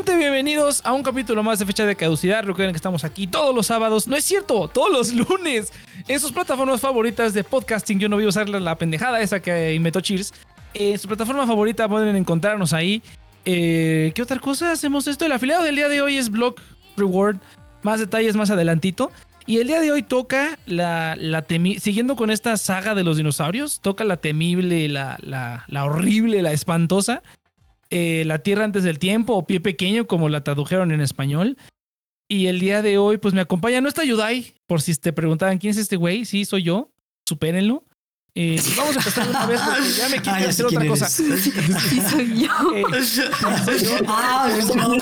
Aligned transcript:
gente? 0.00 0.16
Bienvenidos 0.16 0.80
a 0.86 0.94
un 0.94 1.02
capítulo 1.02 1.42
más 1.42 1.58
de 1.58 1.66
fecha 1.66 1.84
de 1.84 1.94
caducidad. 1.94 2.42
Recuerden 2.42 2.72
que 2.72 2.78
estamos 2.78 3.04
aquí 3.04 3.26
todos 3.26 3.54
los 3.54 3.66
sábados. 3.66 4.08
No 4.08 4.16
es 4.16 4.24
cierto, 4.24 4.66
todos 4.66 4.90
los 4.90 5.12
lunes. 5.12 5.74
En 6.08 6.18
sus 6.18 6.32
plataformas 6.32 6.80
favoritas 6.80 7.34
de 7.34 7.44
podcasting. 7.44 7.98
Yo 7.98 8.08
no 8.08 8.16
voy 8.16 8.24
a 8.24 8.28
usar 8.28 8.48
la 8.48 8.76
pendejada 8.76 9.20
esa 9.20 9.40
que 9.40 9.74
inventó 9.74 10.00
Cheers. 10.00 10.32
En 10.72 10.98
su 10.98 11.06
plataforma 11.06 11.46
favorita 11.46 11.86
pueden 11.86 12.16
encontrarnos 12.16 12.72
ahí. 12.72 13.02
Eh, 13.44 14.12
¿Qué 14.14 14.22
otra 14.22 14.38
cosa 14.38 14.72
hacemos 14.72 15.06
esto? 15.06 15.26
El 15.26 15.32
afiliado 15.32 15.64
del 15.64 15.76
día 15.76 15.90
de 15.90 16.00
hoy 16.00 16.16
es 16.16 16.30
Block 16.30 16.62
Reward. 16.96 17.36
Más 17.82 18.00
detalles 18.00 18.36
más 18.36 18.50
adelantito. 18.50 19.12
Y 19.44 19.58
el 19.58 19.66
día 19.66 19.80
de 19.80 19.92
hoy 19.92 20.02
toca 20.02 20.58
la, 20.64 21.14
la 21.18 21.44
siguiendo 21.78 22.16
con 22.16 22.30
esta 22.30 22.56
saga 22.56 22.94
de 22.94 23.04
los 23.04 23.18
dinosaurios, 23.18 23.80
toca 23.80 24.04
la 24.04 24.16
temible, 24.16 24.88
la, 24.88 25.18
la 25.20 25.84
horrible, 25.84 26.40
la 26.40 26.52
espantosa 26.52 27.22
eh, 27.90 28.24
La 28.26 28.40
Tierra 28.40 28.64
antes 28.64 28.84
del 28.84 28.98
tiempo 28.98 29.34
o 29.34 29.46
Pie 29.46 29.60
Pequeño, 29.60 30.06
como 30.06 30.28
la 30.28 30.42
tradujeron 30.42 30.92
en 30.92 31.00
español. 31.00 31.56
Y 32.28 32.46
el 32.46 32.60
día 32.60 32.80
de 32.80 32.96
hoy, 32.96 33.18
pues 33.18 33.34
me 33.34 33.40
acompaña 33.40 33.80
nuestra 33.80 34.04
Yudai, 34.04 34.54
por 34.66 34.80
si 34.80 34.94
te 34.94 35.12
preguntaban 35.12 35.58
quién 35.58 35.72
es 35.72 35.78
este 35.78 35.96
güey, 35.96 36.24
sí, 36.24 36.44
soy 36.44 36.62
yo, 36.62 36.92
supérenlo. 37.28 37.84
Eh, 38.36 38.62
vamos 38.76 38.96
a 38.96 38.98
empezar 39.00 39.28
una 39.28 39.46
vez 39.46 39.60
porque 39.60 39.90
ya 39.90 40.08
me 40.08 40.16
quiero 40.22 40.38
ah, 40.38 40.48
hacer 40.48 40.66
otra 40.66 40.86
cosa. 40.86 41.08
Sí, 41.08 41.32
soy 42.08 42.38
yo. 42.38 42.76
Eh, 42.76 42.84
ah, 44.06 44.48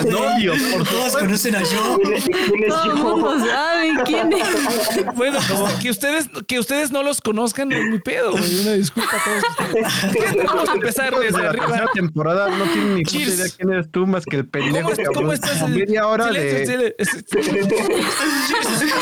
novio, 0.09 0.55
por 0.73 0.89
todos 0.89 1.17
conocen 1.17 1.57
a 1.57 1.63
yo. 1.63 1.99
Todo 2.69 2.85
el 2.85 2.95
mundo 2.95 3.47
sabe 3.47 3.91
quién 4.07 4.33
es. 4.33 5.15
Bueno, 5.15 5.39
que 5.83 5.91
ustedes, 5.91 6.31
que 6.47 6.59
ustedes 6.59 6.91
no 6.91 7.03
los 7.03 7.21
conozcan 7.21 7.71
es 7.73 7.85
mi 7.91 7.99
pedo. 7.99 8.33
Una 8.33 8.73
disculpa 8.73 9.17
a 9.17 9.25
todos 9.25 9.45
ustedes. 9.51 10.45
Vamos 10.47 10.69
a 10.69 10.73
empezar 10.73 11.15
desde 11.19 11.43
la 11.43 11.51
arriba. 11.51 11.69
La 11.69 11.93
temporada 11.93 12.49
no 12.49 12.65
tiene 12.65 12.95
ni 12.95 13.03
puta 13.05 13.19
idea 13.19 13.47
quién 13.55 13.73
eres 13.73 13.91
tú 13.91 14.07
más 14.07 14.25
que 14.25 14.37
el 14.37 14.49
pendejo. 14.49 14.91
¿Cómo, 14.91 15.13
¿cómo 15.13 15.33
estás? 15.35 15.69
Media 15.69 16.07
hora 16.07 16.29
silencio, 16.29 16.79
de... 16.79 16.97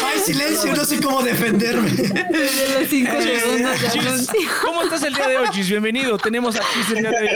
Ay, 0.04 0.20
silencio, 0.24 0.74
no 0.74 0.84
sé 0.84 1.00
cómo 1.00 1.22
defenderme. 1.22 1.90
Desde 1.90 2.80
los 2.80 2.88
cinco 2.88 3.12
segundos 3.22 3.80
ya 3.80 4.15
¿Cómo 4.62 4.82
estás 4.82 5.02
el 5.02 5.14
día 5.14 5.28
de 5.28 5.38
hoy, 5.38 5.48
Chis? 5.52 5.68
Bienvenido. 5.68 6.18
Tenemos 6.18 6.56
a 6.56 6.60
Chis 6.60 6.96
el 6.96 6.98
día 6.98 7.10
de 7.10 7.16
hoy 7.16 7.28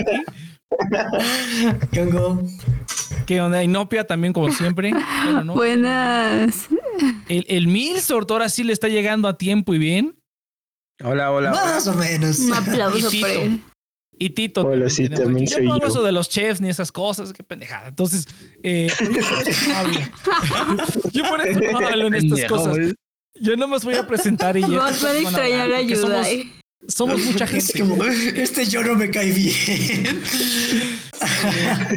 ¿Qué 1.92 2.02
onda? 2.02 2.42
¿Qué 3.26 3.40
onda? 3.40 3.62
Inopia 3.62 4.06
también, 4.06 4.32
como 4.32 4.52
siempre. 4.52 4.92
Buenas. 5.46 6.68
El, 7.28 7.44
el 7.48 7.66
Milsort 7.66 8.30
ahora 8.30 8.48
sí 8.48 8.64
le 8.64 8.72
está 8.72 8.88
llegando 8.88 9.28
a 9.28 9.36
tiempo 9.36 9.74
y 9.74 9.78
bien. 9.78 10.16
Hola, 11.02 11.32
hola. 11.32 11.50
Más 11.50 11.86
o 11.86 11.94
menos. 11.94 12.38
Un 12.40 12.52
aplauso 12.52 13.10
por 13.20 13.30
él. 13.30 13.62
Y 14.18 14.30
Tito. 14.30 14.66
Hola, 14.66 14.90
sí, 14.90 15.08
también 15.08 15.46
yo 15.46 15.60
no 15.60 15.74
hablo 15.74 15.88
eso 15.88 16.02
de 16.02 16.12
los 16.12 16.28
chefs 16.28 16.60
ni 16.60 16.68
esas 16.68 16.92
cosas, 16.92 17.32
qué 17.32 17.42
pendejada. 17.42 17.88
Entonces, 17.88 18.26
eh, 18.62 18.92
yo 21.12 21.24
por 21.24 21.40
eso 21.40 21.60
no 21.72 21.78
hablo 21.78 22.06
en 22.08 22.14
estas 22.14 22.44
cosas. 22.44 22.76
Yo 23.40 23.56
no 23.56 23.66
me 23.66 23.78
voy 23.78 23.94
a 23.94 24.06
presentar 24.06 24.58
y 24.58 24.60
ya. 24.60 24.68
Vamos 24.68 25.04
a 25.04 25.18
extrañar 25.18 25.72
ayuda. 25.72 26.24
Somos 26.24 26.59
mucha 27.06 27.46
gente. 27.46 28.42
este 28.42 28.66
yo 28.66 28.82
no 28.82 28.94
me 28.94 29.10
cae 29.10 29.32
bien. 29.32 30.22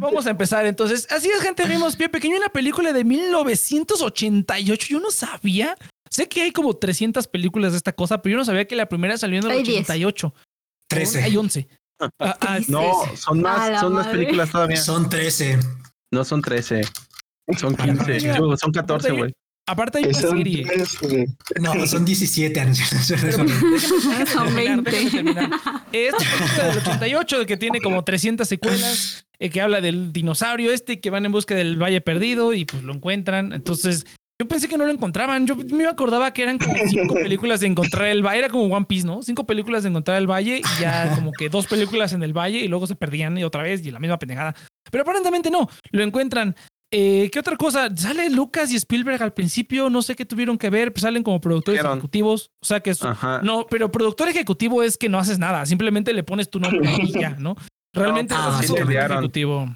Vamos 0.02 0.28
a 0.28 0.32
empezar 0.32 0.66
entonces. 0.66 1.08
Así 1.10 1.30
es, 1.30 1.42
gente, 1.42 1.66
vimos 1.66 1.96
Pie 1.96 2.10
Pequeño, 2.10 2.38
una 2.38 2.50
película 2.50 2.92
de 2.94 3.04
1988. 3.04 4.88
Yo 4.90 5.00
no 5.00 5.12
sabía. 5.12 5.78
Sé 6.10 6.28
que 6.28 6.44
hay 6.44 6.52
como 6.52 6.76
300 6.76 7.28
películas 7.28 7.72
de 7.72 7.78
esta 7.78 7.94
cosa, 7.94 8.22
pero 8.22 8.34
yo 8.34 8.38
no 8.40 8.46
sabía 8.46 8.66
que 8.68 8.76
la 8.76 8.88
primera 8.88 9.18
salió 9.18 9.40
en 9.40 9.50
el 9.50 9.62
88. 9.62 10.34
13. 10.88 11.24
Hay 11.24 11.38
11. 11.38 11.68
Ah, 12.20 12.38
ah, 12.42 12.60
no, 12.68 13.16
son 13.16 13.42
más, 13.42 13.80
son 13.80 13.94
más 13.94 14.08
películas 14.08 14.52
todavía. 14.52 14.78
Son 14.78 15.10
13. 15.10 15.60
No 16.12 16.26
son 16.26 16.42
13. 16.42 16.82
Son 17.58 17.76
15. 17.76 18.34
son 18.58 18.72
14, 18.72 19.12
güey. 19.12 19.34
Aparte 19.66 20.00
hay 20.00 20.06
una 20.06 20.14
serie. 20.14 20.66
No, 21.62 21.88
son 21.88 22.04
17 22.04 22.60
años. 22.60 22.80
son 24.28 24.56
20. 24.56 24.92
Es 25.94 26.14
del 26.58 26.78
88 26.82 27.46
que 27.46 27.58
tiene 27.58 27.80
como 27.80 28.04
300 28.04 28.48
secuelas, 28.48 29.26
eh, 29.40 29.50
que 29.50 29.62
habla 29.62 29.80
del 29.80 30.12
dinosaurio 30.12 30.72
este 30.72 31.00
que 31.00 31.10
van 31.10 31.26
en 31.26 31.32
busca 31.32 31.56
del 31.56 31.82
Valle 31.82 32.02
Perdido 32.02 32.54
y 32.54 32.66
pues 32.66 32.84
lo 32.84 32.94
encuentran. 32.94 33.54
Entonces, 33.54 34.06
yo 34.42 34.48
pensé 34.50 34.68
que 34.68 34.78
no 34.78 34.86
lo 34.86 34.92
encontraban. 34.92 35.48
Yo 35.48 35.56
me 35.56 35.86
acordaba 35.88 36.34
que 36.34 36.44
eran 36.44 36.58
como 36.58 36.76
cinco 36.90 37.14
películas 37.24 37.62
de 37.62 37.68
encontrar 37.68 38.10
el 38.10 38.22
valle. 38.26 38.40
Era 38.40 38.50
como 38.50 38.66
One 38.66 38.86
Piece, 38.86 39.08
¿no? 39.08 39.22
Cinco 39.22 39.46
películas 39.46 39.84
de 39.84 39.90
encontrar 39.90 40.18
el 40.18 40.30
valle 40.30 40.58
y 40.60 40.82
ya 40.82 41.16
como 41.16 41.32
que 41.32 41.48
dos 41.48 41.68
películas 41.68 42.12
en 42.12 42.24
el 42.24 42.34
valle 42.34 42.60
y 42.60 42.68
luego 42.68 42.86
se 42.86 42.96
perdían 42.96 43.38
y 43.38 43.46
otra 43.46 43.64
vez 43.64 43.86
y 43.86 43.92
la 43.92 44.00
misma 44.00 44.20
pendejada. 44.20 44.56
Pero 44.92 45.04
aparentemente 45.04 45.50
no. 45.50 45.70
Lo 45.92 46.04
encuentran 46.04 46.56
eh, 46.96 47.32
¿Qué 47.32 47.40
otra 47.40 47.58
cosa? 47.58 47.90
Sale 47.96 48.30
Lucas 48.30 48.72
y 48.72 48.76
Spielberg 48.76 49.24
al 49.24 49.34
principio, 49.34 49.90
no 49.90 50.04
sé 50.04 50.16
qué 50.16 50.26
tuvieron 50.26 50.60
que 50.60 50.70
ver, 50.70 50.94
pues 50.94 51.02
salen 51.02 51.24
como 51.24 51.42
productores 51.42 51.84
ejecutivos. 51.84 52.52
O 52.62 52.66
sea 52.66 52.82
que 52.82 52.92
es. 52.92 53.00
No, 53.42 53.66
pero 53.68 53.92
productor 53.92 54.30
ejecutivo 54.30 54.84
es 54.84 54.98
que 54.98 55.10
no 55.10 55.18
haces 55.18 55.40
nada, 55.40 55.66
simplemente 55.66 56.14
le 56.14 56.24
pones 56.24 56.52
tu 56.52 56.60
nombre 56.60 56.88
y 57.02 57.12
ya, 57.12 57.32
¿no? 57.32 57.56
Realmente 57.94 58.36
no, 58.36 58.60
es 58.60 58.70
ejecutivo. 58.70 59.76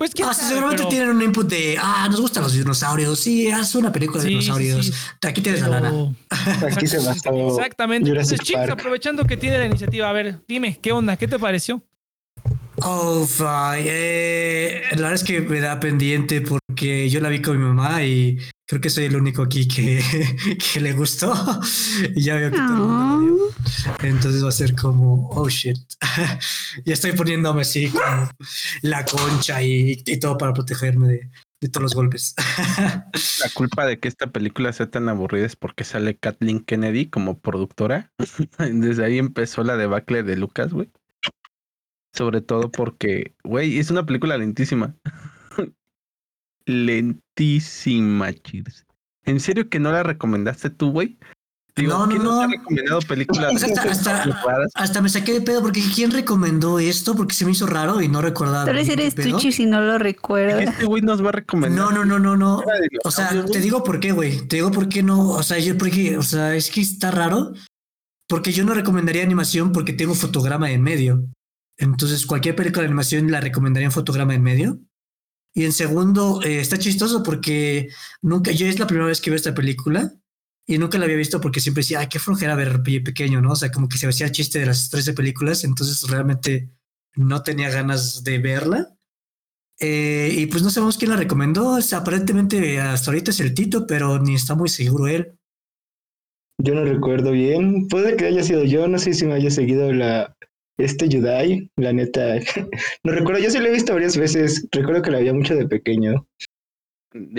Pues 0.00 0.12
ah, 0.24 0.32
seguramente 0.32 0.86
tienen 0.86 1.10
un 1.10 1.20
input 1.20 1.46
de 1.46 1.76
ah, 1.78 2.08
nos 2.10 2.22
gustan 2.22 2.42
los 2.42 2.54
dinosaurios. 2.54 3.20
Sí, 3.20 3.50
haz 3.50 3.74
una 3.74 3.92
película 3.92 4.22
de 4.22 4.30
dinosaurios. 4.30 4.94
Aquí 5.20 5.42
tienes 5.42 5.60
la 5.60 5.68
lana. 5.68 5.92
Aquí 6.72 6.86
se 6.86 7.04
gastó. 7.04 7.50
Exactamente. 7.50 8.08
Entonces, 8.08 8.40
chicos, 8.40 8.70
aprovechando 8.70 9.26
que 9.26 9.36
tiene 9.36 9.58
la 9.58 9.66
iniciativa, 9.66 10.08
a 10.08 10.12
ver, 10.14 10.40
dime, 10.48 10.78
¿qué 10.80 10.92
onda? 10.92 11.18
¿Qué 11.18 11.28
te 11.28 11.38
pareció? 11.38 11.82
Oh, 12.82 13.26
eh, 13.76 14.82
la 14.92 14.96
verdad 14.96 15.14
es 15.14 15.24
que 15.24 15.40
me 15.40 15.60
da 15.60 15.80
pendiente 15.80 16.40
porque 16.40 17.08
yo 17.10 17.20
la 17.20 17.28
vi 17.28 17.42
con 17.42 17.58
mi 17.58 17.64
mamá 17.64 18.02
y 18.04 18.38
creo 18.66 18.80
que 18.80 18.88
soy 18.90 19.04
el 19.04 19.16
único 19.16 19.42
aquí 19.42 19.66
que, 19.68 20.00
que 20.72 20.80
le 20.80 20.92
gustó. 20.92 21.34
y 22.14 22.22
ya 22.22 22.36
veo 22.36 22.50
que 22.50 22.56
todo 22.56 22.68
el 22.68 22.78
mundo 22.78 23.44
Entonces 24.02 24.44
va 24.44 24.48
a 24.48 24.52
ser 24.52 24.74
como, 24.74 25.28
oh 25.30 25.48
shit. 25.48 25.76
ya 26.84 26.94
estoy 26.94 27.12
poniéndome 27.12 27.62
así 27.62 27.88
como 27.90 28.30
la 28.82 29.04
concha 29.04 29.62
y, 29.62 30.02
y 30.06 30.18
todo 30.18 30.38
para 30.38 30.54
protegerme 30.54 31.08
de, 31.08 31.30
de 31.60 31.68
todos 31.68 31.82
los 31.82 31.94
golpes. 31.94 32.34
la 32.76 33.50
culpa 33.54 33.84
de 33.84 33.98
que 33.98 34.08
esta 34.08 34.28
película 34.28 34.72
sea 34.72 34.90
tan 34.90 35.08
aburrida 35.08 35.46
es 35.46 35.56
porque 35.56 35.84
sale 35.84 36.16
Kathleen 36.16 36.60
Kennedy 36.60 37.06
como 37.06 37.38
productora. 37.40 38.12
Desde 38.58 39.04
ahí 39.04 39.18
empezó 39.18 39.64
la 39.64 39.76
debacle 39.76 40.22
de 40.22 40.36
Lucas, 40.36 40.72
güey. 40.72 40.90
Sobre 42.12 42.40
todo 42.40 42.70
porque, 42.70 43.34
güey, 43.44 43.78
es 43.78 43.90
una 43.90 44.04
película 44.04 44.36
lentísima. 44.36 44.94
lentísima, 46.66 48.32
Cheers. 48.32 48.86
¿En 49.24 49.40
serio 49.40 49.68
que 49.68 49.78
no 49.78 49.92
la 49.92 50.02
recomendaste 50.02 50.70
tú, 50.70 50.90
güey? 50.92 51.18
no, 51.76 52.06
no, 52.06 52.18
no. 52.18 52.46
recomendado 52.46 53.00
películas? 53.02 53.52
hasta, 54.74 55.00
me 55.00 55.08
saqué 55.08 55.34
de 55.34 55.40
pedo 55.40 55.62
porque 55.62 55.82
¿quién 55.94 56.10
recomendó 56.10 56.78
esto? 56.78 57.14
Porque 57.14 57.34
se 57.34 57.44
me 57.44 57.52
hizo 57.52 57.66
raro 57.66 58.00
y 58.00 58.08
no 58.08 58.20
recordaba. 58.20 58.64
Pero 58.64 58.78
eres 58.78 59.14
tú, 59.14 59.40
si 59.52 59.66
no 59.66 59.80
lo 59.80 59.98
recuerdas. 59.98 60.62
Este 60.62 60.84
güey 60.84 61.02
nos 61.02 61.24
va 61.24 61.30
a 61.30 61.32
recomendar. 61.32 61.78
No, 61.78 61.90
no, 61.90 62.04
no, 62.04 62.18
no, 62.18 62.36
no. 62.36 62.62
O 63.04 63.10
sea, 63.10 63.44
te 63.44 63.60
digo 63.60 63.84
por 63.84 64.00
qué, 64.00 64.12
güey. 64.12 64.46
Te 64.46 64.56
digo 64.56 64.70
por 64.70 64.88
qué 64.88 65.02
no. 65.02 65.30
O 65.30 65.42
sea, 65.42 65.58
yo 65.58 65.76
porque, 65.78 66.18
o 66.18 66.22
sea, 66.22 66.54
es 66.54 66.70
que 66.70 66.80
está 66.80 67.10
raro. 67.10 67.52
Porque 68.28 68.52
yo 68.52 68.64
no 68.64 68.74
recomendaría 68.74 69.24
animación 69.24 69.72
porque 69.72 69.92
tengo 69.92 70.14
fotograma 70.14 70.70
en 70.70 70.82
medio. 70.82 71.24
Entonces, 71.80 72.26
cualquier 72.26 72.54
película 72.54 72.82
de 72.82 72.88
animación 72.88 73.30
la 73.30 73.40
recomendaría 73.40 73.86
en 73.86 73.92
fotograma 73.92 74.34
en 74.34 74.42
medio. 74.42 74.78
Y 75.54 75.64
en 75.64 75.72
segundo, 75.72 76.42
eh, 76.42 76.60
está 76.60 76.78
chistoso 76.78 77.22
porque 77.22 77.88
nunca, 78.20 78.52
yo 78.52 78.66
es 78.66 78.78
la 78.78 78.86
primera 78.86 79.06
vez 79.08 79.20
que 79.20 79.30
veo 79.30 79.36
esta 79.36 79.54
película 79.54 80.12
y 80.66 80.76
nunca 80.76 80.98
la 80.98 81.06
había 81.06 81.16
visto 81.16 81.40
porque 81.40 81.58
siempre 81.58 81.80
decía, 81.80 82.00
ay, 82.00 82.08
qué 82.08 82.18
flojera 82.18 82.54
ver 82.54 82.82
pequeño, 82.82 83.40
¿no? 83.40 83.52
O 83.52 83.56
sea, 83.56 83.72
como 83.72 83.88
que 83.88 83.96
se 83.96 84.06
hacía 84.06 84.26
el 84.26 84.32
chiste 84.32 84.58
de 84.60 84.66
las 84.66 84.90
13 84.90 85.14
películas, 85.14 85.64
entonces 85.64 86.08
realmente 86.08 86.70
no 87.16 87.42
tenía 87.42 87.70
ganas 87.70 88.22
de 88.22 88.38
verla. 88.38 88.94
Eh, 89.80 90.34
y 90.36 90.46
pues 90.46 90.62
no 90.62 90.68
sabemos 90.68 90.98
quién 90.98 91.10
la 91.12 91.16
recomendó. 91.16 91.78
aparentemente 91.92 92.78
hasta 92.78 93.10
ahorita 93.10 93.30
es 93.30 93.40
el 93.40 93.54
Tito, 93.54 93.86
pero 93.86 94.18
ni 94.18 94.34
está 94.34 94.54
muy 94.54 94.68
seguro 94.68 95.08
él. 95.08 95.32
Yo 96.58 96.74
no 96.74 96.84
recuerdo 96.84 97.32
bien. 97.32 97.88
Puede 97.88 98.16
que 98.16 98.26
haya 98.26 98.42
sido 98.42 98.64
yo, 98.64 98.86
no 98.86 98.98
sé 98.98 99.14
si 99.14 99.24
me 99.24 99.32
haya 99.32 99.50
seguido 99.50 99.90
la, 99.94 100.36
este 100.84 101.08
Yudai, 101.08 101.70
la 101.76 101.92
neta, 101.92 102.36
no 103.04 103.12
recuerdo, 103.12 103.40
yo 103.40 103.50
sí 103.50 103.58
lo 103.58 103.66
he 103.66 103.72
visto 103.72 103.92
varias 103.92 104.16
veces, 104.16 104.66
recuerdo 104.72 105.02
que 105.02 105.10
la 105.10 105.18
había 105.18 105.34
mucho 105.34 105.54
de 105.54 105.66
pequeño. 105.66 106.26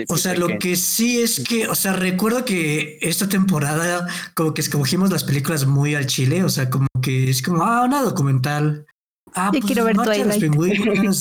o 0.08 0.16
sea, 0.16 0.34
lo 0.34 0.58
que 0.58 0.76
sí 0.76 1.20
es 1.20 1.44
que, 1.46 1.68
o 1.68 1.74
sea, 1.74 1.92
recuerdo 1.94 2.44
que 2.44 2.98
esta 3.00 3.28
temporada 3.28 4.06
como 4.34 4.54
que 4.54 4.60
escogimos 4.60 5.10
las 5.10 5.24
películas 5.24 5.66
muy 5.66 5.94
al 5.94 6.06
chile, 6.06 6.44
o 6.44 6.48
sea, 6.48 6.70
como 6.70 6.86
que 7.02 7.30
es 7.30 7.42
como, 7.42 7.62
ah, 7.62 7.84
una 7.84 8.02
documental. 8.02 8.86
Ah, 9.34 9.48
pues, 9.50 9.64
quiero 9.64 9.84
ver 9.84 9.96
Twilight. 9.96 10.42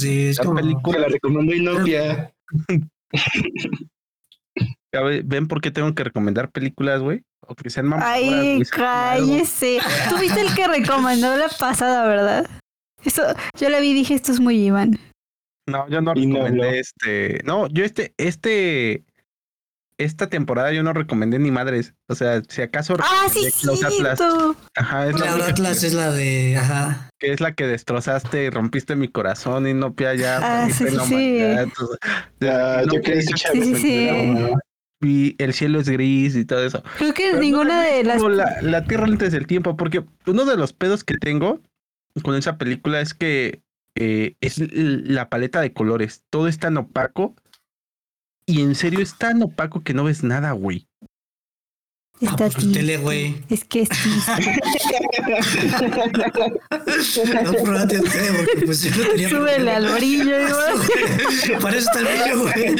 es 0.04 0.38
como... 0.44 0.56
película 0.56 1.00
la 1.00 1.08
recomiendo 1.08 1.54
Inopia. 1.54 2.34
¿Ven 5.24 5.48
por 5.48 5.62
qué 5.62 5.72
tengo 5.72 5.94
que 5.96 6.04
recomendar 6.04 6.52
películas, 6.52 7.02
güey? 7.02 7.24
O 7.48 7.56
que 7.56 7.70
sean 7.70 7.92
Ay, 8.02 8.62
cállese. 8.70 9.80
Tú 10.10 10.18
viste 10.20 10.42
el 10.42 10.54
que 10.54 10.68
recomendó 10.68 11.36
la 11.38 11.48
pasada, 11.48 12.08
¿verdad? 12.08 12.50
Eso, 13.04 13.24
yo 13.60 13.70
la 13.70 13.80
vi 13.80 13.92
y 13.92 13.94
dije, 13.94 14.14
esto 14.14 14.32
es 14.32 14.40
muy 14.40 14.58
Iván. 14.58 15.00
No, 15.68 15.88
yo 15.90 16.02
no 16.02 16.14
recomendé 16.14 16.80
este. 16.80 17.42
No, 17.46 17.68
yo 17.68 17.84
este, 17.84 18.14
este, 18.18 19.04
esta 19.98 20.28
temporada 20.28 20.72
yo 20.72 20.84
no 20.84 20.94
recomendé 20.94 21.40
ni 21.40 21.52
madres. 21.52 21.94
O 22.08 22.16
sea, 22.16 22.42
si 22.48 22.62
acaso 22.62 22.96
Ah, 23.00 23.28
sí, 23.32 23.50
Cloud 23.62 23.84
Atlas. 23.84 24.20
Ajá, 24.76 25.08
es 25.08 25.20
la 25.20 25.36
única 25.36 25.50
Atlas 25.50 25.80
que, 25.80 25.88
es 25.88 25.94
la 25.94 26.12
de. 26.12 26.58
Ajá. 26.58 27.10
que 27.20 27.32
es 27.32 27.40
la 27.40 27.54
que 27.54 27.68
destrozaste 27.68 28.46
y 28.46 28.50
rompiste 28.50 28.96
mi 28.96 29.08
corazón 29.08 29.68
y 29.68 29.74
no 29.74 29.94
pia 29.94 30.14
ya. 30.16 30.40
Ah, 30.42 30.70
sí, 30.70 30.86
la 30.90 31.06
sí, 31.06 31.40
todo. 31.78 31.98
Ah, 32.04 32.84
No, 32.86 32.94
yo 32.94 33.02
quería 33.02 33.22
Sí, 33.22 33.62
sí, 33.64 33.76
sí. 33.76 34.10
Y 35.02 35.36
el 35.44 35.54
cielo 35.54 35.80
es 35.80 35.90
gris 35.90 36.36
y 36.36 36.46
todo 36.46 36.64
eso. 36.64 36.84
Creo 36.98 37.14
que 37.14 37.30
Pero 37.32 37.42
ninguna 37.42 37.78
no, 37.78 37.82
de 37.82 38.04
las. 38.04 38.22
La, 38.22 38.62
la 38.62 38.84
Tierra 38.86 39.06
antes 39.06 39.32
del 39.32 39.48
tiempo, 39.48 39.76
porque 39.76 40.06
uno 40.28 40.46
de 40.46 40.58
los 40.58 40.74
pedos 40.74 41.04
que 41.04 41.18
tengo 41.18 41.60
con 42.24 42.36
esa 42.36 42.58
película 42.58 43.02
es 43.02 43.14
que 43.14 43.64
eh, 43.96 44.36
es 44.42 44.62
la 44.74 45.30
paleta 45.30 45.62
de 45.62 45.74
colores. 45.74 46.24
Todo 46.30 46.48
es 46.48 46.60
tan 46.60 46.78
opaco. 46.78 47.36
Y 48.46 48.62
en 48.62 48.76
serio 48.76 49.00
es 49.00 49.18
tan 49.18 49.42
opaco 49.42 49.84
que 49.84 49.94
no 49.94 50.04
ves 50.04 50.24
nada, 50.24 50.52
güey. 50.52 50.88
Ah, 52.24 52.26
Está 52.26 52.36
pues, 52.38 52.54
triste. 52.56 52.80
tele, 52.80 52.98
güey. 52.98 53.36
Es 53.50 53.64
que 53.66 53.82
es 53.82 53.90
triste. 53.90 54.32
No, 57.44 57.54
probate 57.64 57.96
el 57.96 58.04
tele, 58.04 58.32
porque 58.38 58.66
pues 58.66 58.82
yo 58.84 58.92
no 59.04 59.10
tenía. 59.10 59.30
Súbele 59.30 59.72
al 59.72 59.92
brillo, 59.94 60.42
igual. 60.48 60.74
Para 61.62 61.78
eso 61.78 61.90
está 61.92 62.00
el 62.00 62.06
brillo, 62.06 62.40
güey. 62.42 62.76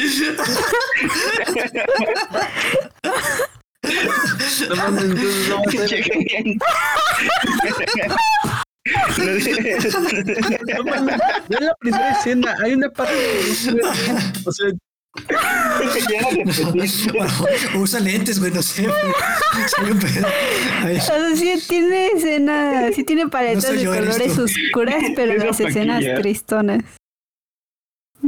No 4.68 4.76
mames, 4.76 5.02
entonces 5.04 5.48
no 5.48 5.56
va 5.56 5.62
a 5.72 5.88
ser- 5.88 6.06
no 10.76 10.84
mames, 10.84 11.16
ve 11.48 11.56
la 11.60 11.74
primera 11.80 12.10
escena, 12.12 12.54
hay 12.62 12.74
una 12.74 12.90
parte. 12.90 13.14
O 14.44 14.52
sea, 14.52 14.66
Bueno, 17.12 17.32
usa 17.76 18.00
lentes, 18.00 18.38
güey, 18.40 18.52
no 18.52 18.62
sé. 18.62 18.86
O 18.88 21.00
sea, 21.00 21.36
sí 21.36 21.52
tiene 21.68 22.08
escena, 22.08 22.88
sí 22.94 23.04
tiene 23.04 23.28
paletas 23.28 23.72
de 23.72 23.84
colores 23.84 24.38
oscuras, 24.38 25.02
pero 25.16 25.34
las 25.36 25.60
escenas 25.60 26.02
tristonas. 26.20 26.82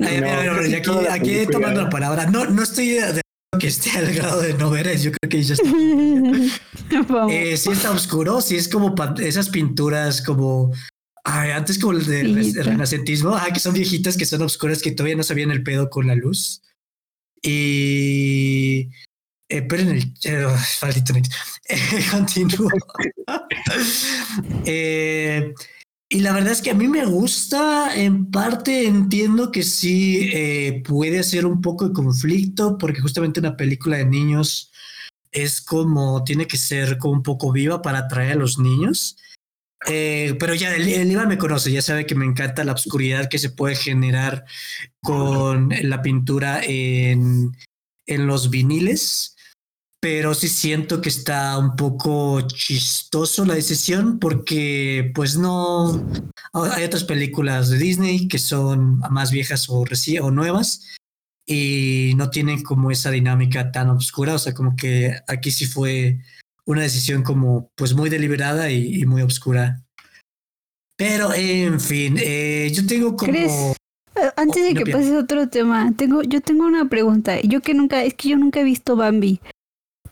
ay, 0.00 0.74
aquí, 0.74 0.90
aquí 1.08 1.30
película. 1.30 1.50
tomando 1.50 1.82
la 1.82 1.90
palabra. 1.90 2.26
No, 2.26 2.44
no 2.46 2.62
estoy 2.62 2.90
de 2.90 3.00
acuerdo 3.00 3.20
que 3.58 3.66
esté 3.68 3.90
al 3.98 4.12
grado 4.14 4.40
de 4.42 4.54
no 4.54 4.70
ver, 4.70 4.86
yo 4.98 5.10
creo 5.12 5.30
que 5.30 5.42
ya 5.42 5.54
está. 5.54 5.68
Eh, 7.30 7.56
sí 7.56 7.70
está 7.70 7.90
oscuro, 7.90 8.40
sí 8.40 8.56
es 8.56 8.68
como 8.68 8.94
esas 9.20 9.48
pinturas 9.48 10.22
como 10.22 10.72
ay, 11.24 11.50
antes 11.52 11.78
como 11.78 11.92
el 11.92 12.04
de 12.06 12.22
re- 12.22 12.32
Viejita. 12.34 12.62
renacentismo, 12.64 13.34
ah, 13.34 13.48
que 13.52 13.60
son 13.60 13.74
viejitas 13.74 14.16
que 14.16 14.26
son 14.26 14.42
oscuras 14.42 14.82
que 14.82 14.92
todavía 14.92 15.16
no 15.16 15.22
sabían 15.22 15.50
el 15.50 15.62
pedo 15.62 15.88
con 15.90 16.06
la 16.06 16.14
luz. 16.14 16.62
Y 17.46 18.88
eh, 19.48 19.62
pero 19.62 19.82
en 19.82 19.88
el 19.90 20.14
eh, 20.24 20.46
maldito. 20.82 21.14
Eh, 21.68 22.04
continúo. 22.10 22.68
Eh, 24.66 25.54
y 26.08 26.20
la 26.20 26.32
verdad 26.32 26.52
es 26.52 26.60
que 26.60 26.70
a 26.70 26.74
mí 26.74 26.88
me 26.88 27.04
gusta, 27.04 27.94
en 27.96 28.30
parte 28.30 28.86
entiendo 28.86 29.50
que 29.52 29.62
sí 29.62 30.30
eh, 30.32 30.82
puede 30.86 31.22
ser 31.22 31.46
un 31.46 31.60
poco 31.60 31.88
de 31.88 31.94
conflicto, 31.94 32.76
porque 32.78 33.00
justamente 33.00 33.40
una 33.40 33.56
película 33.56 33.98
de 33.98 34.06
niños 34.06 34.72
es 35.32 35.60
como, 35.60 36.24
tiene 36.24 36.46
que 36.46 36.56
ser 36.56 36.98
como 36.98 37.14
un 37.14 37.22
poco 37.22 37.52
viva 37.52 37.80
para 37.82 38.00
atraer 38.00 38.32
a 38.32 38.36
los 38.36 38.58
niños. 38.58 39.16
Eh, 39.86 40.36
pero 40.38 40.54
ya 40.54 40.74
el, 40.74 40.88
el 40.88 41.10
Iván 41.12 41.28
me 41.28 41.38
conoce, 41.38 41.70
ya 41.70 41.82
sabe 41.82 42.06
que 42.06 42.14
me 42.14 42.24
encanta 42.24 42.64
la 42.64 42.72
oscuridad 42.72 43.28
que 43.28 43.38
se 43.38 43.50
puede 43.50 43.76
generar 43.76 44.44
con 45.02 45.70
la 45.82 46.00
pintura 46.00 46.60
en, 46.62 47.52
en 48.06 48.26
los 48.26 48.50
viniles. 48.50 49.30
Pero 50.00 50.34
sí 50.34 50.48
siento 50.48 51.00
que 51.00 51.08
está 51.08 51.56
un 51.56 51.76
poco 51.76 52.42
chistoso 52.42 53.46
la 53.46 53.54
decisión 53.54 54.18
porque 54.18 55.10
pues 55.14 55.38
no 55.38 56.06
hay 56.52 56.84
otras 56.84 57.04
películas 57.04 57.70
de 57.70 57.78
Disney 57.78 58.28
que 58.28 58.38
son 58.38 58.98
más 58.98 59.30
viejas 59.30 59.66
o 59.70 59.82
reci- 59.82 60.20
o 60.20 60.30
nuevas 60.30 60.92
y 61.46 62.12
no 62.16 62.28
tienen 62.28 62.62
como 62.62 62.90
esa 62.90 63.10
dinámica 63.10 63.72
tan 63.72 63.88
oscura, 63.88 64.34
o 64.34 64.38
sea, 64.38 64.52
como 64.52 64.76
que 64.76 65.14
aquí 65.26 65.50
sí 65.50 65.64
fue 65.64 66.18
una 66.66 66.82
decisión 66.82 67.22
como 67.22 67.68
pues 67.76 67.94
muy 67.94 68.08
deliberada 68.10 68.70
y, 68.70 69.00
y 69.02 69.06
muy 69.06 69.22
oscura. 69.22 69.80
Pero 70.96 71.32
en 71.34 71.80
fin, 71.80 72.16
eh, 72.20 72.70
yo 72.72 72.86
tengo 72.86 73.16
como 73.16 73.32
¿Crees? 73.32 73.52
Eh, 74.16 74.30
Antes 74.36 74.62
de 74.62 74.74
que 74.74 74.84
pienso. 74.84 74.98
pases 75.00 75.12
a 75.14 75.18
otro 75.18 75.48
tema, 75.48 75.92
tengo, 75.96 76.22
yo 76.22 76.40
tengo 76.40 76.64
una 76.66 76.88
pregunta. 76.88 77.40
Yo 77.40 77.60
que 77.62 77.74
nunca, 77.74 78.02
es 78.04 78.14
que 78.14 78.28
yo 78.30 78.36
nunca 78.36 78.60
he 78.60 78.64
visto 78.64 78.94
Bambi. 78.96 79.40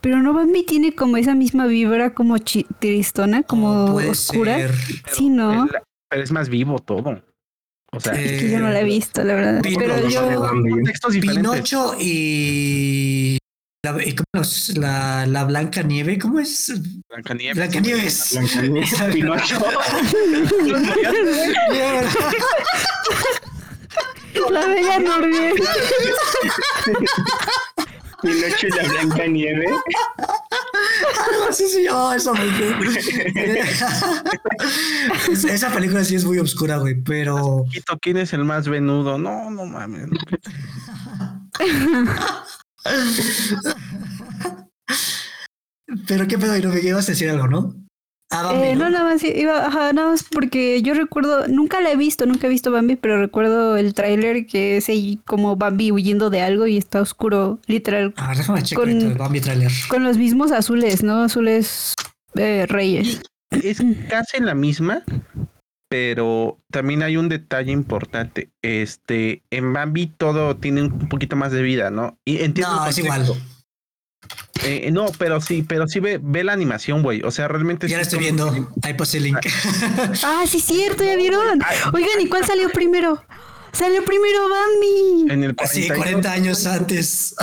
Pero 0.01 0.21
no 0.21 0.33
Bambi 0.33 0.65
tiene 0.65 0.93
como 0.93 1.15
esa 1.15 1.33
misma 1.35 1.65
vibra 1.67 2.13
como 2.13 2.37
chi- 2.37 2.67
tristona, 2.79 3.43
como 3.43 3.69
oh, 3.95 4.09
oscura. 4.09 4.57
ser, 4.57 4.73
Sí, 5.13 5.29
¿no? 5.29 5.69
pero 6.09 6.21
es 6.23 6.31
más 6.31 6.49
vivo 6.49 6.79
todo. 6.79 7.23
O 7.93 7.99
sea, 8.01 8.13
Eh, 8.19 8.35
Es 8.35 8.41
que 8.41 8.51
yo 8.51 8.59
no 8.59 8.69
la 8.69 8.81
he 8.81 8.83
visto, 8.83 9.23
la 9.23 9.35
verdad. 9.35 9.61
Pino- 9.61 9.79
Pero 9.79 10.09
yo. 10.09 10.51
Pinocho 11.21 11.95
y 11.99 13.37
la, 13.83 14.01
y 14.05 14.15
¿cómo 14.15 14.41
es? 14.43 14.77
la, 14.77 15.25
la 15.25 15.43
Blanca 15.43 15.81
Nieve, 15.83 16.17
¿cómo 16.17 16.39
es? 16.39 16.71
Blancanieves. 17.09 17.55
Blancanieves. 17.57 18.29
Blancanieves, 18.31 18.93
Pinocho. 19.11 19.59
la 24.51 24.65
bella 24.67 24.99
Norbien. 24.99 25.53
Pinocho 28.21 28.67
y 28.67 28.69
la 28.69 28.83
Blanca 28.83 29.27
Nieve. 29.27 29.65
Así 31.49 31.67
se 31.69 31.83
llamaba 31.83 32.15
esa 32.15 32.31
película. 32.31 32.91
Esa- 35.29 35.53
esa 35.53 35.69
película 35.73 36.03
sí 36.05 36.15
es 36.15 36.23
muy 36.23 36.39
oscura, 36.39 36.77
güey, 36.77 36.95
pero 37.01 37.65
¿Quién 38.01 38.15
es 38.17 38.31
el 38.31 38.45
más 38.45 38.67
venudo? 38.69 39.17
No, 39.17 39.49
no 39.51 39.65
mames. 39.65 40.07
pero 46.07 46.27
qué 46.27 46.37
pedo, 46.37 46.57
y 46.57 46.61
no 46.61 46.69
me 46.69 46.79
ibas 46.81 47.07
a 47.07 47.11
decir 47.11 47.29
algo, 47.29 47.47
¿no? 47.47 47.73
Ah, 48.31 48.41
Bambi, 48.43 48.67
Eh, 48.69 48.75
¿no? 48.75 48.85
no, 48.85 48.89
nada 48.89 49.03
más, 49.05 49.23
iba, 49.23 49.67
ajá, 49.67 49.93
nada 49.93 50.09
más 50.09 50.23
porque 50.23 50.81
yo 50.81 50.95
recuerdo, 50.95 51.47
nunca 51.47 51.81
la 51.81 51.91
he 51.91 51.95
visto, 51.95 52.25
nunca 52.25 52.47
he 52.47 52.49
visto 52.49 52.71
Bambi, 52.71 52.95
pero 52.95 53.19
recuerdo 53.19 53.77
el 53.77 53.93
tráiler 53.93 54.47
que 54.47 54.77
es 54.77 54.89
ahí 54.89 55.19
como 55.25 55.55
Bambi 55.55 55.91
huyendo 55.91 56.31
de 56.31 56.41
algo 56.41 56.65
y 56.65 56.77
está 56.77 56.99
oscuro, 57.01 57.59
literal, 57.67 58.13
Ah, 58.17 58.33
déjame 58.35 58.63
checar 58.63 58.85
con- 58.85 58.89
el 59.01 59.13
Bambi 59.17 59.39
trailer. 59.39 59.71
con 59.87 60.03
los 60.03 60.17
mismos 60.17 60.51
azules, 60.51 61.03
¿no? 61.03 61.21
Azules 61.21 61.93
eh, 62.35 62.65
reyes. 62.67 63.21
Es 63.51 63.77
casi 64.09 64.39
la 64.41 64.55
misma, 64.55 65.03
pero 65.93 66.57
también 66.71 67.03
hay 67.03 67.17
un 67.17 67.29
detalle 67.29 67.71
importante. 67.71 68.49
Este, 68.63 69.43
en 69.51 69.73
Bambi 69.73 70.07
todo 70.07 70.57
tiene 70.57 70.81
un 70.81 71.07
poquito 71.07 71.35
más 71.35 71.51
de 71.51 71.61
vida, 71.61 71.91
¿no? 71.91 72.17
Y 72.25 72.41
entiendo 72.41 72.77
No, 72.77 72.87
es 72.87 72.97
igual. 72.97 73.31
Eh, 74.63 74.89
no, 74.91 75.05
pero 75.19 75.39
sí, 75.39 75.61
pero 75.61 75.87
sí 75.87 75.99
ve, 75.99 76.19
ve 76.19 76.43
la 76.43 76.53
animación, 76.53 77.03
güey. 77.03 77.21
O 77.21 77.29
sea, 77.29 77.47
realmente. 77.47 77.87
Ya 77.87 77.97
la 77.97 78.01
estoy 78.01 78.17
viendo. 78.17 78.71
Ahí 78.81 78.95
pasé 78.95 79.17
el 79.17 79.25
link. 79.25 79.37
Ah, 80.23 80.45
sí, 80.47 80.59
cierto, 80.61 81.03
ya 81.03 81.15
vieron. 81.15 81.59
Oigan, 81.93 82.21
¿y 82.21 82.27
cuál 82.27 82.43
salió 82.43 82.71
primero? 82.71 83.23
Salió 83.71 84.03
primero 84.03 84.49
Bambi. 84.49 85.31
En 85.31 85.43
el 85.43 85.55
Así, 85.59 85.85
42. 85.89 85.97
40 85.97 86.31
años 86.31 86.65
antes. 86.65 87.35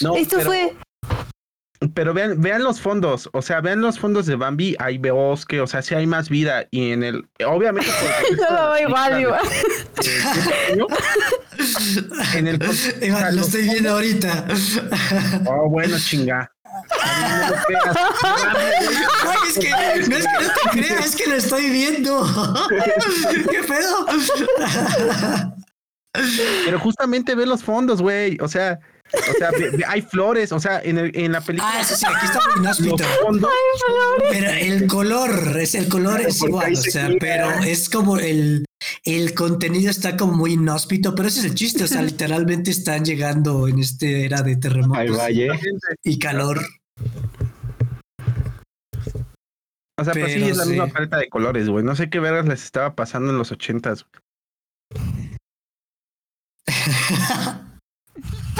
No, 0.00 0.16
Esto 0.16 0.38
pero, 0.38 0.50
fue. 0.50 0.74
Pero 1.90 2.14
vean, 2.14 2.40
vean 2.40 2.62
los 2.62 2.80
fondos. 2.80 3.28
O 3.32 3.42
sea, 3.42 3.60
vean 3.60 3.80
los 3.80 3.98
fondos 3.98 4.26
de 4.26 4.36
Bambi. 4.36 4.76
Hay 4.78 4.98
bosque, 4.98 5.60
o 5.60 5.66
sea, 5.66 5.82
sí 5.82 5.94
hay 5.94 6.06
más 6.06 6.28
vida. 6.28 6.66
Y 6.70 6.92
en 6.92 7.02
el. 7.02 7.28
Obviamente. 7.46 7.90
Todo 8.36 8.78
igual, 8.88 9.26
En 12.34 12.46
el. 12.46 12.62
Iván, 13.00 13.36
lo 13.36 13.42
estoy 13.42 13.62
viendo 13.62 13.90
ahorita. 13.90 14.46
Oh, 15.46 15.68
bueno, 15.68 15.96
chinga. 15.98 16.50
No 17.68 17.76
es 19.46 19.58
que 19.58 19.70
no 20.08 20.16
es 20.16 20.26
que 20.26 20.32
no 20.32 20.48
te 20.54 20.70
creas, 20.70 21.06
es 21.06 21.16
que 21.16 21.26
lo 21.28 21.36
estoy 21.36 21.70
viendo. 21.70 22.26
¿Qué 23.50 23.62
pedo? 23.62 24.06
Pero 26.64 26.78
justamente 26.78 27.34
ve 27.34 27.46
los 27.46 27.62
fondos, 27.62 28.00
güey. 28.00 28.38
O 28.40 28.48
sea, 28.48 28.78
o 29.12 29.38
sea, 29.38 29.50
hay 29.88 30.02
flores. 30.02 30.52
O 30.52 30.60
sea, 30.60 30.80
en, 30.82 30.98
el- 30.98 31.16
en 31.16 31.32
la 31.32 31.40
película. 31.40 31.72
Ah, 31.80 31.84
sí, 31.84 31.94
sí, 31.94 32.06
aquí 32.06 32.26
está 32.26 32.40
muy 32.50 32.60
inhóspito. 32.64 32.96
Pero 34.30 34.50
el 34.50 34.86
color, 34.86 35.56
es 35.60 35.74
el 35.74 35.88
color 35.88 36.20
es 36.20 36.42
igual, 36.42 36.72
o 36.72 36.76
se 36.76 36.90
sea, 36.90 37.10
pero 37.20 37.50
es 37.64 37.88
como 37.90 38.18
el, 38.18 38.64
el 39.04 39.34
contenido 39.34 39.90
está 39.90 40.16
como 40.16 40.32
muy 40.34 40.52
inhóspito, 40.54 41.14
pero 41.14 41.28
ese 41.28 41.40
es 41.40 41.44
el 41.46 41.54
chiste, 41.54 41.84
o 41.84 41.88
sea, 41.88 42.02
literalmente 42.02 42.70
están 42.70 43.04
llegando 43.04 43.68
en 43.68 43.78
este 43.78 44.24
era 44.24 44.42
de 44.42 44.56
terremotos 44.56 45.16
valle. 45.18 45.48
y 46.02 46.18
calor. 46.18 46.60
O 50.00 50.04
sea, 50.04 50.14
pues 50.14 50.32
sí, 50.32 50.38
Pero 50.40 50.46
es 50.50 50.56
la 50.56 50.64
sí. 50.64 50.70
misma 50.70 50.86
paleta 50.88 51.16
de 51.18 51.28
colores, 51.28 51.68
güey. 51.68 51.84
No 51.84 51.94
sé 51.94 52.10
qué 52.10 52.18
vergas 52.18 52.46
les 52.48 52.64
estaba 52.64 52.96
pasando 52.96 53.30
en 53.30 53.38
los 53.38 53.52
ochentas. 53.52 54.06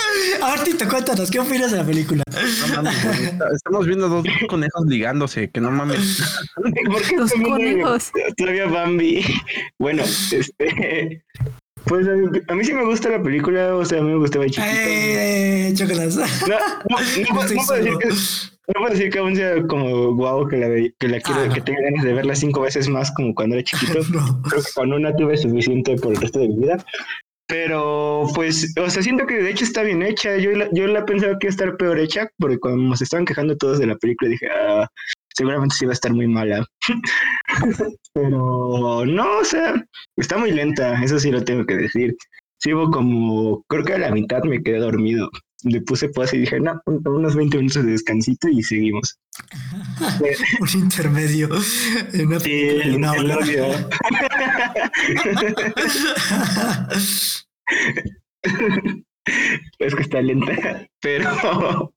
A 0.42 0.50
ver, 0.50 0.64
Tito, 0.64 0.88
cuéntanos, 0.88 1.30
¿qué 1.30 1.38
opinas 1.38 1.70
de 1.70 1.78
la 1.78 1.84
película? 1.84 2.22
No 2.60 2.82
mames, 2.82 3.04
estamos 3.54 3.86
viendo 3.86 4.08
dos 4.08 4.24
conejos 4.48 4.86
ligándose, 4.86 5.50
que 5.50 5.60
no 5.60 5.70
mames. 5.70 6.22
¿Por 6.86 7.02
qué 7.02 7.16
Los 7.16 7.32
conejos. 7.32 8.10
Todavía 8.36 8.66
Bambi. 8.66 9.24
Bueno, 9.78 10.02
este. 10.02 11.22
Pues 11.84 12.06
a 12.06 12.12
mí, 12.12 12.28
a 12.46 12.54
mí 12.54 12.64
sí 12.64 12.72
me 12.72 12.84
gusta 12.84 13.08
la 13.08 13.22
película, 13.22 13.74
o 13.74 13.84
sea, 13.84 13.98
a 13.98 14.02
mí 14.02 14.10
me 14.10 14.18
gustaba 14.18 14.44
de 14.44 14.50
chiquito. 14.52 14.72
¡Eh! 14.72 15.72
Chócalas. 15.76 16.16
No, 16.16 16.24
no, 16.46 16.58
no, 16.88 16.96
no 17.28 17.34
puedo 17.34 17.48
decir 17.48 17.98
que, 17.98 18.08
no 18.08 18.74
puedo 18.74 18.90
decir 18.90 19.10
que 19.10 19.18
aún 19.18 19.34
sea 19.34 19.62
como 19.66 20.14
guau, 20.14 20.46
que 20.46 20.56
la, 20.58 20.68
que 20.98 21.08
la 21.08 21.20
quiero, 21.20 21.40
Ah, 21.40 21.46
no. 21.48 21.54
que 21.54 21.60
tenga 21.60 21.80
ganas 21.82 22.04
de 22.04 22.12
verla 22.12 22.36
cinco 22.36 22.60
veces 22.60 22.88
más 22.88 23.10
como 23.12 23.34
cuando 23.34 23.56
era 23.56 23.64
chiquito. 23.64 23.98
No. 24.12 24.42
Creo 24.42 24.62
que 24.62 24.72
con 24.74 24.92
una 24.92 25.14
tuve 25.16 25.36
suficiente 25.36 25.96
por 25.96 26.12
el 26.12 26.20
resto 26.20 26.38
de 26.38 26.48
mi 26.48 26.58
vida. 26.60 26.84
Pero, 27.52 28.24
pues, 28.34 28.72
o 28.80 28.88
sea, 28.88 29.02
siento 29.02 29.26
que 29.26 29.34
de 29.34 29.50
hecho 29.50 29.64
está 29.64 29.82
bien 29.82 30.02
hecha. 30.02 30.38
Yo 30.38 30.52
la, 30.52 30.70
yo 30.72 30.86
la 30.86 31.04
pensaba 31.04 31.38
que 31.38 31.48
iba 31.48 31.50
a 31.50 31.54
estar 31.54 31.76
peor 31.76 31.98
hecha, 31.98 32.26
porque 32.38 32.58
cuando 32.58 32.96
se 32.96 33.04
estaban 33.04 33.26
quejando 33.26 33.54
todos 33.58 33.78
de 33.78 33.88
la 33.88 33.96
película, 33.96 34.30
dije, 34.30 34.48
ah, 34.48 34.88
seguramente 35.34 35.74
sí 35.74 35.84
va 35.84 35.92
a 35.92 35.92
estar 35.92 36.14
muy 36.14 36.26
mala. 36.26 36.64
Pero, 38.14 39.04
no, 39.04 39.38
o 39.38 39.44
sea, 39.44 39.74
está 40.16 40.38
muy 40.38 40.50
lenta, 40.50 41.02
eso 41.04 41.20
sí 41.20 41.30
lo 41.30 41.44
tengo 41.44 41.66
que 41.66 41.76
decir. 41.76 42.16
Hubo 42.64 42.90
como, 42.90 43.62
creo 43.68 43.84
que 43.84 43.94
a 43.94 43.98
la 43.98 44.10
mitad 44.10 44.42
me 44.44 44.62
quedé 44.62 44.78
dormido. 44.78 45.28
Le 45.64 45.80
puse 45.82 46.08
pause 46.08 46.36
y 46.36 46.40
dije, 46.40 46.58
no, 46.60 46.80
un- 46.86 47.06
unos 47.06 47.34
20 47.36 47.56
minutos 47.58 47.84
de 47.84 47.92
descansito 47.92 48.48
y 48.48 48.62
seguimos. 48.62 49.18
Un 50.60 50.68
intermedio. 50.80 51.48
En 52.12 52.26
una 52.26 52.40
Sí, 52.40 52.52
el, 52.52 52.96
una 52.96 53.14
el 53.14 53.30
odio. 53.30 53.66
es 59.78 59.94
que 59.94 60.02
está 60.02 60.20
lenta, 60.22 60.86
pero 61.00 61.92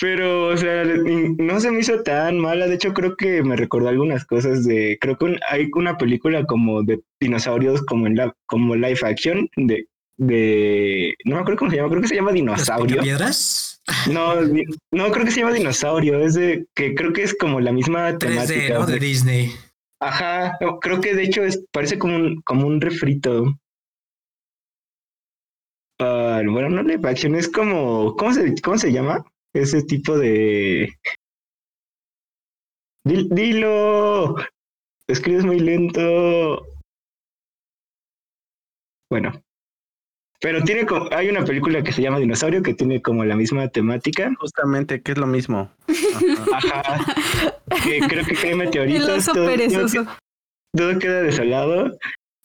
pero 0.00 0.48
o 0.48 0.56
sea, 0.56 0.84
no 0.84 1.60
se 1.60 1.70
me 1.70 1.80
hizo 1.80 2.02
tan 2.02 2.38
mala, 2.38 2.66
de 2.66 2.74
hecho 2.74 2.92
creo 2.92 3.14
que 3.16 3.42
me 3.44 3.54
recordó 3.56 3.88
algunas 3.88 4.24
cosas 4.24 4.64
de 4.64 4.98
creo 5.00 5.16
que 5.16 5.24
un- 5.26 5.38
hay 5.48 5.68
una 5.74 5.96
película 5.98 6.44
como 6.46 6.82
de 6.82 7.00
dinosaurios 7.20 7.82
como 7.82 8.06
en 8.06 8.16
la 8.16 8.34
como 8.46 8.74
live 8.74 8.98
action 9.02 9.48
de 9.56 9.86
de 10.20 11.14
no 11.24 11.36
me 11.36 11.40
acuerdo 11.40 11.58
cómo 11.58 11.70
se 11.70 11.78
llama, 11.78 11.88
creo 11.88 12.02
que 12.02 12.08
se 12.08 12.14
llama 12.14 12.28
¿Las 12.30 12.34
Dinosaurio. 12.34 13.00
piedras? 13.02 13.82
No, 14.10 14.34
no 14.92 15.10
creo 15.10 15.24
que 15.24 15.30
se 15.30 15.40
llama 15.40 15.54
Dinosaurio, 15.54 16.20
es 16.20 16.34
de 16.34 16.66
que 16.74 16.94
creo 16.94 17.12
que 17.12 17.22
es 17.22 17.34
como 17.36 17.58
la 17.60 17.72
misma 17.72 18.10
3D, 18.12 18.18
temática. 18.18 18.74
¿no? 18.78 18.86
De 18.86 18.98
Disney. 18.98 19.50
Ajá, 20.02 20.58
creo 20.80 21.00
que 21.00 21.14
de 21.14 21.22
hecho 21.24 21.42
es, 21.42 21.64
parece 21.72 21.98
como 21.98 22.16
un, 22.16 22.40
como 22.42 22.66
un 22.66 22.80
refrito. 22.80 23.54
Bueno, 25.98 26.68
no 26.70 26.82
live 26.82 27.08
action, 27.08 27.34
es 27.34 27.48
como, 27.48 28.14
¿cómo 28.16 28.32
se, 28.32 28.54
cómo 28.62 28.78
se 28.78 28.92
llama? 28.92 29.24
Ese 29.54 29.82
tipo 29.82 30.16
de... 30.16 30.90
Dil- 33.06 33.28
Dilo, 33.30 34.36
escribes 35.08 35.44
muy 35.44 35.58
lento. 35.60 36.66
Bueno, 39.10 39.32
pero 40.40 40.62
tiene 40.64 40.86
como, 40.86 41.08
hay 41.12 41.28
una 41.28 41.44
película 41.44 41.82
que 41.82 41.92
se 41.92 42.02
llama 42.02 42.18
Dinosaurio 42.18 42.62
que 42.62 42.74
tiene 42.74 43.02
como 43.02 43.24
la 43.24 43.36
misma 43.36 43.68
temática. 43.68 44.30
Justamente, 44.38 45.02
que 45.02 45.12
es 45.12 45.18
lo 45.18 45.26
mismo. 45.26 45.70
Ajá. 46.52 46.80
Ajá, 46.86 47.14
que 47.84 48.00
creo 48.00 48.24
que 48.24 48.34
cae 48.34 48.54
meteoritos. 48.54 49.24
todo- 49.26 49.34
todo- 49.34 49.46
perezoso. 49.46 50.06
todo 50.76 50.98
queda 50.98 51.22
desolado 51.22 51.90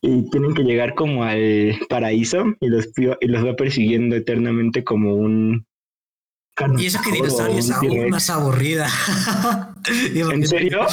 y 0.02 0.30
tienen 0.30 0.54
que 0.54 0.64
llegar 0.64 0.94
como 0.96 1.24
al 1.24 1.78
paraíso 1.90 2.44
y 2.60 2.68
los, 2.70 2.90
y 3.22 3.28
los 3.28 3.46
va 3.46 3.56
persiguiendo 3.56 4.16
eternamente 4.16 4.84
como 4.84 5.16
un... 5.16 5.66
Y 6.78 6.86
eso 6.86 7.00
que 7.04 7.12
dinosaurio 7.12 7.58
es 7.60 7.70
aún 7.72 8.10
más 8.10 8.30
aburrida. 8.30 8.88
¿En 10.16 10.48
serio? 10.48 10.80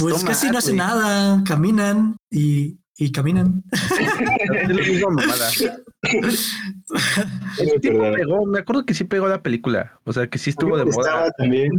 Pues 0.00 0.24
casi 0.24 0.48
no 0.50 0.60
güey. 0.60 0.74
nada. 0.74 1.42
Caminan 1.46 2.16
y, 2.30 2.78
y 2.96 3.12
caminan. 3.12 3.62
Es 3.72 4.68
lo 4.68 4.74
mismo, 4.74 5.10
mamada. 5.10 5.50
Pegó, 8.16 8.46
me 8.46 8.58
acuerdo 8.60 8.84
que 8.86 8.94
sí 8.94 9.04
pegó 9.04 9.28
la 9.28 9.42
película. 9.42 9.98
O 10.04 10.12
sea, 10.12 10.26
que 10.28 10.38
sí 10.38 10.50
estuvo 10.50 10.76
de 10.76 10.84
moda. 10.84 11.30
también. 11.36 11.70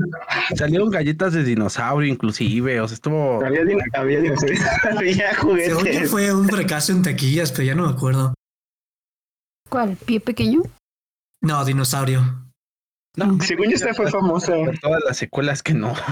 Salieron 0.55 0.89
galletas 0.89 1.33
de 1.33 1.43
dinosaurio, 1.43 2.11
inclusive. 2.11 2.79
O 2.81 2.87
sea, 2.87 2.95
estuvo. 2.95 3.43
Había, 3.43 3.63
din- 3.63 3.81
había 3.93 4.21
dinosaurios, 4.21 4.61
había 4.97 5.33
Según 5.35 5.59
juguetes. 5.59 6.09
fue 6.11 6.33
un 6.33 6.47
fracaso 6.49 6.91
en 6.91 7.03
taquillas, 7.03 7.51
pero 7.51 7.63
ya 7.63 7.75
no 7.75 7.87
me 7.87 7.93
acuerdo. 7.93 8.33
¿Cuál? 9.69 9.97
¿Pie 10.05 10.19
pequeño? 10.19 10.61
No, 11.41 11.63
dinosaurio. 11.65 12.41
No, 13.17 13.39
Según 13.41 13.67
yo, 13.69 13.75
esta 13.75 13.93
fue 13.93 14.09
famosa. 14.11 14.53
de 14.55 14.77
todas 14.81 15.01
las 15.05 15.17
secuelas 15.17 15.63
que 15.63 15.73
no. 15.73 15.93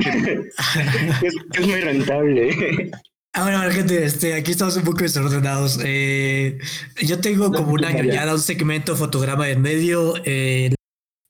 Es, 0.00 1.34
es 1.52 1.66
muy 1.66 1.78
rentable. 1.80 2.90
Ahora, 3.32 3.58
bueno, 3.58 3.72
gente, 3.72 4.04
este, 4.04 4.34
aquí 4.34 4.50
estamos 4.50 4.76
un 4.76 4.82
poco 4.82 4.98
desordenados. 5.02 5.78
Eh, 5.84 6.58
yo 7.00 7.20
tengo 7.20 7.52
como 7.52 7.72
un 7.72 7.84
año 7.84 8.02
ya, 8.04 8.26
da 8.26 8.34
un 8.34 8.40
segmento 8.40 8.96
fotograma 8.96 9.48
en 9.48 9.62
medio. 9.62 10.14
eh, 10.24 10.74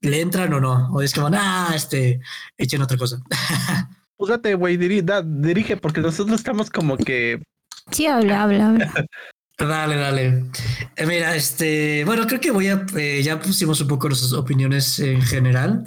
¿Le 0.02 0.21
entran 0.23 0.50
o 0.54 0.61
no? 0.61 0.88
O 0.92 1.02
es 1.02 1.12
como, 1.12 1.28
ah, 1.35 1.73
este, 1.75 2.21
echen 2.59 2.83
otra 2.83 2.97
cosa. 2.97 3.21
Pues 4.16 4.28
date, 4.28 4.52
güey, 4.52 4.76
diri- 4.76 5.02
dirige, 5.40 5.78
porque 5.78 6.02
nosotros 6.02 6.38
estamos 6.40 6.69
como 6.69 6.99
que. 6.99 7.42
Sí, 7.90 8.07
habla, 8.07 8.42
habla, 8.42 8.69
habla. 8.69 8.92
Dale, 9.59 9.97
dale. 9.97 10.45
Eh, 10.97 11.07
mira, 11.07 11.35
este, 11.35 12.04
bueno, 12.04 12.26
creo 12.26 12.38
que 12.38 12.50
voy 12.50 12.66
a, 12.69 12.85
eh, 12.99 13.23
ya 13.23 13.40
pusimos 13.40 13.80
un 13.80 13.88
poco 13.88 14.09
nuestras 14.09 14.35
opiniones 14.35 15.00
en 15.00 15.23
general. 15.23 15.87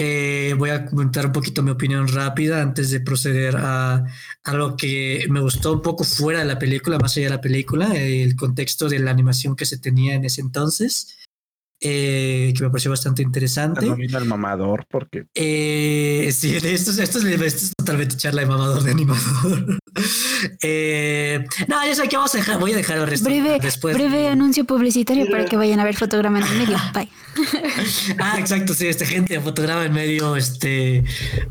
Eh, 0.00 0.54
voy 0.56 0.70
a 0.70 0.86
comentar 0.86 1.26
un 1.26 1.32
poquito 1.32 1.60
mi 1.60 1.72
opinión 1.72 2.06
rápida 2.06 2.62
antes 2.62 2.90
de 2.92 3.00
proceder 3.00 3.56
a, 3.56 4.04
a 4.44 4.54
lo 4.54 4.76
que 4.76 5.26
me 5.28 5.40
gustó 5.40 5.72
un 5.72 5.82
poco 5.82 6.04
fuera 6.04 6.38
de 6.38 6.44
la 6.44 6.56
película, 6.56 6.98
más 7.00 7.16
allá 7.16 7.26
de 7.26 7.34
la 7.34 7.40
película, 7.40 7.92
el 7.96 8.36
contexto 8.36 8.88
de 8.88 9.00
la 9.00 9.10
animación 9.10 9.56
que 9.56 9.66
se 9.66 9.76
tenía 9.78 10.14
en 10.14 10.24
ese 10.24 10.40
entonces, 10.40 11.16
eh, 11.80 12.52
que 12.56 12.62
me 12.62 12.70
pareció 12.70 12.92
bastante 12.92 13.22
interesante. 13.22 13.86
No 13.86 13.96
vino 13.96 14.18
el 14.18 14.24
mamador, 14.24 14.84
porque. 14.88 15.26
Eh, 15.34 16.30
sí, 16.32 16.60
de 16.60 16.74
esto, 16.74 16.92
es- 16.92 16.98
esto, 16.98 17.18
es, 17.18 17.24
esto 17.24 17.44
es 17.44 17.72
totalmente 17.76 18.16
charla 18.16 18.42
de 18.42 18.46
mamador 18.46 18.82
de 18.84 18.90
animador. 18.92 19.78
Eh, 20.62 21.44
no, 21.66 21.84
ya 21.84 21.94
sé 21.94 22.08
que 22.08 22.16
vamos 22.16 22.34
a 22.34 22.38
dejar, 22.38 22.58
voy 22.58 22.72
a 22.72 22.76
dejar 22.76 22.98
el 22.98 23.06
resto 23.06 23.28
Breve, 23.28 23.58
después. 23.60 23.94
breve 23.94 24.28
anuncio 24.28 24.64
publicitario 24.64 25.28
para 25.30 25.44
que 25.44 25.56
vayan 25.56 25.80
a 25.80 25.84
ver 25.84 25.96
fotograma 25.96 26.38
en 26.40 26.46
el 26.46 26.58
medio. 26.58 26.78
Bye. 26.94 27.08
Ah, 28.18 28.36
exacto, 28.38 28.74
sí, 28.74 28.86
este 28.86 29.06
gente, 29.06 29.40
fotograma 29.40 29.84
en 29.84 29.92
medio, 29.92 30.36
este, 30.36 31.04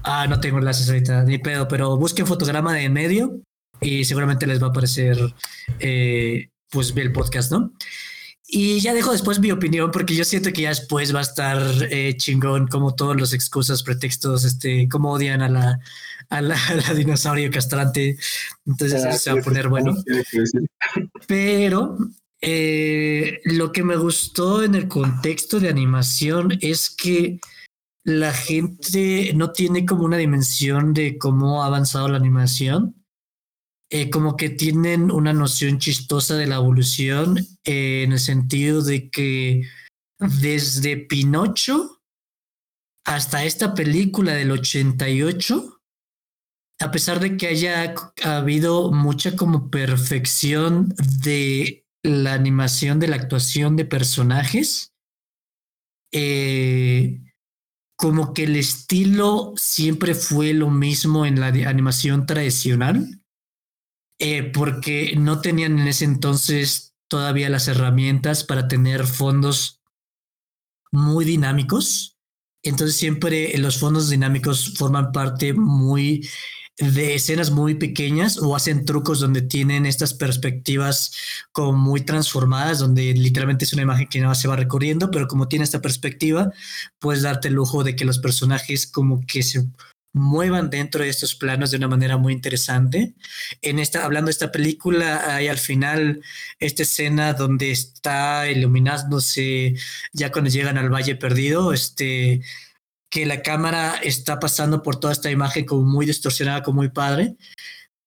ah, 0.03 0.27
no 0.27 0.39
tengo 0.39 0.57
enlaces 0.59 0.87
ahorita, 0.89 1.23
ni 1.23 1.37
pedo, 1.37 1.67
pero 1.67 1.97
busquen 1.97 2.27
fotograma 2.27 2.73
de 2.73 2.83
en 2.83 2.93
medio 2.93 3.41
y 3.81 4.05
seguramente 4.05 4.47
les 4.47 4.61
va 4.61 4.67
a 4.67 4.69
aparecer, 4.69 5.17
eh, 5.79 6.49
pues, 6.69 6.93
el 6.95 7.11
podcast, 7.11 7.51
¿no? 7.51 7.71
Y 8.49 8.79
ya 8.79 8.93
dejo 8.93 9.11
después 9.11 9.39
mi 9.39 9.51
opinión 9.51 9.91
porque 9.91 10.15
yo 10.15 10.23
siento 10.23 10.53
que 10.53 10.61
ya 10.61 10.69
después 10.69 11.13
va 11.13 11.19
a 11.19 11.23
estar 11.23 11.61
eh, 11.91 12.15
chingón 12.15 12.67
como 12.67 12.95
todos 12.95 13.17
los 13.17 13.33
excusas, 13.33 13.83
pretextos, 13.83 14.45
este, 14.45 14.87
cómo 14.87 15.11
odian 15.11 15.41
a 15.41 15.49
la, 15.49 15.79
a 16.29 16.41
la, 16.41 16.55
a 16.67 16.75
la 16.75 16.93
dinosaurio 16.93 17.51
castrante. 17.51 18.17
Entonces 18.65 19.03
eso 19.03 19.17
se 19.17 19.33
va 19.33 19.39
a 19.39 19.43
poner 19.43 19.69
bueno. 19.69 19.95
Pero 21.27 21.97
eh, 22.41 23.39
lo 23.45 23.71
que 23.71 23.83
me 23.83 23.95
gustó 23.95 24.63
en 24.63 24.75
el 24.75 24.87
contexto 24.87 25.59
de 25.59 25.69
animación 25.69 26.57
es 26.61 26.89
que 26.89 27.39
la 28.03 28.33
gente 28.33 29.33
no 29.35 29.51
tiene 29.51 29.85
como 29.85 30.05
una 30.05 30.17
dimensión 30.17 30.93
de 30.93 31.17
cómo 31.17 31.63
ha 31.63 31.67
avanzado 31.67 32.07
la 32.07 32.17
animación. 32.17 32.95
Eh, 33.89 34.09
como 34.09 34.35
que 34.35 34.49
tienen 34.49 35.11
una 35.11 35.31
noción 35.31 35.79
chistosa 35.79 36.35
de 36.35 36.45
la 36.45 36.55
evolución 36.55 37.37
eh, 37.63 38.03
en 38.03 38.11
el 38.11 38.19
sentido 38.19 38.81
de 38.81 39.09
que 39.09 39.63
desde 40.19 40.97
Pinocho 40.97 42.01
hasta 43.05 43.45
esta 43.45 43.73
película 43.73 44.33
del 44.33 44.51
88, 44.51 45.76
a 46.79 46.91
pesar 46.91 47.19
de 47.19 47.37
que 47.37 47.47
haya 47.47 47.95
habido 48.23 48.91
mucha 48.91 49.35
como 49.35 49.69
perfección 49.69 50.93
de 51.21 51.85
la 52.03 52.33
animación 52.33 52.99
de 52.99 53.07
la 53.07 53.15
actuación 53.15 53.75
de 53.75 53.85
personajes, 53.85 54.93
eh, 56.11 57.19
como 57.97 58.33
que 58.33 58.43
el 58.43 58.55
estilo 58.55 59.53
siempre 59.57 60.13
fue 60.13 60.53
lo 60.53 60.69
mismo 60.69 61.25
en 61.25 61.39
la 61.39 61.47
animación 61.47 62.27
tradicional, 62.27 63.21
eh, 64.19 64.43
porque 64.43 65.15
no 65.17 65.41
tenían 65.41 65.79
en 65.79 65.87
ese 65.87 66.05
entonces 66.05 66.95
todavía 67.09 67.49
las 67.49 67.67
herramientas 67.67 68.43
para 68.43 68.67
tener 68.67 69.05
fondos 69.07 69.81
muy 70.91 71.25
dinámicos. 71.25 72.17
Entonces 72.63 72.97
siempre 72.97 73.57
los 73.57 73.79
fondos 73.79 74.09
dinámicos 74.09 74.75
forman 74.77 75.11
parte 75.11 75.53
muy 75.53 76.27
de 76.79 77.15
escenas 77.15 77.49
muy 77.49 77.75
pequeñas 77.75 78.37
o 78.37 78.55
hacen 78.55 78.85
trucos 78.85 79.19
donde 79.19 79.41
tienen 79.41 79.85
estas 79.85 80.13
perspectivas 80.13 81.11
como 81.51 81.73
muy 81.73 82.01
transformadas, 82.01 82.79
donde 82.79 83.13
literalmente 83.13 83.65
es 83.65 83.73
una 83.73 83.81
imagen 83.81 84.07
que 84.07 84.21
no 84.21 84.33
se 84.35 84.47
va 84.47 84.55
recorriendo, 84.55 85.09
pero 85.09 85.27
como 85.27 85.47
tiene 85.47 85.65
esta 85.65 85.81
perspectiva, 85.81 86.51
puedes 86.99 87.23
darte 87.23 87.47
el 87.47 87.55
lujo 87.55 87.83
de 87.83 87.95
que 87.95 88.05
los 88.05 88.19
personajes 88.19 88.85
como 88.85 89.25
que 89.25 89.41
se 89.41 89.65
muevan 90.13 90.69
dentro 90.69 91.03
de 91.03 91.09
estos 91.09 91.35
planos 91.35 91.71
de 91.71 91.77
una 91.77 91.87
manera 91.87 92.17
muy 92.17 92.33
interesante. 92.33 93.13
En 93.61 93.79
esta, 93.79 94.03
hablando 94.03 94.27
de 94.27 94.31
esta 94.31 94.51
película, 94.51 95.35
hay 95.35 95.47
al 95.47 95.57
final 95.57 96.21
esta 96.59 96.83
escena 96.83 97.33
donde 97.33 97.71
está 97.71 98.49
iluminándose 98.49 99.75
ya 100.13 100.31
cuando 100.31 100.49
llegan 100.49 100.77
al 100.77 100.89
Valle 100.89 101.15
Perdido, 101.15 101.73
este, 101.73 102.41
que 103.09 103.25
la 103.25 103.41
cámara 103.41 103.95
está 104.03 104.39
pasando 104.39 104.83
por 104.83 104.99
toda 104.99 105.13
esta 105.13 105.31
imagen 105.31 105.65
como 105.65 105.83
muy 105.83 106.05
distorsionada, 106.05 106.63
como 106.63 106.77
muy 106.77 106.89
padre. 106.89 107.35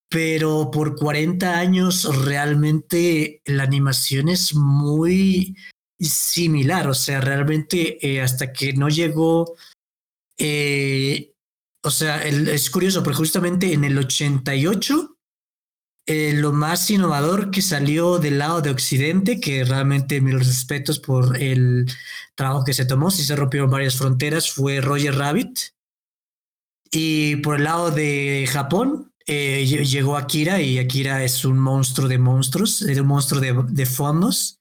Pero 0.09 0.71
por 0.71 0.97
40 0.97 1.59
años 1.59 2.25
realmente 2.25 3.43
la 3.45 3.63
animación 3.63 4.29
es 4.29 4.55
muy 4.55 5.57
similar, 5.99 6.89
o 6.89 6.95
sea, 6.95 7.21
realmente 7.21 7.99
eh, 8.07 8.21
hasta 8.21 8.53
que 8.53 8.73
no 8.73 8.89
llegó 8.89 9.55
eh, 10.39 11.35
o 11.83 11.91
sea, 11.91 12.23
es 12.25 12.71
curioso, 12.71 13.03
porque 13.03 13.17
justamente 13.17 13.73
en 13.73 13.85
el 13.85 13.97
88, 13.97 15.17
eh, 16.13 16.33
lo 16.33 16.51
más 16.51 16.91
innovador 16.91 17.53
que 17.53 17.63
salió 17.63 18.19
del 18.19 18.39
lado 18.39 18.61
de 18.61 18.71
Occidente, 18.71 19.39
que 19.39 19.63
realmente 19.63 20.21
mis 20.21 20.35
respetos 20.35 20.99
por 20.99 21.41
el 21.41 21.89
trabajo 22.35 22.65
que 22.65 22.75
se 22.75 22.85
tomó, 22.85 23.13
si 23.13 23.23
se 23.23 23.37
rompieron 23.37 23.71
varias 23.71 23.95
fronteras, 23.95 24.51
fue 24.51 24.81
Roger 24.81 25.15
Rabbit. 25.15 25.57
Y 26.91 27.37
por 27.37 27.59
el 27.59 27.63
lado 27.63 27.93
de 27.93 28.49
Japón, 28.51 29.13
eh, 29.25 29.65
llegó 29.65 30.17
Akira 30.17 30.61
y 30.61 30.81
Akira 30.81 31.23
es 31.23 31.45
un 31.45 31.61
monstruo 31.61 32.09
de 32.09 32.19
monstruos, 32.19 32.83
es 32.83 32.99
un 32.99 33.07
monstruo 33.07 33.41
de, 33.41 33.55
de 33.69 33.87
fondos. 33.87 34.59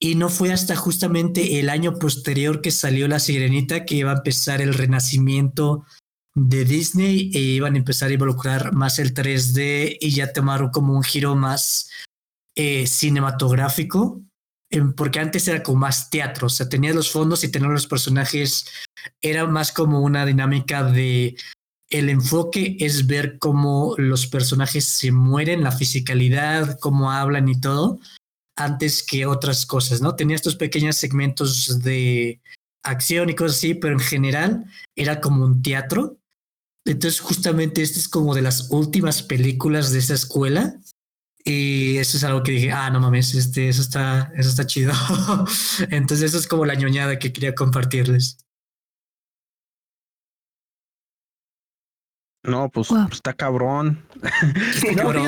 Y 0.00 0.16
no 0.16 0.28
fue 0.28 0.52
hasta 0.52 0.74
justamente 0.74 1.60
el 1.60 1.70
año 1.70 2.00
posterior 2.00 2.60
que 2.60 2.72
salió 2.72 3.06
La 3.06 3.20
Sirenita 3.20 3.84
que 3.84 3.94
iba 3.94 4.10
a 4.10 4.16
empezar 4.16 4.60
el 4.60 4.74
renacimiento 4.74 5.84
de 6.34 6.64
Disney 6.64 7.30
e 7.32 7.38
iban 7.38 7.74
a 7.74 7.78
empezar 7.78 8.10
a 8.10 8.14
involucrar 8.14 8.74
más 8.74 8.98
el 8.98 9.14
3D 9.14 9.98
y 10.00 10.10
ya 10.10 10.32
tomaron 10.32 10.70
como 10.70 10.94
un 10.94 11.04
giro 11.04 11.36
más 11.36 11.90
eh, 12.56 12.86
cinematográfico, 12.86 14.20
porque 14.96 15.20
antes 15.20 15.46
era 15.46 15.62
como 15.62 15.78
más 15.78 16.10
teatro, 16.10 16.48
o 16.48 16.50
sea, 16.50 16.68
tenía 16.68 16.92
los 16.92 17.12
fondos 17.12 17.44
y 17.44 17.50
tener 17.50 17.70
los 17.70 17.86
personajes, 17.86 18.66
era 19.22 19.46
más 19.46 19.70
como 19.70 20.00
una 20.00 20.26
dinámica 20.26 20.82
de 20.82 21.36
el 21.90 22.08
enfoque 22.08 22.76
es 22.80 23.06
ver 23.06 23.38
cómo 23.38 23.94
los 23.98 24.26
personajes 24.26 24.84
se 24.84 25.12
mueren, 25.12 25.62
la 25.62 25.70
fisicalidad, 25.70 26.78
cómo 26.80 27.12
hablan 27.12 27.48
y 27.48 27.60
todo, 27.60 28.00
antes 28.56 29.04
que 29.04 29.26
otras 29.26 29.64
cosas, 29.64 30.00
¿no? 30.00 30.16
Tenía 30.16 30.34
estos 30.34 30.56
pequeños 30.56 30.96
segmentos 30.96 31.82
de 31.82 32.40
acción 32.82 33.30
y 33.30 33.34
cosas 33.34 33.58
así, 33.58 33.74
pero 33.74 33.94
en 33.94 34.00
general 34.00 34.64
era 34.96 35.20
como 35.20 35.44
un 35.44 35.62
teatro 35.62 36.18
entonces, 36.84 37.20
justamente 37.20 37.82
esta 37.82 37.98
es 37.98 38.08
como 38.08 38.34
de 38.34 38.42
las 38.42 38.70
últimas 38.70 39.22
películas 39.22 39.90
de 39.92 40.00
esa 40.00 40.14
escuela. 40.14 40.78
Y 41.46 41.98
eso 41.98 42.16
es 42.16 42.24
algo 42.24 42.42
que 42.42 42.52
dije, 42.52 42.72
ah, 42.72 42.90
no 42.90 43.00
mames, 43.00 43.34
este, 43.34 43.68
eso 43.68 43.82
está, 43.82 44.32
eso 44.34 44.48
está 44.48 44.66
chido. 44.66 44.92
Entonces, 45.90 46.30
eso 46.30 46.38
es 46.38 46.46
como 46.46 46.64
la 46.64 46.74
ñoñada 46.74 47.18
que 47.18 47.32
quería 47.32 47.54
compartirles. 47.54 48.38
No, 52.44 52.68
pues, 52.68 52.88
está 53.10 53.32
cabrón. 53.32 54.04
Está 54.22 54.94
cabrón. 55.02 55.24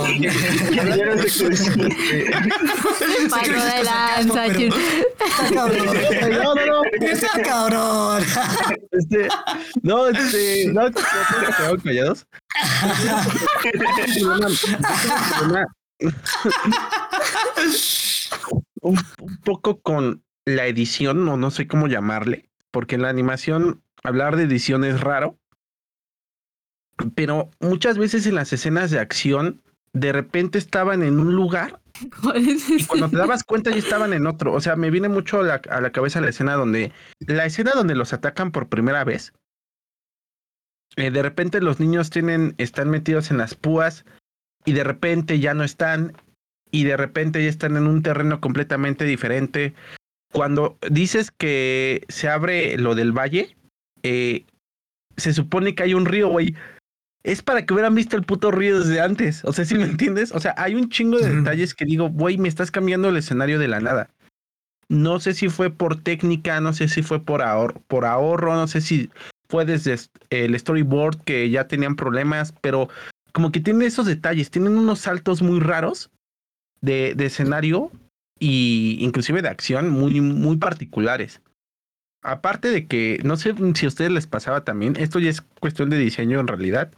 Paro 3.31 3.65
de 3.65 3.85
lanza, 3.85 4.47
Está 4.47 5.55
cabrón. 5.55 5.97
No, 6.31 6.55
no, 6.55 6.67
no. 6.67 6.83
Está 7.01 7.43
cabrón. 7.43 8.23
Este, 8.91 9.29
no, 9.83 10.09
este, 10.09 10.71
no, 10.73 10.91
¿te 10.91 11.03
callados? 11.83 12.27
un, 18.83 18.99
un 19.21 19.37
poco 19.39 19.81
con 19.81 20.23
la 20.45 20.67
edición, 20.67 21.27
o 21.29 21.39
no 21.39 21.51
sé 21.51 21.67
cómo 21.67 21.89
llamarle, 21.89 22.51
porque 22.71 22.97
en 22.97 23.03
la 23.03 23.09
animación 23.09 23.83
hablar 24.05 24.37
de 24.37 24.43
edición 24.43 24.85
es 24.85 25.01
raro 25.01 25.39
pero 27.15 27.51
muchas 27.61 27.99
veces 27.99 28.27
en 28.27 28.35
las 28.35 28.53
escenas 28.53 28.91
de 28.91 28.99
acción, 28.99 29.63
de 29.93 30.13
repente 30.13 30.59
estaban 30.59 31.03
en 31.03 31.19
un 31.19 31.35
lugar 31.35 31.81
y 32.35 32.85
cuando 32.85 33.09
te 33.09 33.17
dabas 33.17 33.45
cuenta 33.45 33.71
ya 33.71 33.79
estaban 33.79 34.13
en 34.13 34.27
otro. 34.27 34.53
O 34.53 34.61
sea, 34.61 34.77
me 34.77 34.91
viene 34.91 35.09
mucho 35.09 35.41
a 35.41 35.45
la, 35.45 35.55
a 35.71 35.81
la 35.81 35.91
cabeza 35.91 36.21
la 36.21 36.29
escena 36.29 36.55
donde, 36.55 36.93
la 37.21 37.47
escena 37.47 37.73
donde 37.75 37.95
los 37.95 38.13
atacan 38.13 38.53
por 38.53 38.69
primera 38.69 39.05
vez. 39.05 39.33
Eh, 40.97 41.11
de 41.11 41.23
repente 41.23 41.61
los 41.61 41.81
niños 41.81 42.11
tienen, 42.11 42.55
están 42.59 42.91
metidos 42.91 43.31
en 43.31 43.39
las 43.39 43.55
púas 43.55 44.05
y 44.65 44.73
de 44.73 44.85
repente 44.85 45.39
ya 45.41 45.55
no 45.55 45.65
están 45.65 46.13
y 46.71 46.85
de 46.85 46.97
repente 46.97 47.43
ya 47.43 47.51
están 47.51 47.77
en 47.77 47.87
un 47.87 48.03
terreno 48.03 48.41
completamente 48.41 49.05
diferente. 49.05 49.75
Cuando 50.33 50.79
dices 50.91 51.31
que 51.31 52.05
se 52.09 52.29
abre 52.29 52.77
lo 52.77 52.95
del 52.95 53.13
valle, 53.13 53.57
eh, 54.03 54.45
se 55.17 55.33
supone 55.33 55.75
que 55.75 55.85
hay 55.85 55.95
un 55.95 56.07
río, 56.07 56.29
güey 56.29 56.55
es 57.27 57.43
para 57.43 57.67
que 57.67 57.75
hubieran 57.75 57.97
visto 57.97 58.17
el 58.17 58.23
puto 58.23 58.53
río 58.53 58.79
desde 58.79 59.01
antes. 59.01 59.45
O 59.45 59.53
sea, 59.53 59.65
¿sí 59.65 59.75
me 59.75 59.83
entiendes? 59.85 60.31
O 60.33 60.41
sea, 60.41 60.55
hay 60.57 60.77
un 60.77 60.89
chingo 60.89 61.19
de 61.19 61.35
detalles 61.35 61.75
que 61.75 61.85
digo, 61.85 62.09
güey, 62.09 62.39
me 62.39 62.49
estás 62.49 62.71
cambiando 62.71 63.09
el 63.09 63.17
escenario 63.17 63.59
de 63.59 63.67
la 63.67 63.81
nada. 63.81 64.11
No 64.89 65.19
sé 65.19 65.35
si 65.35 65.49
fue 65.49 65.69
por 65.69 66.01
técnica, 66.01 66.61
no 66.61 66.73
sé 66.73 66.87
si 66.87 67.03
fue 67.03 67.21
por, 67.21 67.43
ahorro, 67.43 67.83
por 67.89 68.05
ahorro, 68.05 68.55
no 68.55 68.69
sé 68.69 68.81
si 68.81 69.11
fue 69.49 69.65
desde 69.65 69.97
el 70.31 70.57
storyboard 70.57 71.25
que 71.25 71.51
ya 71.51 71.67
tenían 71.67 71.97
problemas, 71.97 72.55
pero 72.61 72.89
como 73.33 73.51
que 73.51 73.59
tiene 73.59 73.87
esos 73.87 74.07
detalles, 74.07 74.51
tienen 74.51 74.79
unos 74.79 75.01
saltos 75.01 75.43
muy 75.43 75.59
raros 75.59 76.11
de, 76.81 77.15
de 77.17 77.27
escenario 77.27 77.91
y 78.39 78.99
inclusive 79.01 79.43
de 79.43 79.49
acción 79.49 79.91
muy, 79.91 80.21
muy 80.21 80.59
particulares. 80.59 81.41
Aparte 82.23 82.71
de 82.71 82.87
que, 82.87 83.19
no 83.25 83.37
sé 83.37 83.53
si 83.75 83.87
a 83.87 83.89
ustedes 83.89 84.13
les 84.13 84.29
pasaba 84.29 84.63
también, 84.63 84.95
esto 84.97 85.19
ya 85.19 85.31
es 85.31 85.41
cuestión 85.41 85.91
de 85.91 85.99
diseño 85.99 86.39
en 86.39 86.47
realidad, 86.47 86.93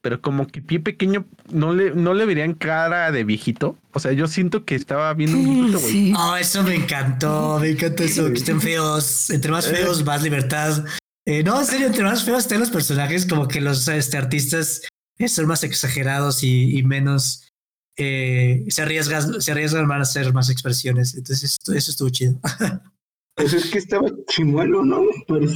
pero 0.00 0.20
como 0.20 0.46
que 0.46 0.62
pie 0.62 0.80
pequeño 0.80 1.26
no 1.50 1.74
le, 1.74 1.92
no 1.94 2.14
le 2.14 2.26
verían 2.26 2.54
cara 2.54 3.10
de 3.10 3.24
viejito. 3.24 3.76
O 3.92 4.00
sea, 4.00 4.12
yo 4.12 4.26
siento 4.28 4.64
que 4.64 4.74
estaba 4.74 5.12
viendo 5.14 5.38
un 5.38 5.44
viejito, 5.44 5.80
güey. 5.80 6.14
Oh, 6.16 6.36
eso 6.36 6.62
me 6.62 6.76
encantó, 6.76 7.58
me 7.60 7.70
encantó 7.70 8.04
eso, 8.04 8.28
que 8.28 8.34
estén 8.34 8.60
feos. 8.60 9.30
Entre 9.30 9.50
más 9.50 9.66
feos, 9.66 10.04
más 10.04 10.22
libertad. 10.22 10.84
Eh, 11.24 11.42
no, 11.42 11.58
en 11.58 11.66
serio, 11.66 11.88
entre 11.88 12.04
más 12.04 12.24
feos 12.24 12.44
estén 12.44 12.60
los 12.60 12.70
personajes, 12.70 13.26
como 13.26 13.48
que 13.48 13.60
los 13.60 13.88
este, 13.88 14.16
artistas 14.16 14.82
eh, 15.18 15.28
son 15.28 15.46
más 15.46 15.64
exagerados 15.64 16.44
y, 16.44 16.82
menos 16.84 17.48
eh, 17.96 18.64
se 18.68 18.82
arriesgan, 18.82 19.40
se 19.40 19.50
arriesgan 19.50 19.90
a 19.90 19.96
hacer 19.96 20.32
más 20.32 20.50
expresiones. 20.50 21.14
Entonces, 21.14 21.56
eso, 21.60 21.74
eso 21.74 21.90
estuvo 21.90 22.10
chido. 22.10 22.38
Pues 23.36 23.52
es 23.52 23.70
que 23.70 23.76
estaba 23.76 24.08
chimuelo, 24.28 24.82
¿no? 24.82 25.02
Pero 25.28 25.46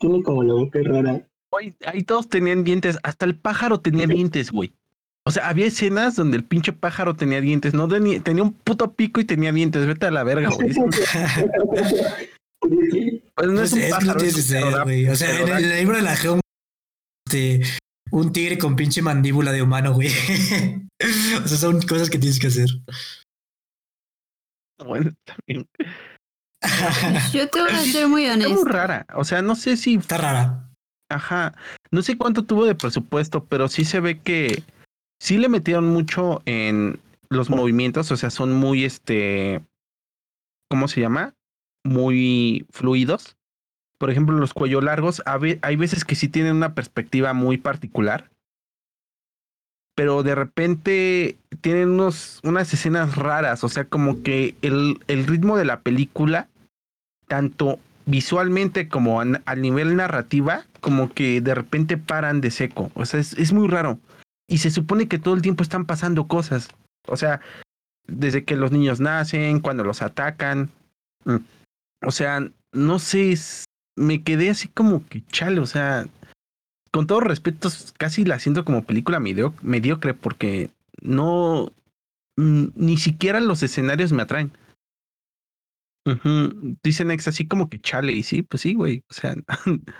tiene 0.00 0.22
como 0.22 0.42
la 0.42 0.52
boca 0.52 0.80
rara 0.84 1.26
ahí 1.86 2.02
todos 2.02 2.28
tenían 2.28 2.64
dientes, 2.64 2.98
hasta 3.02 3.24
el 3.24 3.36
pájaro 3.36 3.80
tenía 3.80 4.06
dientes, 4.06 4.50
güey. 4.50 4.74
O 5.24 5.30
sea, 5.30 5.48
había 5.48 5.66
escenas 5.66 6.16
donde 6.16 6.36
el 6.36 6.44
pinche 6.44 6.72
pájaro 6.72 7.14
tenía 7.14 7.40
dientes, 7.40 7.74
no 7.74 7.86
tenía, 7.86 8.20
tenía 8.20 8.42
un 8.42 8.52
puto 8.52 8.92
pico 8.92 9.20
y 9.20 9.24
tenía 9.24 9.52
dientes, 9.52 9.86
vete 9.86 10.06
a 10.06 10.10
la 10.10 10.24
verga, 10.24 10.50
güey. 10.50 10.74
pues 13.34 13.48
no 13.48 13.62
es, 13.62 13.72
un 13.72 13.82
pájaro, 13.88 14.20
güey. 14.84 15.08
O 15.08 15.14
sea, 15.14 15.40
en 15.40 15.48
el, 15.48 15.68
libro 15.78 15.96
de 15.96 16.02
la 16.02 16.16
geoma, 16.16 16.40
este, 17.26 17.62
un 18.10 18.32
tigre 18.32 18.58
con 18.58 18.74
pinche 18.74 19.00
mandíbula 19.00 19.52
de 19.52 19.62
humano, 19.62 19.94
güey. 19.94 20.08
o 21.44 21.48
sea, 21.48 21.56
son 21.56 21.80
cosas 21.82 22.10
que 22.10 22.18
tienes 22.18 22.40
que 22.40 22.48
hacer. 22.48 22.68
Bueno, 24.84 25.12
también. 25.24 25.68
Yo 27.32 27.48
te 27.48 27.60
voy 27.60 27.70
a 27.70 27.78
ser 27.78 28.08
muy 28.08 28.26
honesto. 28.26 28.54
Está 28.54 28.62
muy 28.62 28.72
rara. 28.72 29.06
O 29.14 29.24
sea, 29.24 29.40
no 29.40 29.54
sé 29.54 29.76
si. 29.76 29.94
Está 29.94 30.18
rara. 30.18 30.71
Ajá. 31.12 31.54
No 31.90 32.02
sé 32.02 32.16
cuánto 32.16 32.44
tuvo 32.44 32.64
de 32.64 32.74
presupuesto, 32.74 33.44
pero 33.44 33.68
sí 33.68 33.84
se 33.84 34.00
ve 34.00 34.18
que 34.18 34.62
sí 35.20 35.36
le 35.36 35.48
metieron 35.48 35.86
mucho 35.88 36.42
en 36.46 36.98
los 37.28 37.50
movimientos, 37.50 38.10
o 38.10 38.16
sea, 38.16 38.30
son 38.30 38.52
muy, 38.52 38.84
este, 38.84 39.62
¿cómo 40.68 40.88
se 40.88 41.00
llama? 41.00 41.34
Muy 41.84 42.66
fluidos. 42.70 43.36
Por 43.98 44.10
ejemplo, 44.10 44.36
los 44.36 44.52
cuellos 44.52 44.82
largos, 44.82 45.22
hay 45.24 45.76
veces 45.76 46.04
que 46.04 46.14
sí 46.16 46.28
tienen 46.28 46.56
una 46.56 46.74
perspectiva 46.74 47.34
muy 47.34 47.56
particular, 47.56 48.30
pero 49.94 50.22
de 50.22 50.34
repente 50.34 51.36
tienen 51.60 51.90
unos, 51.90 52.40
unas 52.42 52.72
escenas 52.72 53.16
raras, 53.16 53.62
o 53.64 53.68
sea, 53.68 53.84
como 53.84 54.22
que 54.22 54.56
el, 54.62 54.98
el 55.06 55.26
ritmo 55.26 55.56
de 55.56 55.66
la 55.66 55.80
película, 55.80 56.48
tanto 57.28 57.78
visualmente 58.06 58.88
como 58.88 59.20
a, 59.20 59.54
nivel 59.56 59.96
narrativa, 59.96 60.64
como 60.80 61.12
que 61.12 61.40
de 61.40 61.54
repente 61.54 61.96
paran 61.96 62.40
de 62.40 62.50
seco. 62.50 62.90
O 62.94 63.04
sea, 63.06 63.20
es, 63.20 63.52
muy 63.52 63.68
raro. 63.68 63.98
y 64.48 64.58
se 64.58 64.70
supone 64.70 65.08
que 65.08 65.18
todo 65.18 65.34
el 65.34 65.42
tiempo 65.42 65.62
están 65.62 65.86
pasando 65.86 66.26
cosas. 66.26 66.68
O 67.06 67.16
sea, 67.16 67.40
desde 68.06 68.44
que 68.44 68.56
los 68.56 68.72
niños 68.72 69.00
nacen, 69.00 69.60
cuando 69.60 69.84
los 69.84 70.02
atacan. 70.02 70.70
Mm, 71.24 71.36
o 72.04 72.10
sea, 72.10 72.48
no 72.72 72.98
sé, 72.98 73.38
me 73.96 74.22
quedé 74.22 74.50
así 74.50 74.68
como 74.68 75.06
que 75.06 75.24
chale, 75.26 75.60
o 75.60 75.66
sea, 75.66 76.06
con 76.90 77.06
todo 77.06 77.20
respeto, 77.20 77.70
casi 77.98 78.24
la 78.24 78.38
siento 78.38 78.64
como 78.64 78.84
película 78.84 79.20
mediocre 79.20 80.14
porque 80.14 80.70
no, 81.00 81.72
mm, 82.36 82.66
ni 82.74 82.96
siquiera 82.96 83.40
los 83.40 83.62
escenarios 83.62 84.12
me 84.12 84.22
atraen. 84.22 84.52
Dicen 86.82 87.10
ex 87.10 87.28
así 87.28 87.46
como 87.46 87.68
que 87.68 87.80
chale, 87.80 88.12
y 88.12 88.22
sí, 88.22 88.42
pues 88.42 88.62
sí, 88.62 88.74
güey, 88.74 89.04
o 89.08 89.14
sea, 89.14 89.34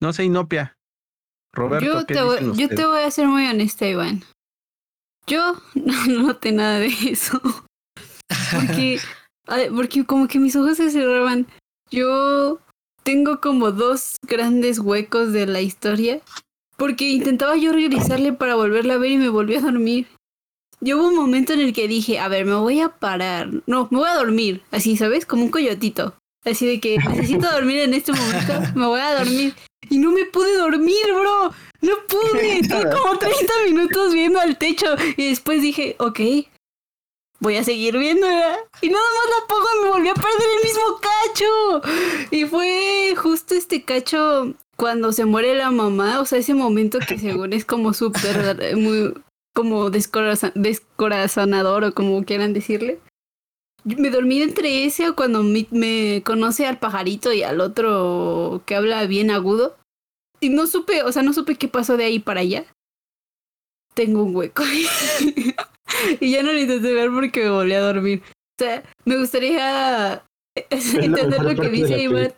no 0.00 0.12
sé, 0.12 0.24
Inopia. 0.24 0.76
Roberto, 1.54 1.84
yo, 1.84 2.06
te 2.06 2.22
voy, 2.22 2.56
yo 2.56 2.68
te 2.68 2.86
voy 2.86 3.02
a 3.02 3.10
ser 3.10 3.26
muy 3.26 3.46
honesta, 3.46 3.86
Iván. 3.86 4.22
Yo 5.26 5.54
no 5.74 6.22
noté 6.22 6.52
nada 6.52 6.78
de 6.78 6.88
eso. 6.88 7.40
Porque, 8.52 8.98
porque 9.74 10.04
como 10.04 10.28
que 10.28 10.38
mis 10.38 10.56
ojos 10.56 10.78
se 10.78 10.90
cerraban. 10.90 11.46
Yo 11.90 12.60
tengo 13.02 13.40
como 13.40 13.72
dos 13.72 14.16
grandes 14.26 14.78
huecos 14.78 15.32
de 15.32 15.46
la 15.46 15.60
historia. 15.60 16.20
Porque 16.78 17.10
intentaba 17.10 17.56
yo 17.56 17.72
regresarle 17.72 18.32
para 18.32 18.54
volverla 18.54 18.94
a 18.94 18.98
ver 18.98 19.12
y 19.12 19.18
me 19.18 19.28
volví 19.28 19.54
a 19.54 19.60
dormir. 19.60 20.06
Yo 20.84 20.98
hubo 20.98 21.08
un 21.08 21.14
momento 21.14 21.52
en 21.52 21.60
el 21.60 21.72
que 21.72 21.86
dije, 21.86 22.18
a 22.18 22.26
ver, 22.26 22.44
me 22.44 22.56
voy 22.56 22.80
a 22.80 22.88
parar. 22.88 23.48
No, 23.66 23.86
me 23.92 23.98
voy 23.98 24.08
a 24.08 24.16
dormir. 24.16 24.62
Así, 24.72 24.96
¿sabes? 24.96 25.24
Como 25.24 25.44
un 25.44 25.50
coyotito. 25.50 26.16
Así 26.44 26.66
de 26.66 26.80
que 26.80 26.98
necesito 26.98 27.48
dormir 27.52 27.82
en 27.82 27.94
este 27.94 28.12
momento. 28.12 28.52
Me 28.74 28.86
voy 28.86 29.00
a 29.00 29.14
dormir. 29.16 29.54
Y 29.88 29.98
no 29.98 30.10
me 30.10 30.24
pude 30.24 30.56
dormir, 30.56 31.04
bro. 31.06 31.52
No 31.82 31.92
pude. 32.08 32.58
Estuve 32.58 32.90
como 32.90 33.16
30 33.16 33.52
minutos 33.66 34.12
viendo 34.12 34.40
al 34.40 34.58
techo. 34.58 34.86
Y 35.16 35.28
después 35.28 35.62
dije, 35.62 35.94
ok, 36.00 36.20
voy 37.38 37.56
a 37.58 37.64
seguir 37.64 37.96
viéndola. 37.96 38.58
Y 38.80 38.88
nada 38.88 39.04
más 39.14 39.40
la 39.40 39.46
pongo 39.46 39.66
y 39.76 39.84
me 39.84 39.90
volví 39.90 40.08
a 40.08 40.14
perder 40.14 40.48
el 40.56 40.64
mismo 40.64 41.00
cacho. 41.00 42.28
Y 42.32 42.44
fue 42.46 43.14
justo 43.16 43.54
este 43.54 43.84
cacho 43.84 44.52
cuando 44.76 45.12
se 45.12 45.26
muere 45.26 45.54
la 45.54 45.70
mamá. 45.70 46.18
O 46.18 46.24
sea, 46.24 46.40
ese 46.40 46.54
momento 46.54 46.98
que 47.06 47.20
según 47.20 47.52
es 47.52 47.64
como 47.64 47.94
súper, 47.94 48.56
muy, 48.76 49.14
como 49.54 49.90
descorazonador 49.90 51.84
o 51.84 51.94
como 51.94 52.24
quieran 52.24 52.52
decirle. 52.52 53.00
Me 53.84 54.10
dormí 54.10 54.40
entre 54.42 54.84
ese 54.84 55.08
o 55.08 55.16
cuando 55.16 55.42
me 55.42 56.22
conoce 56.24 56.66
al 56.66 56.78
pajarito 56.78 57.32
y 57.32 57.42
al 57.42 57.60
otro 57.60 58.62
que 58.64 58.76
habla 58.76 59.06
bien 59.06 59.30
agudo. 59.30 59.76
Y 60.40 60.50
no 60.50 60.66
supe, 60.66 61.02
o 61.02 61.12
sea, 61.12 61.22
no 61.22 61.32
supe 61.32 61.56
qué 61.56 61.68
pasó 61.68 61.96
de 61.96 62.04
ahí 62.04 62.18
para 62.18 62.40
allá. 62.40 62.64
Tengo 63.94 64.22
un 64.24 64.34
hueco. 64.34 64.64
y 66.20 66.30
ya 66.30 66.42
no 66.42 66.52
lo 66.52 66.58
intenté 66.58 66.92
ver 66.92 67.10
porque 67.10 67.44
me 67.44 67.50
volví 67.50 67.72
a 67.74 67.80
dormir. 67.80 68.22
O 68.58 68.64
sea, 68.64 68.82
me 69.04 69.18
gustaría 69.18 70.24
entender 70.70 71.42
lo 71.42 71.54
que 71.54 71.68
dice 71.68 71.98
Iván, 71.98 72.34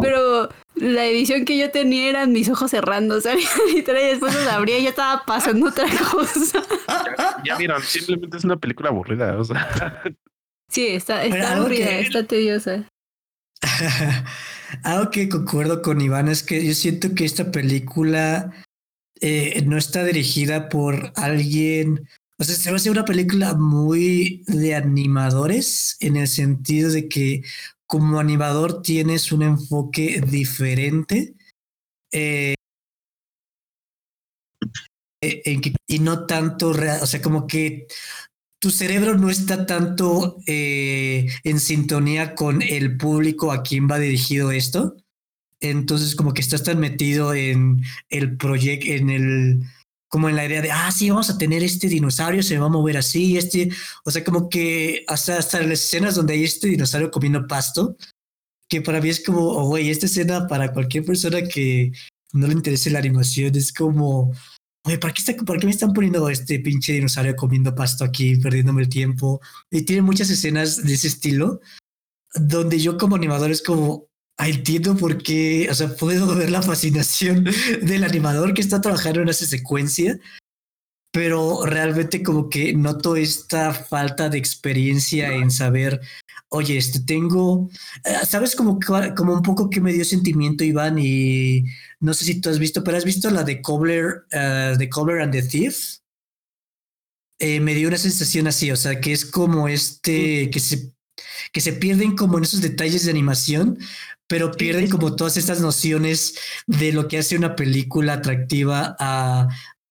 pero 0.00 0.48
la 0.74 1.04
edición 1.04 1.44
que 1.44 1.58
yo 1.58 1.70
tenía 1.70 2.08
eran 2.08 2.32
mis 2.32 2.48
ojos 2.48 2.70
cerrando, 2.70 3.16
o 3.18 3.20
sea, 3.20 3.34
y 3.34 3.82
después 3.82 4.34
los 4.34 4.46
abría 4.46 4.78
y 4.78 4.84
ya 4.84 4.90
estaba 4.90 5.24
pasando 5.26 5.68
otra 5.68 5.86
cosa. 6.10 6.62
Ya, 6.88 7.42
ya, 7.44 7.56
vieron, 7.56 7.82
simplemente 7.82 8.36
es 8.38 8.44
una 8.44 8.56
película 8.56 8.88
aburrida, 8.88 9.36
o 9.36 9.44
sea. 9.44 10.02
Sí, 10.68 10.88
está, 10.88 11.24
está 11.24 11.56
aburrida, 11.56 11.90
está 11.98 12.22
tediosa. 12.24 12.88
Algo 14.84 15.10
que 15.10 15.28
concuerdo 15.28 15.82
con 15.82 16.00
Iván 16.00 16.28
es 16.28 16.42
que 16.42 16.64
yo 16.64 16.74
siento 16.74 17.14
que 17.14 17.24
esta 17.24 17.50
película 17.50 18.52
eh, 19.20 19.62
no 19.66 19.76
está 19.76 20.04
dirigida 20.04 20.68
por 20.68 21.12
alguien. 21.16 22.08
O 22.40 22.44
sea, 22.44 22.54
se 22.54 22.70
va 22.70 22.74
a 22.74 22.76
hacer 22.76 22.92
una 22.92 23.04
película 23.04 23.54
muy 23.54 24.44
de 24.46 24.74
animadores 24.76 25.96
en 26.00 26.16
el 26.16 26.28
sentido 26.28 26.90
de 26.90 27.08
que 27.08 27.42
como 27.86 28.20
animador 28.20 28.82
tienes 28.82 29.32
un 29.32 29.42
enfoque 29.42 30.20
diferente. 30.20 31.34
Eh, 32.12 32.54
en 35.20 35.60
y 35.88 35.98
no 35.98 36.26
tanto, 36.26 36.68
o 36.70 37.06
sea, 37.06 37.20
como 37.20 37.46
que 37.48 37.88
tu 38.60 38.70
cerebro 38.70 39.16
no 39.16 39.30
está 39.30 39.66
tanto 39.66 40.38
eh, 40.46 41.28
en 41.42 41.58
sintonía 41.58 42.36
con 42.36 42.62
el 42.62 42.96
público 42.96 43.50
a 43.50 43.62
quien 43.64 43.88
va 43.90 43.98
dirigido 43.98 44.52
esto. 44.52 44.96
Entonces, 45.60 46.14
como 46.14 46.34
que 46.34 46.40
estás 46.40 46.62
tan 46.62 46.78
metido 46.78 47.34
en 47.34 47.82
el 48.10 48.36
proyecto, 48.36 48.86
en 48.92 49.10
el, 49.10 49.62
como 50.08 50.28
en 50.28 50.36
la 50.36 50.46
idea 50.46 50.62
de, 50.62 50.70
ah, 50.70 50.90
sí, 50.90 51.10
vamos 51.10 51.30
a 51.30 51.38
tener 51.38 51.62
este 51.62 51.88
dinosaurio, 51.88 52.42
se 52.42 52.58
va 52.58 52.66
a 52.66 52.70
mover 52.70 52.96
así, 52.96 53.36
este, 53.36 53.70
o 54.04 54.10
sea, 54.10 54.24
como 54.24 54.48
que 54.48 55.04
hasta, 55.06 55.38
hasta 55.38 55.60
las 55.60 55.84
escenas 55.84 56.14
donde 56.14 56.34
hay 56.34 56.44
este 56.44 56.68
dinosaurio 56.68 57.10
comiendo 57.10 57.46
pasto, 57.46 57.96
que 58.68 58.80
para 58.80 59.00
mí 59.00 59.10
es 59.10 59.24
como, 59.24 59.40
oh, 59.40 59.66
güey, 59.66 59.90
esta 59.90 60.06
escena 60.06 60.46
para 60.46 60.72
cualquier 60.72 61.04
persona 61.04 61.42
que 61.42 61.92
no 62.32 62.46
le 62.46 62.54
interese 62.54 62.90
la 62.90 62.98
animación 62.98 63.54
es 63.56 63.72
como, 63.72 64.32
oye, 64.84 64.98
¿para 64.98 65.12
qué, 65.12 65.22
está, 65.22 65.44
¿para 65.44 65.58
qué 65.58 65.66
me 65.66 65.72
están 65.72 65.92
poniendo 65.92 66.28
este 66.28 66.58
pinche 66.60 66.94
dinosaurio 66.94 67.36
comiendo 67.36 67.74
pasto 67.74 68.04
aquí, 68.04 68.36
perdiéndome 68.36 68.82
el 68.82 68.88
tiempo? 68.88 69.40
Y 69.70 69.82
tiene 69.82 70.02
muchas 70.02 70.30
escenas 70.30 70.84
de 70.84 70.94
ese 70.94 71.08
estilo, 71.08 71.60
donde 72.34 72.78
yo 72.78 72.98
como 72.98 73.16
animador 73.16 73.50
es 73.50 73.62
como, 73.62 74.07
ah, 74.38 74.48
entiendo 74.48 74.96
por 74.96 75.22
qué, 75.22 75.68
o 75.70 75.74
sea, 75.74 75.94
puedo 75.94 76.34
ver 76.34 76.50
la 76.50 76.62
fascinación 76.62 77.44
del 77.82 78.04
animador 78.04 78.54
que 78.54 78.62
está 78.62 78.80
trabajando 78.80 79.20
en 79.20 79.28
esa 79.28 79.46
secuencia, 79.46 80.18
pero 81.12 81.66
realmente 81.66 82.22
como 82.22 82.48
que 82.48 82.72
noto 82.74 83.16
esta 83.16 83.72
falta 83.74 84.28
de 84.28 84.38
experiencia 84.38 85.32
en 85.32 85.50
saber, 85.50 86.00
oye, 86.50 86.76
este 86.76 87.00
tengo, 87.00 87.68
eh, 88.04 88.24
¿sabes 88.26 88.54
como, 88.54 88.78
como 89.16 89.34
un 89.34 89.42
poco 89.42 89.70
que 89.70 89.80
me 89.80 89.92
dio 89.92 90.04
sentimiento 90.04 90.64
Iván? 90.64 90.98
Y 90.98 91.64
no 92.00 92.14
sé 92.14 92.24
si 92.24 92.40
tú 92.40 92.50
has 92.50 92.58
visto, 92.58 92.84
pero 92.84 92.96
has 92.96 93.04
visto 93.04 93.30
la 93.30 93.42
de 93.42 93.60
Cobbler, 93.62 94.26
uh, 94.32 94.76
de 94.76 94.88
Cobbler 94.88 95.20
and 95.20 95.32
the 95.32 95.42
Thief. 95.42 95.98
Eh, 97.40 97.60
me 97.60 97.74
dio 97.74 97.88
una 97.88 97.98
sensación 97.98 98.48
así, 98.48 98.70
o 98.70 98.76
sea, 98.76 99.00
que 99.00 99.12
es 99.12 99.24
como 99.24 99.68
este, 99.68 100.50
que 100.50 100.60
se, 100.60 100.92
que 101.52 101.60
se 101.60 101.72
pierden 101.72 102.16
como 102.16 102.38
en 102.38 102.44
esos 102.44 102.60
detalles 102.60 103.04
de 103.04 103.10
animación, 103.10 103.78
pero 104.26 104.52
pierden 104.52 104.90
como 104.90 105.16
todas 105.16 105.36
estas 105.36 105.60
nociones 105.60 106.38
de 106.66 106.92
lo 106.92 107.08
que 107.08 107.18
hace 107.18 107.36
una 107.36 107.56
película 107.56 108.14
atractiva 108.14 108.96
a, 108.98 109.48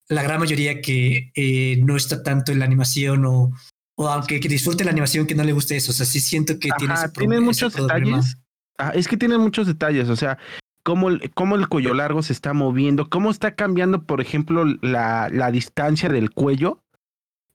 la 0.10 0.24
gran 0.24 0.40
mayoría 0.40 0.82
que 0.82 1.32
eh, 1.36 1.82
no 1.84 1.96
está 1.98 2.24
tanto 2.24 2.52
en 2.52 2.60
la 2.60 2.66
animación 2.66 3.26
o, 3.26 3.52
o 3.96 4.08
aunque 4.08 4.40
que 4.40 4.48
disfrute 4.48 4.86
la 4.86 4.92
animación 4.92 5.28
que 5.28 5.36
no 5.36 5.44
le 5.44 5.52
guste 5.52 5.76
eso. 5.76 5.92
O 5.92 5.94
sea, 5.94 6.06
sí 6.06 6.20
siento 6.20 6.60
que 6.60 6.70
tiene, 6.78 6.94
ese 6.94 7.10
tiene 7.10 7.40
muchos 7.40 7.74
detalles. 7.74 8.38
Ah, 8.78 8.92
es 8.94 9.08
que 9.08 9.18
tiene 9.18 9.38
muchos 9.38 9.68
detalles. 9.68 10.10
O 10.10 10.16
sea, 10.16 10.38
cómo, 10.84 11.10
cómo 11.34 11.56
el 11.56 11.68
cuello 11.68 11.94
largo 11.94 12.22
se 12.24 12.34
está 12.34 12.54
moviendo, 12.54 13.10
cómo 13.10 13.32
está 13.32 13.56
cambiando, 13.56 14.04
por 14.04 14.22
ejemplo, 14.22 14.66
la, 14.82 15.30
la 15.30 15.52
distancia 15.52 16.10
del 16.10 16.32
cuello. 16.32 16.82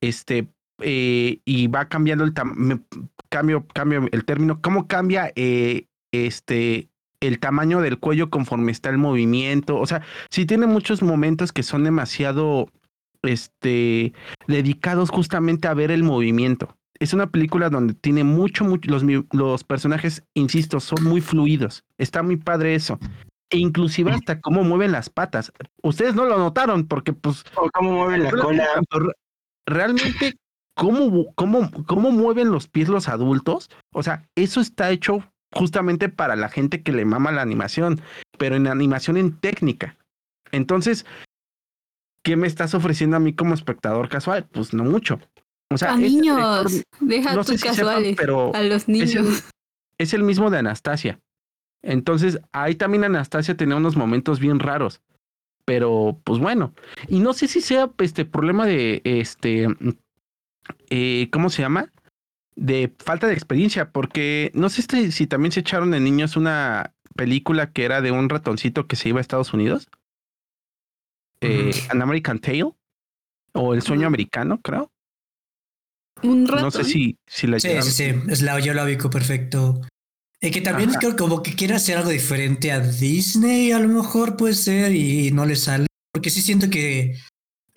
Este, 0.01 0.49
eh, 0.81 1.41
y 1.45 1.67
va 1.69 1.89
cambiando 1.89 2.25
el 2.25 2.33
cambio, 2.33 3.67
cambio 3.73 4.09
el 4.11 4.25
término, 4.25 4.61
cómo 4.61 4.87
cambia 4.87 5.33
eh, 5.37 5.87
este 6.13 6.89
el 7.21 7.39
tamaño 7.39 7.81
del 7.81 7.99
cuello 7.99 8.31
conforme 8.31 8.73
está 8.73 8.91
el 8.91 8.99
movimiento. 8.99 9.79
O 9.79 9.87
sea, 9.87 10.03
sí 10.29 10.45
tiene 10.45 10.67
muchos 10.67 11.03
momentos 11.03 11.53
que 11.53 11.63
son 11.63 11.85
demasiado 11.85 12.69
este, 13.23 14.13
dedicados 14.49 15.11
justamente 15.11 15.69
a 15.69 15.75
ver 15.75 15.91
el 15.91 16.03
movimiento. 16.03 16.77
Es 16.99 17.15
una 17.15 17.31
película 17.31 17.71
donde 17.71 17.95
tiene 17.95 18.25
mucho, 18.25 18.65
mucho 18.65 18.91
los, 18.91 19.05
los 19.33 19.65
personajes, 19.65 20.25
insisto, 20.35 20.81
son 20.81 21.05
muy 21.05 21.21
fluidos. 21.21 21.85
Está 21.99 22.23
muy 22.23 22.37
padre 22.37 22.75
eso. 22.75 22.99
E 23.51 23.59
inclusive 23.59 24.13
hasta 24.13 24.41
cómo 24.41 24.65
mueven 24.65 24.93
las 24.93 25.11
patas. 25.11 25.53
Ustedes 25.83 26.15
no 26.15 26.25
lo 26.25 26.39
notaron 26.39 26.87
porque 26.87 27.13
pues... 27.13 27.45
O 27.57 27.69
cómo 27.73 27.93
mueven 27.93 28.25
la 28.25 28.31
cola. 28.31 28.67
Realmente, 29.67 30.35
¿cómo, 30.75 31.33
cómo, 31.35 31.71
cómo 31.87 32.11
mueven 32.11 32.51
los 32.51 32.69
pies 32.69 32.89
los 32.89 33.09
adultos? 33.09 33.71
O 33.93 34.03
sea, 34.03 34.29
eso 34.35 34.61
está 34.61 34.91
hecho 34.91 35.25
justamente 35.53 36.09
para 36.09 36.37
la 36.37 36.49
gente 36.49 36.83
que 36.83 36.93
le 36.93 37.05
mama 37.05 37.33
la 37.33 37.43
animación, 37.43 38.01
pero 38.39 38.57
en 38.57 38.67
animación 38.67 39.17
en 39.17 39.39
técnica. 39.39 39.97
Entonces, 40.51 41.07
¿qué 42.25 42.37
me 42.37 42.47
estás 42.47 42.75
ofreciendo 42.75 43.17
a 43.17 43.21
mí 43.21 43.35
como 43.35 43.55
espectador 43.55 44.09
casual? 44.09 44.47
Pues 44.53 44.73
no 44.73 44.85
mucho. 44.85 45.21
O 45.71 45.79
sea, 45.79 45.93
a 45.93 45.97
niños, 45.97 46.85
deja 47.01 47.35
no 47.35 47.43
casuales, 47.45 48.17
pero 48.17 48.55
a 48.55 48.63
los 48.63 48.89
niños. 48.89 49.45
Es 49.99 50.13
el, 50.13 50.23
mismo 50.23 50.51
de 50.51 50.59
Anastasia. 50.59 51.21
Entonces, 51.83 52.41
ahí 52.53 52.75
también 52.75 53.05
Anastasia 53.05 53.57
tenía 53.57 53.77
unos 53.77 53.97
momentos 53.97 54.39
bien 54.39 54.59
raros. 54.59 55.01
Pero, 55.65 56.21
pues 56.25 56.41
bueno. 56.41 56.75
Y 57.09 57.21
no 57.21 57.33
sé 57.33 57.47
si 57.47 57.61
sea 57.61 57.91
este 57.99 58.25
problema 58.25 58.67
de 58.67 59.01
este. 59.05 59.69
Eh, 60.91 61.29
¿Cómo 61.31 61.51
se 61.51 61.63
llama? 61.63 61.91
de 62.55 62.93
falta 62.99 63.27
de 63.27 63.35
experiencia, 63.35 63.91
porque 63.91 64.51
no 64.55 64.69
sé 64.69 65.11
si 65.11 65.27
también 65.27 65.53
se 65.53 65.61
echaron 65.61 65.91
de 65.91 66.01
niños 66.01 66.37
una 66.37 66.93
película 67.15 67.73
que 67.73 67.85
era 67.85 68.01
de 68.01 68.11
un 68.11 68.29
ratoncito 68.29 68.87
que 68.87 68.97
se 68.97 69.09
iba 69.09 69.19
a 69.19 69.23
Estados 69.23 69.53
Unidos, 69.55 69.89
eh, 71.41 71.73
An 71.89 72.03
American 72.03 72.39
Tale, 72.39 72.73
O 73.55 73.75
El 73.75 73.83
sueño 73.83 74.07
americano, 74.07 74.61
creo. 74.63 74.91
Un 76.23 76.47
rato. 76.47 76.63
No 76.63 76.71
sé 76.71 76.85
si, 76.85 77.19
si 77.27 77.47
la 77.47 77.59
Sí, 77.59 77.69
sí, 77.83 77.91
sí, 77.91 78.15
es 78.29 78.43
la, 78.43 78.61
yo 78.61 78.73
la 78.75 78.85
ubico 78.85 79.11
perfecto. 79.11 79.81
Y 80.41 80.51
que 80.51 80.61
también 80.61 80.91
Ajá. 80.91 80.99
creo 81.01 81.17
como 81.17 81.43
que 81.43 81.55
quiere 81.55 81.75
hacer 81.75 81.99
algo 81.99 82.11
diferente 82.11 82.73
a 82.73 82.81
Disney, 82.81 83.73
a 83.73 83.79
lo 83.79 83.89
mejor 83.89 84.37
puede 84.37 84.55
ser, 84.55 84.93
y 84.95 85.31
no 85.33 85.47
le 85.47 85.57
sale. 85.57 85.87
Porque 86.13 86.31
sí 86.31 86.41
siento 86.43 86.71
que, 86.71 87.17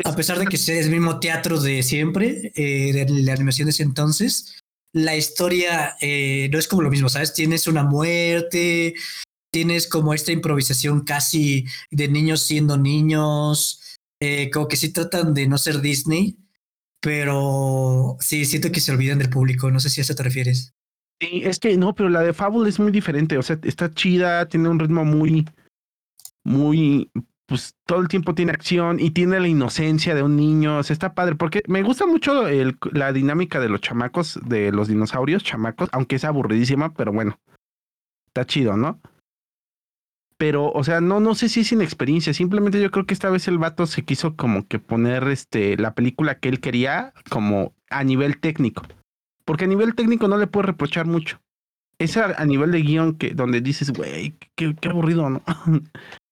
a 0.04 0.16
pesar 0.16 0.40
de 0.40 0.46
que 0.48 0.58
sea 0.58 0.80
el 0.80 0.90
mismo 0.90 1.20
teatro 1.20 1.60
de 1.60 1.84
siempre, 1.84 2.52
eh, 2.56 2.94
de 2.94 3.24
la 3.24 3.34
animación 3.34 3.68
de 3.68 3.72
ese 3.72 3.84
entonces, 3.84 4.60
la 4.94 5.16
historia 5.16 5.96
eh, 6.02 6.50
no 6.52 6.60
es 6.60 6.68
como 6.68 6.82
lo 6.82 6.90
mismo, 6.90 7.10
¿sabes? 7.10 7.34
Tienes 7.34 7.68
una 7.68 7.84
muerte, 7.84 8.96
tienes 9.52 9.88
como 9.88 10.14
esta 10.14 10.32
improvisación 10.32 11.02
casi 11.02 11.66
de 11.92 12.08
niños 12.08 12.42
siendo 12.42 12.78
niños, 12.78 13.98
eh, 14.22 14.50
como 14.52 14.68
que 14.68 14.78
sí 14.78 14.92
tratan 14.92 15.34
de 15.34 15.48
no 15.48 15.58
ser 15.58 15.82
Disney, 15.82 16.38
pero 17.02 18.18
sí, 18.20 18.46
siento 18.46 18.72
que 18.72 18.80
se 18.80 18.92
olvidan 18.92 19.20
del 19.20 19.30
público, 19.30 19.70
no 19.72 19.80
sé 19.80 19.90
si 19.90 20.02
a 20.02 20.04
eso 20.04 20.16
te 20.16 20.24
refieres. 20.24 20.74
Sí, 21.22 21.42
es 21.44 21.60
que 21.60 21.78
no, 21.78 21.96
pero 21.96 22.10
la 22.10 22.22
de 22.22 22.34
Fable 22.34 22.68
es 22.68 22.80
muy 22.80 22.92
diferente. 22.92 23.38
O 23.38 23.44
sea, 23.44 23.58
está 23.64 23.94
chida, 23.94 24.48
tiene 24.48 24.68
un 24.68 24.80
ritmo 24.80 25.06
muy, 25.06 25.46
muy, 26.44 27.10
pues 27.48 27.76
todo 27.86 28.00
el 28.02 28.08
tiempo 28.08 28.34
tiene 28.34 28.52
acción 28.52 29.00
y 29.00 29.12
tiene 29.12 29.40
la 29.40 29.48
inocencia 29.48 30.16
de 30.16 30.24
un 30.24 30.36
niño. 30.36 30.80
O 30.80 30.84
sea, 30.84 30.94
está 30.94 31.14
padre. 31.14 31.36
Porque 31.36 31.62
me 31.68 31.84
gusta 31.84 32.06
mucho 32.06 32.48
el- 32.48 32.78
la 32.92 33.14
dinámica 33.14 33.60
de 33.60 33.70
los 33.70 33.82
chamacos, 33.82 34.40
de 34.44 34.72
los 34.72 34.88
dinosaurios 34.88 35.44
chamacos, 35.44 35.90
aunque 35.92 36.16
es 36.16 36.26
aburridísima, 36.26 36.94
pero 36.94 37.12
bueno, 37.14 37.40
está 38.28 38.46
chido, 38.46 38.78
¿no? 38.78 39.00
Pero, 40.38 40.70
o 40.72 40.84
sea, 40.84 41.00
no, 41.00 41.20
no 41.20 41.34
sé 41.36 41.48
si 41.48 41.62
es 41.62 41.72
inexperiencia. 41.72 42.34
Simplemente 42.34 42.82
yo 42.82 42.92
creo 42.92 43.06
que 43.06 43.14
esta 43.14 43.30
vez 43.30 43.48
el 43.48 43.58
vato 43.58 43.86
se 43.86 44.04
quiso 44.04 44.36
como 44.36 44.68
que 44.68 44.80
poner 44.80 45.28
este 45.30 45.78
la 45.78 45.94
película 45.94 46.40
que 46.40 46.50
él 46.50 46.60
quería 46.60 47.14
como 47.30 47.74
a 47.90 48.04
nivel 48.04 48.40
técnico. 48.40 48.84
Porque 49.46 49.66
a 49.66 49.68
nivel 49.68 49.96
técnico 49.96 50.28
no 50.28 50.38
le 50.38 50.48
puedes 50.48 50.66
reprochar 50.66 51.06
mucho. 51.06 51.40
Es 52.00 52.18
a, 52.18 52.44
nivel 52.44 52.72
de 52.72 52.82
guion 52.82 53.16
que 53.16 53.30
donde 53.30 53.62
dices, 53.62 53.92
güey, 53.92 54.36
qué 54.56 54.76
aburrido, 54.90 55.30
¿no? 55.30 55.42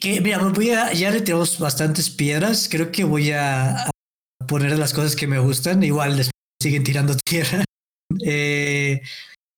Que, 0.00 0.20
mira, 0.20 0.38
voy 0.38 0.70
a, 0.70 0.92
ya 0.92 1.10
le 1.10 1.20
tenemos 1.20 1.58
bastantes 1.58 2.10
piedras. 2.10 2.68
Creo 2.70 2.90
que 2.90 3.04
voy 3.04 3.32
a, 3.32 3.90
poner 4.46 4.78
las 4.78 4.92
cosas 4.92 5.16
que 5.16 5.26
me 5.26 5.38
gustan. 5.38 5.82
Igual 5.82 6.16
les 6.16 6.30
siguen 6.60 6.84
tirando 6.84 7.16
tierra. 7.24 7.64
Eh, 8.24 9.02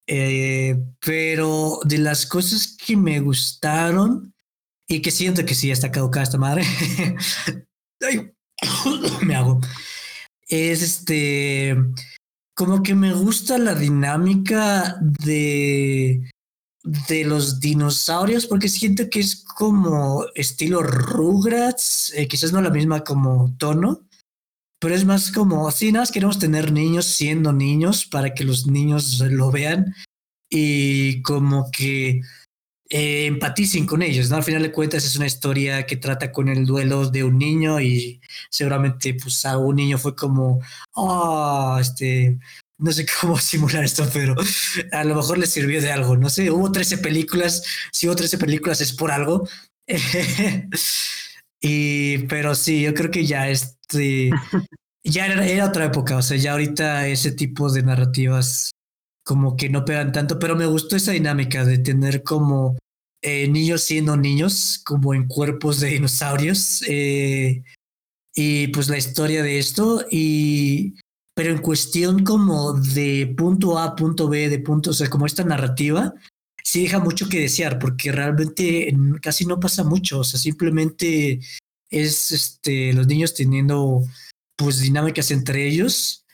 eh, 0.08 0.82
pero 1.04 1.80
de 1.84 1.98
las 1.98 2.26
cosas 2.26 2.76
que 2.76 2.96
me 2.96 3.20
gustaron 3.20 4.32
y 4.88 5.02
que 5.02 5.10
siento 5.10 5.44
que 5.44 5.54
sí 5.54 5.70
está 5.70 5.90
caducada 5.90 6.24
esta 6.24 6.38
madre. 6.38 6.64
Ay, 8.02 8.32
me 9.22 9.34
hago. 9.34 9.60
Es 10.48 10.82
este. 10.82 11.76
Como 12.54 12.82
que 12.82 12.94
me 12.94 13.12
gusta 13.12 13.58
la 13.58 13.74
dinámica 13.74 14.96
de 15.02 16.30
de 16.87 17.25
los 17.25 17.59
dinosaurios 17.59 18.46
porque 18.46 18.68
siento 18.68 19.11
que 19.11 19.20
es 19.20 19.44
como 19.44 20.25
estilo 20.35 20.83
Rugrats, 20.83 22.12
eh, 22.14 22.29
quizás 22.29 22.53
no 22.53 22.62
la 22.62 22.70
misma 22.70 23.03
como 23.03 23.55
tono, 23.59 24.07
pero 24.79 24.94
es 24.94 25.05
más 25.05 25.33
como, 25.33 25.70
sí, 25.72 25.90
nada 25.90 26.03
más 26.03 26.12
queremos 26.12 26.38
tener 26.38 26.70
niños 26.70 27.07
siendo 27.07 27.53
niños 27.53 28.07
para 28.07 28.35
que 28.35 28.44
los 28.44 28.66
niños 28.66 29.18
lo 29.20 29.51
vean 29.51 29.94
y 30.49 31.22
como 31.22 31.70
que 31.72 32.20
eh, 32.88 33.27
empaticen 33.27 33.85
con 33.85 34.03
ellos, 34.03 34.31
¿no? 34.31 34.37
Al 34.37 34.44
final 34.44 34.62
de 34.62 34.70
cuentas 34.70 35.05
es 35.05 35.16
una 35.16 35.27
historia 35.27 35.87
que 35.87 35.96
trata 35.96 36.31
con 36.31 36.49
el 36.49 36.66
duelo 36.66 37.11
de 37.11 37.25
un 37.25 37.37
niño 37.37 37.81
y 37.81 38.20
seguramente 38.49 39.14
pues 39.14 39.44
a 39.44 39.59
un 39.59 39.75
niño 39.75 39.99
fue 39.99 40.14
como, 40.14 40.61
oh, 40.94 41.79
este, 41.81 42.38
no 42.78 42.92
sé 42.92 43.06
cómo 43.20 43.38
simular 43.38 43.84
esto, 43.84 44.08
pero 44.12 44.34
a 44.92 45.04
lo 45.04 45.14
mejor 45.14 45.38
le 45.38 45.46
sirvió 45.46 45.80
de 45.80 45.92
algo. 45.92 46.16
No 46.16 46.30
sé, 46.30 46.50
hubo 46.50 46.70
13 46.70 46.98
películas. 46.98 47.62
Si 47.92 48.06
hubo 48.06 48.16
13 48.16 48.38
películas 48.38 48.80
es 48.80 48.92
por 48.92 49.10
algo. 49.10 49.48
y, 51.60 52.18
pero 52.26 52.54
sí, 52.54 52.82
yo 52.82 52.94
creo 52.94 53.10
que 53.10 53.26
ya 53.26 53.48
este, 53.48 54.30
ya 55.04 55.26
era, 55.26 55.46
era 55.46 55.66
otra 55.66 55.86
época. 55.86 56.16
O 56.16 56.22
sea, 56.22 56.36
ya 56.36 56.52
ahorita 56.52 57.08
ese 57.08 57.32
tipo 57.32 57.70
de 57.70 57.82
narrativas 57.82 58.70
como 59.24 59.56
que 59.56 59.68
no 59.68 59.84
pegan 59.84 60.12
tanto, 60.12 60.38
pero 60.38 60.54
me 60.54 60.66
gustó 60.66 60.94
esa 60.96 61.12
dinámica 61.12 61.64
de 61.64 61.78
tener 61.78 62.22
como 62.22 62.78
eh, 63.22 63.48
niños 63.48 63.82
siendo 63.82 64.16
niños, 64.16 64.80
como 64.84 65.14
en 65.14 65.26
cuerpos 65.26 65.80
de 65.80 65.88
dinosaurios. 65.88 66.82
eh, 66.88 67.62
y 68.38 68.68
pues 68.68 68.88
la 68.88 68.98
historia 68.98 69.42
de 69.42 69.58
esto 69.58 70.04
y 70.10 70.94
pero 71.37 71.51
en 71.51 71.59
cuestión 71.59 72.25
como 72.25 72.72
de 72.72 73.35
punto 73.37 73.79
A, 73.79 73.94
punto 73.94 74.27
B, 74.27 74.49
de 74.49 74.59
punto, 74.59 74.90
o 74.90 74.94
sea, 74.94 75.11
como 75.11 75.27
esta 75.27 75.44
narrativa, 75.44 76.14
sí 76.64 76.85
deja 76.85 76.99
mucho 76.99 77.29
que 77.29 77.40
desear, 77.40 77.79
porque 77.79 78.11
realmente 78.11 78.90
casi 79.20 79.44
no 79.44 79.61
pasa 79.61 79.85
mucho, 79.85 80.20
o 80.20 80.25
sea, 80.25 80.40
simplemente 80.40 81.40
es 81.90 82.33
este, 82.33 82.94
los 82.94 83.07
niños 83.07 83.35
teniendo 83.35 84.03
pues 84.57 84.81
dinámicas 84.81 85.31
entre 85.31 85.68
ellos, 85.68 86.25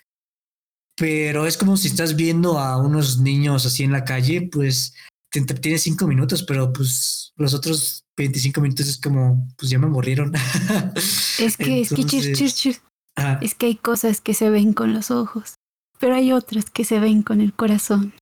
pero 0.97 1.49
es 1.49 1.57
como 1.57 1.77
si 1.77 1.88
estás 1.88 2.15
viendo 2.15 2.61
a 2.61 2.77
unos 2.77 3.19
niños 3.19 3.67
así 3.67 3.83
en 3.83 3.91
la 3.91 4.05
calle, 4.05 4.49
pues 4.53 4.95
te 5.33 5.41
entretienes 5.41 5.83
cinco 5.83 6.07
minutos, 6.07 6.45
pero 6.45 6.73
pues 6.73 7.33
los 7.35 7.55
otros 7.55 8.05
25 8.17 8.61
minutos 8.61 8.87
es 8.87 9.01
como, 9.01 9.49
pues 9.59 9.69
ya 9.69 9.81
me 9.81 9.87
aburrieron. 9.87 10.33
Es 11.41 11.57
que, 11.57 11.81
es 11.81 11.88
que, 11.88 12.05
chir, 12.05 12.25
Entonces, 12.25 12.38
chir, 12.38 12.53
chir. 12.53 12.91
Ajá. 13.16 13.38
Es 13.42 13.55
que 13.55 13.66
hay 13.66 13.77
cosas 13.77 14.20
que 14.20 14.35
se 14.35 14.51
ven 14.51 14.72
con 14.72 14.92
los 14.92 15.11
ojos, 15.11 15.55
pero 15.98 16.14
hay 16.14 16.33
otras 16.33 16.70
que 16.70 16.85
se 16.85 17.01
ven 17.01 17.22
con 17.22 17.40
el 17.40 17.53
corazón. 17.53 18.14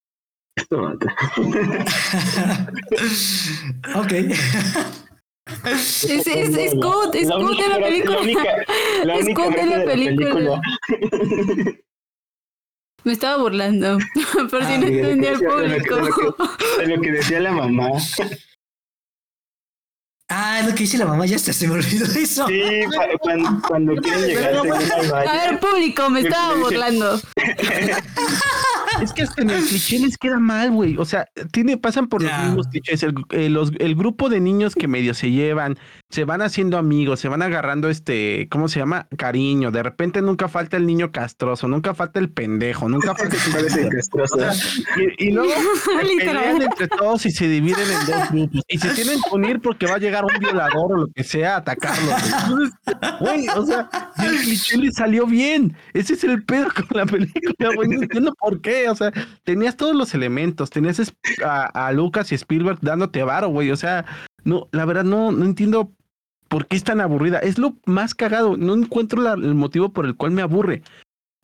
Esto 0.56 0.78
mata. 0.82 1.16
ok. 3.96 4.12
Es, 5.66 6.04
es, 6.04 6.26
es 6.26 6.74
good, 6.74 7.14
es 7.14 7.26
La 7.28 7.36
good 7.36 7.44
única 7.50 7.62
de 7.64 7.68
la 7.80 7.86
película. 7.86 8.14
La 8.16 8.22
única, 8.22 8.44
la 9.04 9.14
Es 9.16 9.24
única 9.24 9.44
good 9.44 9.54
de 9.54 9.66
la 9.66 9.78
de 9.78 9.84
película. 9.84 10.60
película. 10.86 11.78
Me 13.04 13.12
estaba 13.12 13.38
burlando, 13.42 13.98
por 14.50 14.62
si 14.66 14.72
Ah, 14.74 14.78
no 14.78 14.86
de 14.86 14.86
lo 14.86 14.86
que 14.86 15.00
entendía 15.00 15.30
de 15.30 15.38
lo 15.38 15.40
que- 15.40 15.90
lo 15.90 15.96
público. 15.96 16.36
De 16.78 16.86
lo 16.86 17.00
que 17.02 17.12
decía 17.12 17.40
la 17.40 17.52
mamá. 17.52 17.88
Ah, 20.32 20.60
es 20.60 20.66
lo 20.66 20.72
que 20.74 20.84
dice 20.84 20.96
la 20.96 21.06
mamá, 21.06 21.26
ya 21.26 21.34
hasta 21.34 21.52
se 21.52 21.66
me 21.66 21.74
olvidó 21.74 22.04
eso. 22.18 22.46
Sí, 22.46 22.62
cuando, 23.18 23.60
cuando 23.66 23.96
quieren 23.96 24.26
llegar 24.26 24.54
A 25.26 25.32
ver, 25.32 25.58
público, 25.58 26.08
me 26.08 26.20
estaba 26.20 26.54
burlando. 26.62 27.20
Es 29.02 29.12
que 29.12 29.22
hasta 29.22 29.42
en 29.42 29.50
el 29.50 29.62
cliché 29.64 29.98
les 29.98 30.16
queda 30.18 30.38
mal, 30.38 30.70
güey. 30.70 30.96
O 30.98 31.04
sea, 31.04 31.26
tiene, 31.52 31.76
pasan 31.78 32.08
por 32.08 32.22
los 32.22 32.32
mismos 32.44 32.68
clichés. 32.68 33.02
El, 33.02 33.14
eh, 33.30 33.48
los- 33.48 33.72
el 33.78 33.94
grupo 33.94 34.28
de 34.28 34.40
niños 34.40 34.74
que 34.74 34.88
medio 34.88 35.14
se 35.14 35.30
llevan, 35.30 35.78
se 36.10 36.24
van 36.24 36.42
haciendo 36.42 36.76
amigos, 36.78 37.20
se 37.20 37.28
van 37.28 37.42
agarrando 37.42 37.88
este, 37.88 38.48
¿cómo 38.50 38.68
se 38.68 38.80
llama? 38.80 39.08
Cariño. 39.16 39.70
De 39.70 39.82
repente 39.82 40.20
nunca 40.22 40.48
falta 40.48 40.76
el 40.76 40.86
niño 40.86 41.12
castroso, 41.12 41.68
nunca 41.68 41.94
falta 41.94 42.20
el 42.20 42.30
pendejo, 42.30 42.88
nunca 42.88 43.14
falta 43.14 43.36
el 43.36 43.88
castroso. 43.96 44.36
O 44.36 44.38
sea, 44.40 44.52
y, 45.18 45.28
y 45.28 45.30
luego 45.32 45.52
se 45.84 46.24
pelean 46.24 46.62
entre 46.62 46.88
todos 46.88 47.24
y 47.26 47.30
se 47.30 47.48
dividen 47.48 47.86
en 47.90 48.06
dos 48.06 48.30
grupos. 48.30 48.62
Y 48.68 48.78
se 48.78 48.88
tienen 48.90 49.18
que 49.22 49.34
unir 49.34 49.60
porque 49.60 49.86
va 49.86 49.94
a 49.94 49.98
llegar 49.98 50.24
un 50.24 50.38
violador 50.38 50.92
o 50.92 50.96
lo 50.96 51.08
que 51.08 51.24
sea 51.24 51.54
a 51.54 51.58
atacarlos. 51.58 52.14
güey, 53.20 53.48
o 53.48 53.64
sea, 53.66 53.88
cliché 54.42 54.76
le 54.78 54.92
salió 54.92 55.26
bien. 55.26 55.76
Ese 55.94 56.14
es 56.14 56.24
el 56.24 56.42
pedo 56.44 56.68
con 56.88 56.96
la 56.96 57.06
película, 57.06 57.74
güey. 57.74 57.88
No 57.88 58.02
entiendo 58.02 58.34
por 58.38 58.60
qué. 58.60 58.88
O 58.88 58.94
sea, 58.94 59.12
tenías 59.44 59.76
todos 59.76 59.94
los 59.94 60.14
elementos. 60.14 60.70
Tenías 60.70 61.12
a, 61.44 61.64
a 61.86 61.92
Lucas 61.92 62.32
y 62.32 62.34
Spielberg 62.34 62.78
dándote 62.80 63.22
varo, 63.22 63.48
güey. 63.48 63.70
O 63.70 63.76
sea, 63.76 64.04
no, 64.44 64.68
la 64.72 64.84
verdad 64.84 65.04
no, 65.04 65.32
no 65.32 65.44
entiendo 65.44 65.92
por 66.48 66.66
qué 66.66 66.76
es 66.76 66.84
tan 66.84 67.00
aburrida. 67.00 67.38
Es 67.38 67.58
lo 67.58 67.76
más 67.86 68.14
cagado. 68.14 68.56
No 68.56 68.74
encuentro 68.74 69.20
la- 69.22 69.34
el 69.34 69.54
motivo 69.54 69.92
por 69.92 70.06
el 70.06 70.16
cual 70.16 70.32
me 70.32 70.42
aburre. 70.42 70.82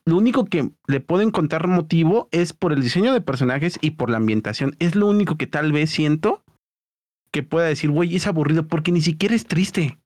Lo 0.04 0.16
único 0.16 0.44
que 0.44 0.70
le 0.86 1.00
puedo 1.00 1.22
encontrar 1.22 1.66
motivo 1.66 2.28
es 2.30 2.52
por 2.52 2.72
el 2.72 2.80
diseño 2.80 3.12
de 3.12 3.20
personajes 3.20 3.76
y 3.80 3.92
por 3.92 4.08
la 4.08 4.18
ambientación. 4.18 4.76
Es 4.78 4.94
lo 4.94 5.08
único 5.08 5.36
que 5.36 5.48
tal 5.48 5.72
vez 5.72 5.90
siento 5.90 6.44
que 7.32 7.42
pueda 7.42 7.66
decir, 7.66 7.90
güey, 7.90 8.14
es 8.14 8.26
aburrido 8.28 8.68
porque 8.68 8.92
ni 8.92 9.00
siquiera 9.00 9.34
es 9.34 9.46
triste. 9.46 9.98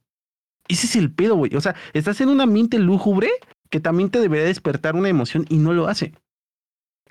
Ese 0.70 0.86
es 0.86 0.96
el 0.96 1.12
pedo, 1.12 1.34
güey. 1.34 1.54
O 1.56 1.60
sea, 1.60 1.74
estás 1.92 2.20
en 2.20 2.28
un 2.28 2.40
ambiente 2.40 2.78
lúgubre 2.78 3.28
que 3.70 3.80
también 3.80 4.08
te 4.08 4.20
debería 4.20 4.46
despertar 4.46 4.94
una 4.94 5.08
emoción 5.08 5.44
y 5.48 5.58
no 5.58 5.72
lo 5.72 5.88
hace. 5.88 6.14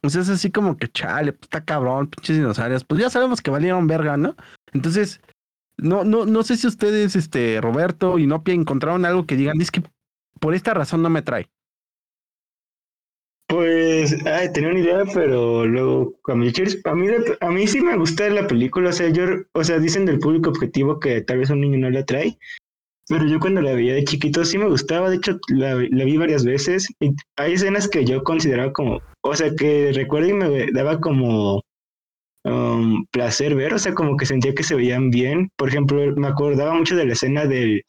O 0.01 0.09
sea, 0.09 0.21
es 0.21 0.29
así 0.29 0.49
como 0.49 0.77
que, 0.77 0.87
chale, 0.87 1.33
pues 1.33 1.43
está 1.43 1.65
cabrón, 1.65 2.07
pinches 2.07 2.37
dinosaurios. 2.37 2.85
Pues 2.85 3.01
ya 3.01 3.09
sabemos 3.09 3.41
que 3.41 3.51
valieron 3.51 3.85
verga, 3.85 4.15
¿no? 4.15 4.37
Entonces, 4.71 5.19
no, 5.75 6.05
no, 6.05 6.25
no 6.25 6.43
sé 6.43 6.55
si 6.55 6.67
ustedes, 6.67 7.17
este, 7.17 7.59
Roberto 7.59 8.17
y 8.17 8.27
Nopia 8.27 8.53
encontraron 8.53 9.03
algo 9.03 9.25
que 9.25 9.35
digan, 9.35 9.59
es 9.59 9.71
que 9.71 9.83
por 10.39 10.55
esta 10.55 10.73
razón 10.73 11.01
no 11.01 11.09
me 11.09 11.21
trae. 11.21 11.49
Pues, 13.49 14.15
tenía 14.53 14.69
una 14.69 14.79
idea, 14.79 15.03
pero 15.13 15.65
luego 15.65 16.13
cambié. 16.23 16.53
Cheers, 16.53 16.79
A 16.85 16.93
mí, 16.93 17.07
a 17.41 17.49
mí 17.49 17.67
sí 17.67 17.81
me 17.81 17.97
gusta 17.97 18.29
la 18.29 18.47
película, 18.47 18.91
o 18.91 18.93
sea, 18.93 19.09
yo, 19.09 19.23
o 19.53 19.63
sea, 19.63 19.79
dicen 19.79 20.05
del 20.05 20.19
público 20.19 20.49
objetivo 20.51 20.99
que 20.99 21.21
tal 21.21 21.39
vez 21.39 21.49
a 21.49 21.53
un 21.53 21.61
niño 21.61 21.79
no 21.79 21.89
le 21.89 21.99
atrae, 21.99 22.37
pero 23.09 23.25
yo 23.25 23.39
cuando 23.39 23.61
la 23.61 23.73
veía 23.73 23.95
de 23.95 24.03
chiquito 24.03 24.45
sí 24.45 24.57
me 24.57 24.69
gustaba, 24.69 25.09
de 25.09 25.17
hecho 25.17 25.39
la, 25.49 25.73
vi 25.75 26.17
varias 26.17 26.45
veces 26.45 26.87
y 26.99 27.11
hay 27.37 27.53
escenas 27.53 27.87
que 27.87 28.05
yo 28.05 28.23
consideraba 28.23 28.71
como, 28.71 29.01
o 29.21 29.35
sea, 29.35 29.53
que 29.55 29.91
recuerdo 29.93 30.29
y 30.29 30.33
me 30.33 30.71
daba 30.71 30.99
como 31.01 31.63
um, 32.45 33.05
placer 33.11 33.55
ver, 33.55 33.73
o 33.73 33.79
sea, 33.79 33.95
como 33.95 34.15
que 34.15 34.27
sentía 34.27 34.53
que 34.53 34.63
se 34.63 34.75
veían 34.75 35.09
bien. 35.09 35.49
Por 35.57 35.69
ejemplo, 35.69 36.15
me 36.15 36.27
acordaba 36.27 36.73
mucho 36.75 36.95
de 36.95 37.05
la 37.05 37.13
escena 37.13 37.45
del 37.45 37.83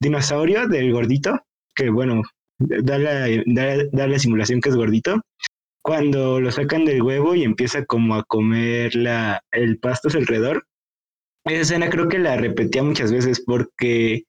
dinosaurio, 0.00 0.66
del 0.66 0.92
gordito, 0.92 1.38
que 1.76 1.90
bueno, 1.90 2.22
da 2.58 2.98
la, 2.98 3.28
da 3.92 4.06
la 4.08 4.18
simulación 4.18 4.60
que 4.60 4.70
es 4.70 4.76
gordito, 4.76 5.20
cuando 5.82 6.40
lo 6.40 6.50
sacan 6.50 6.84
del 6.84 7.02
huevo 7.02 7.34
y 7.34 7.44
empieza 7.44 7.84
como 7.84 8.16
a 8.16 8.24
comer 8.24 8.94
la, 8.94 9.40
el 9.52 9.78
pasto 9.78 10.08
alrededor. 10.08 10.66
Esa 11.44 11.60
escena 11.60 11.88
creo 11.88 12.08
que 12.08 12.18
la 12.18 12.36
repetía 12.36 12.82
muchas 12.82 13.12
veces 13.12 13.42
porque, 13.46 14.24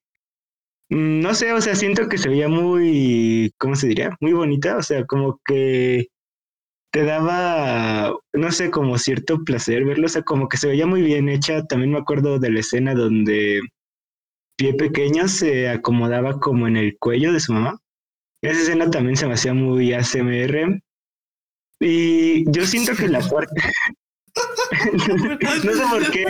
no 0.89 1.33
sé, 1.35 1.53
o 1.53 1.61
sea, 1.61 1.75
siento 1.75 2.09
que 2.09 2.17
se 2.17 2.29
veía 2.29 2.47
muy, 2.47 3.53
¿cómo 3.57 3.75
se 3.75 3.87
diría? 3.87 4.17
Muy 4.19 4.33
bonita, 4.33 4.77
o 4.77 4.83
sea, 4.83 5.05
como 5.05 5.39
que 5.45 6.07
te 6.91 7.03
daba, 7.03 8.15
no 8.33 8.51
sé, 8.51 8.71
como 8.71 8.97
cierto 8.97 9.43
placer 9.43 9.85
verlo, 9.85 10.07
o 10.07 10.09
sea, 10.09 10.23
como 10.23 10.49
que 10.49 10.57
se 10.57 10.67
veía 10.67 10.87
muy 10.87 11.01
bien 11.03 11.29
hecha. 11.29 11.63
También 11.65 11.91
me 11.91 11.99
acuerdo 11.99 12.39
de 12.39 12.49
la 12.51 12.59
escena 12.61 12.95
donde 12.95 13.61
Pie 14.57 14.73
Pequeño 14.73 15.27
se 15.27 15.69
acomodaba 15.69 16.39
como 16.39 16.67
en 16.67 16.77
el 16.77 16.97
cuello 16.97 17.31
de 17.31 17.39
su 17.39 17.53
mamá. 17.53 17.79
Esa 18.41 18.61
escena 18.61 18.89
también 18.89 19.17
se 19.17 19.27
me 19.27 19.33
hacía 19.33 19.53
muy 19.53 19.93
ASMR. 19.93 20.81
Y 21.79 22.51
yo 22.51 22.65
siento 22.65 22.95
que 22.95 23.07
la 23.07 23.19
parte... 23.19 23.61
no 25.63 25.73
sé 25.73 25.83
por 25.89 26.11
qué. 26.11 26.25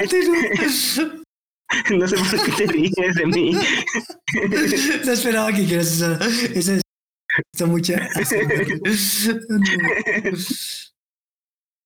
no 1.92 2.08
sé 2.08 2.16
por 2.18 2.46
qué 2.46 2.52
te 2.52 2.72
ríes 2.72 2.94
de 3.16 3.26
mí. 3.26 3.52
no 5.06 5.12
esperaba 5.12 5.52
que 5.54 5.66
quieras 5.66 5.92
esa, 5.94 6.20
esa 6.56 6.82
Está 7.54 7.66
mucha. 7.66 8.10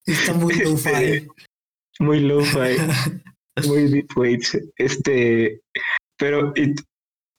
Está 0.06 0.34
muy 0.34 0.54
low-fi. 0.56 1.28
Muy 2.00 2.22
low-fi. 2.22 2.78
muy 3.68 3.84
deep 3.92 4.18
weight. 4.18 4.44
Este. 4.78 5.62
Pero. 6.18 6.52
Y, 6.56 6.74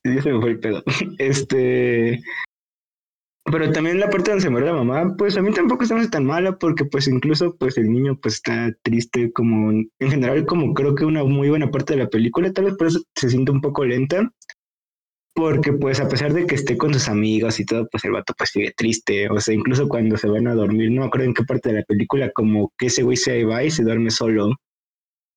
ya 0.04 0.22
se 0.22 0.33
me 0.33 0.40
fue 0.40 0.50
el 0.50 0.61
pedo. 0.61 0.85
Este. 1.18 2.22
Pero 3.50 3.70
también 3.72 4.00
la 4.00 4.09
parte 4.09 4.30
donde 4.30 4.42
se 4.42 4.50
muere 4.50 4.66
la 4.66 4.72
mamá, 4.72 5.14
pues 5.18 5.37
a 5.37 5.42
mí 5.42 5.52
tampoco 5.52 5.85
se 5.85 5.94
me 5.94 6.09
tan 6.09 6.24
mala 6.24 6.57
porque 6.57 6.87
pues 6.87 7.07
incluso 7.09 7.54
pues 7.57 7.76
el 7.76 7.90
niño 7.90 8.18
pues 8.20 8.37
está 8.37 8.72
triste 8.83 9.30
como 9.33 9.70
en 9.70 9.90
general 10.11 10.46
como 10.46 10.72
creo 10.72 10.94
que 10.94 11.04
una 11.04 11.24
muy 11.24 11.50
buena 11.50 11.70
parte 11.70 11.94
de 11.94 12.04
la 12.04 12.09
película, 12.09 12.52
tal 12.52 12.64
vez 12.64 12.74
por 12.76 12.87
eso 12.87 13.02
se 13.14 13.28
siente 13.28 13.52
un 13.52 13.61
poco 13.61 13.85
lenta, 13.85 14.30
porque 15.35 15.72
pues 15.72 16.00
a 16.00 16.09
pesar 16.09 16.33
de 16.33 16.46
que 16.46 16.54
esté 16.54 16.78
con 16.78 16.94
sus 16.94 17.09
amigos 17.09 17.61
y 17.61 17.66
todo, 17.66 17.87
pues 17.90 18.04
el 18.04 18.12
vato 18.12 18.33
pues 18.38 18.50
sigue 18.50 18.72
triste, 18.76 19.28
o 19.28 19.38
sea, 19.40 19.54
incluso 19.54 19.88
cuando 19.88 20.16
se 20.16 20.28
van 20.28 20.46
a 20.46 20.54
dormir, 20.54 20.90
no 20.90 21.11
me 21.12 21.24
en 21.24 21.35
qué 21.35 21.44
parte 21.44 21.70
de 21.70 21.80
la 21.80 21.85
película, 21.85 22.30
como 22.30 22.72
que 22.78 22.87
ese 22.87 23.02
güey 23.02 23.16
se 23.16 23.44
va 23.44 23.62
y 23.62 23.70
se 23.70 23.83
duerme 23.83 24.11
solo, 24.11 24.52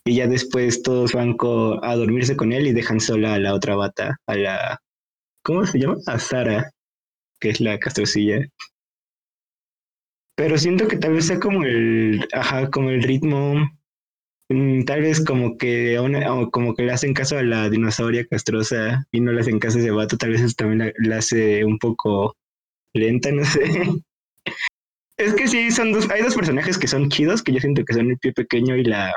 y 0.06 0.16
ya 0.16 0.28
después 0.28 0.82
todos 0.82 1.14
van 1.14 1.36
a 1.82 1.96
dormirse 1.96 2.38
con 2.38 2.54
él 2.54 2.68
y 2.68 2.74
dejan 2.74 3.02
sola 3.02 3.34
a 3.34 3.40
la 3.40 3.54
otra 3.54 3.76
bata, 3.76 4.18
a 4.28 4.36
la, 4.36 4.80
¿cómo 5.44 5.66
se 5.66 5.80
llama? 5.80 5.98
A 6.06 6.20
Sara, 6.20 6.72
que 7.40 7.50
es 7.50 7.62
la 7.62 7.80
castrocilla. 7.80 8.48
Pero 10.36 10.58
siento 10.58 10.88
que 10.88 10.98
tal 10.98 11.14
vez 11.14 11.28
sea 11.28 11.40
como 11.40 11.64
el, 11.64 12.28
ajá, 12.32 12.70
como 12.70 12.90
el 12.90 13.02
ritmo 13.04 13.68
Mm, 14.50 14.86
tal 14.86 15.02
vez 15.02 15.24
como 15.26 15.58
que 15.58 15.98
como 16.52 16.74
que 16.74 16.84
le 16.84 16.94
hacen 16.94 17.14
caso 17.14 17.38
a 17.38 17.44
la 17.44 17.70
dinosauria 17.70 18.26
castrosa 18.26 19.06
y 19.12 19.20
no 19.20 19.34
le 19.34 19.42
hacen 19.42 19.60
caso 19.60 19.78
a 19.78 19.82
ese 19.82 19.92
vato, 19.92 20.18
tal 20.18 20.32
vez 20.32 20.42
eso 20.42 20.56
también 20.58 20.94
la, 21.00 21.18
hace 21.18 21.66
un 21.66 21.78
poco 21.80 22.36
lenta, 22.94 23.32
no 23.32 23.44
sé. 23.46 23.62
Es 25.18 25.34
que 25.34 25.48
sí, 25.48 25.72
son 25.72 25.92
dos, 25.94 26.08
hay 26.12 26.22
dos 26.22 26.36
personajes 26.36 26.78
que 26.78 26.88
son 26.88 27.10
chidos, 27.10 27.42
que 27.42 27.52
yo 27.52 27.60
siento 27.60 27.84
que 27.84 27.96
son 27.96 28.12
el 28.12 28.20
pie 28.20 28.34
pequeño 28.34 28.76
y 28.76 28.84
la 28.84 29.12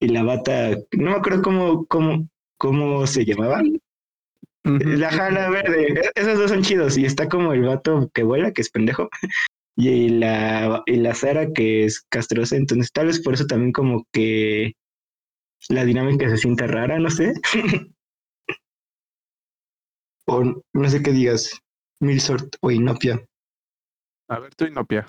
y 0.00 0.08
la 0.08 0.24
bata, 0.24 0.70
no 0.90 1.12
me 1.12 1.16
acuerdo 1.16 1.40
cómo, 1.40 1.86
cómo, 1.86 2.28
cómo 2.58 3.06
se 3.06 3.24
llamaba. 3.24 3.62
La 4.64 5.10
jala 5.10 5.50
verde, 5.50 5.88
e-, 5.88 6.10
esos 6.14 6.38
dos 6.38 6.50
son 6.50 6.62
chidos, 6.62 6.96
y 6.96 7.04
está 7.04 7.28
como 7.28 7.52
el 7.52 7.62
vato 7.62 8.10
que 8.14 8.22
vuela, 8.22 8.52
que 8.52 8.62
es 8.62 8.70
pendejo, 8.70 9.08
y 9.76 10.08
la, 10.08 10.82
y 10.86 10.96
la 10.96 11.14
Sara 11.14 11.52
que 11.52 11.84
es 11.84 12.02
castrosa, 12.08 12.56
entonces 12.56 12.90
tal 12.92 13.08
vez 13.08 13.22
por 13.22 13.34
eso 13.34 13.46
también 13.46 13.72
como 13.72 14.06
que 14.12 14.72
la 15.68 15.84
dinámica 15.84 16.28
se 16.28 16.38
siente 16.38 16.66
rara, 16.66 16.98
no 16.98 17.10
sé. 17.10 17.34
o 20.26 20.62
no 20.72 20.88
sé 20.88 21.02
qué 21.02 21.12
digas, 21.12 21.60
Milsort 22.00 22.56
o 22.60 22.70
Inopia. 22.70 23.22
A 24.28 24.38
ver, 24.38 24.54
tú 24.54 24.64
Inopia. 24.64 25.06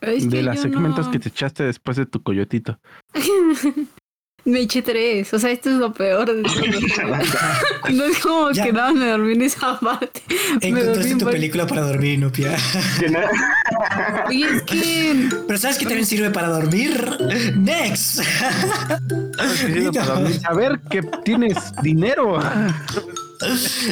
de 0.00 0.42
las 0.42 0.60
segmentos 0.60 1.08
que 1.08 1.18
te 1.18 1.30
echaste 1.30 1.64
después 1.64 1.96
de 1.96 2.06
tu 2.06 2.22
coyotito. 2.22 2.78
Me 4.44 4.60
eché 4.60 4.82
tres, 4.82 5.32
o 5.32 5.38
sea, 5.38 5.52
esto 5.52 5.70
es 5.70 5.76
lo 5.76 5.92
peor 5.92 6.34
de 6.34 6.42
todo. 6.42 6.56
no 7.92 8.04
es 8.04 8.18
como 8.18 8.48
que 8.50 8.72
nada 8.72 8.92
me 8.92 9.06
dormí 9.06 9.34
en 9.34 9.42
esa 9.42 9.78
parte. 9.78 10.20
Encontraste 10.60 11.14
tu 11.14 11.26
película 11.26 11.64
para 11.66 11.82
dormir, 11.82 12.18
Nupia. 12.18 12.56
Y 14.30 14.42
es 14.42 14.62
que. 14.62 15.28
Pero 15.46 15.58
¿sabes 15.58 15.78
que 15.78 15.84
también 15.84 16.06
sirve 16.06 16.30
para 16.30 16.48
dormir? 16.48 16.92
Next. 17.56 18.20
A 20.48 20.54
ver 20.54 20.80
que 20.90 21.02
tienes 21.24 21.56
dinero. 21.80 22.40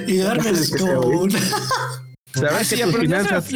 y 0.08 0.16
duermes 0.16 0.74
con. 0.76 1.30
Ya, 2.34 2.64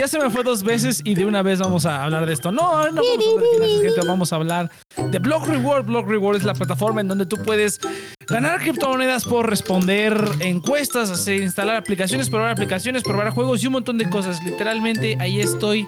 se 0.09 0.19
me, 0.19 0.31
fue 0.31 0.43
dos 0.43 0.63
veces 0.63 1.01
y 1.05 1.15
de 1.15 1.25
una 1.25 1.43
vez 1.43 1.61
vamos 1.61 1.87
a 1.87 2.05
hablar 2.05 2.27
de 2.27 2.33
esto. 2.33 2.51
No, 2.51 2.91
no 2.91 3.03
vamos 3.03 3.07
a 3.07 3.31
hablar 3.31 3.41
de 3.41 3.49
finanzas, 3.55 3.83
gente. 3.83 4.07
Vamos 4.07 4.33
a 4.33 4.37
hablar 4.37 4.71
de 5.11 5.19
Block 5.19 5.47
Reward. 5.47 5.87
Block 5.87 6.09
Reward 6.09 6.37
es 6.37 6.45
la 6.45 6.55
plataforma 6.55 7.01
en 7.01 7.09
donde 7.09 7.27
tú 7.27 7.37
puedes 7.37 7.81
ganar 8.27 8.61
criptomonedas 8.61 9.25
por 9.25 9.49
responder 9.49 10.19
encuestas, 10.41 11.11
hacer, 11.11 11.43
instalar 11.43 11.77
aplicaciones, 11.77 12.29
probar 12.29 12.51
aplicaciones, 12.51 13.03
probar 13.03 13.31
juegos 13.31 13.63
y 13.63 13.67
un 13.67 13.75
montón 13.75 13.99
de 13.99 14.09
cosas. 14.09 14.43
Literalmente 14.45 15.17
ahí 15.21 15.41
estoy 15.41 15.87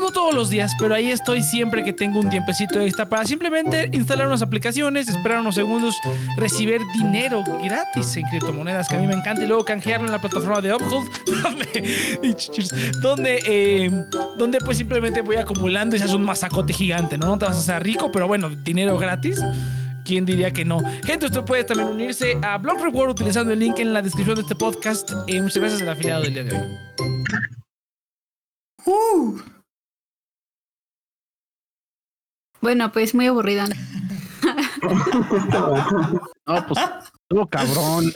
no 0.00 0.10
todos 0.10 0.34
los 0.34 0.50
días, 0.50 0.72
pero 0.78 0.94
ahí 0.94 1.10
estoy 1.10 1.42
siempre 1.42 1.84
que 1.84 1.92
tengo 1.92 2.18
un 2.18 2.30
tiempecito 2.30 2.80
extra 2.80 3.08
para 3.08 3.24
simplemente 3.24 3.88
instalar 3.92 4.26
unas 4.26 4.42
aplicaciones, 4.42 5.08
esperar 5.08 5.40
unos 5.40 5.54
segundos, 5.54 5.96
recibir 6.36 6.80
dinero 6.94 7.44
gratis 7.62 8.16
en 8.16 8.24
criptomonedas, 8.24 8.88
que 8.88 8.96
a 8.96 8.98
mí 8.98 9.06
me 9.06 9.14
encanta, 9.14 9.44
y 9.44 9.46
luego 9.46 9.64
canjearlo 9.64 10.06
en 10.06 10.12
la 10.12 10.20
plataforma 10.20 10.60
de 10.60 10.74
Uphold, 10.74 11.08
donde, 13.02 13.42
eh, 13.46 13.90
donde, 14.36 14.58
pues 14.58 14.78
simplemente 14.78 15.20
voy 15.20 15.36
acumulando 15.36 15.96
y 15.96 15.98
se 15.98 16.06
hace 16.06 16.16
un 16.16 16.24
masacote 16.24 16.72
gigante, 16.72 17.18
¿no? 17.18 17.26
No 17.26 17.38
te 17.38 17.44
vas 17.44 17.56
a 17.56 17.60
hacer 17.60 17.82
rico, 17.82 18.10
pero 18.10 18.26
bueno, 18.26 18.50
dinero 18.50 18.98
gratis. 18.98 19.40
¿Quién 20.04 20.24
diría 20.24 20.50
que 20.50 20.64
no? 20.64 20.80
Gente, 21.04 21.26
usted 21.26 21.42
puede 21.42 21.62
también 21.62 21.88
unirse 21.88 22.36
a 22.42 22.58
Block 22.58 22.80
Reward 22.80 23.10
utilizando 23.10 23.52
el 23.52 23.60
link 23.60 23.78
en 23.78 23.92
la 23.92 24.02
descripción 24.02 24.34
de 24.34 24.42
este 24.42 24.56
podcast. 24.56 25.12
Eh, 25.28 25.40
muchas 25.40 25.58
gracias 25.58 25.82
al 25.82 25.90
afiliado 25.90 26.22
del 26.22 26.34
día 26.34 26.44
de 26.44 26.56
hoy. 26.56 26.66
Uh. 28.86 29.59
Bueno, 32.60 32.92
pues 32.92 33.14
muy 33.14 33.26
aburrida. 33.26 33.66
no, 36.46 36.66
pues 36.66 36.80
todo 37.28 37.46
cabrón. 37.46 38.12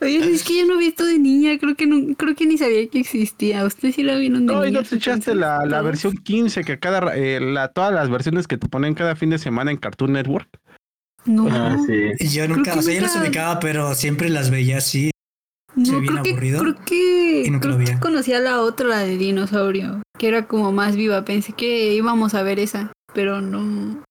Oye, 0.00 0.32
es 0.32 0.42
que 0.44 0.58
yo 0.58 0.66
no 0.66 0.78
vi 0.78 0.86
esto 0.86 1.04
de 1.04 1.18
niña, 1.18 1.58
creo 1.58 1.74
que 1.74 1.86
no, 1.86 2.14
creo 2.16 2.34
que 2.34 2.46
ni 2.46 2.56
sabía 2.56 2.88
que 2.88 3.00
existía. 3.00 3.64
Usted 3.64 3.92
sí 3.92 4.02
la 4.02 4.16
vieron 4.16 4.46
de 4.46 4.52
no, 4.52 4.60
niña. 4.60 4.70
No, 4.72 4.80
y 4.80 4.82
no 4.82 4.88
te 4.88 4.96
echaste 4.96 5.34
la, 5.34 5.66
la, 5.66 5.82
versión 5.82 6.16
15, 6.16 6.64
que 6.64 6.78
cada, 6.78 7.14
eh, 7.16 7.40
la, 7.40 7.68
todas 7.68 7.92
las 7.92 8.08
versiones 8.08 8.46
que 8.46 8.56
te 8.56 8.68
ponen 8.68 8.94
cada 8.94 9.16
fin 9.16 9.30
de 9.30 9.38
semana 9.38 9.70
en 9.70 9.76
Cartoon 9.76 10.12
Network. 10.12 10.48
No. 11.26 11.48
Ah, 11.50 11.76
sí. 11.86 12.28
Yo 12.28 12.46
nunca, 12.48 12.74
o 12.74 12.82
sea, 12.82 12.94
yo 12.94 13.00
las 13.02 13.16
ubicaba, 13.16 13.58
pero 13.58 13.94
siempre 13.94 14.30
las 14.30 14.50
veía 14.50 14.78
así. 14.78 15.10
No, 15.76 15.98
creo 15.98 16.22
que, 16.22 16.34
creo 16.34 16.74
que, 16.86 17.58
creo 17.60 17.78
que 17.78 18.00
conocía 18.00 18.40
la 18.40 18.60
otra, 18.62 18.88
la 18.88 18.98
de 19.00 19.18
dinosaurio, 19.18 20.02
que 20.18 20.28
era 20.28 20.46
como 20.46 20.72
más 20.72 20.96
viva. 20.96 21.22
Pensé 21.24 21.52
que 21.52 21.92
íbamos 21.92 22.34
a 22.34 22.42
ver 22.42 22.58
esa, 22.58 22.92
pero 23.12 23.42
no. 23.42 24.02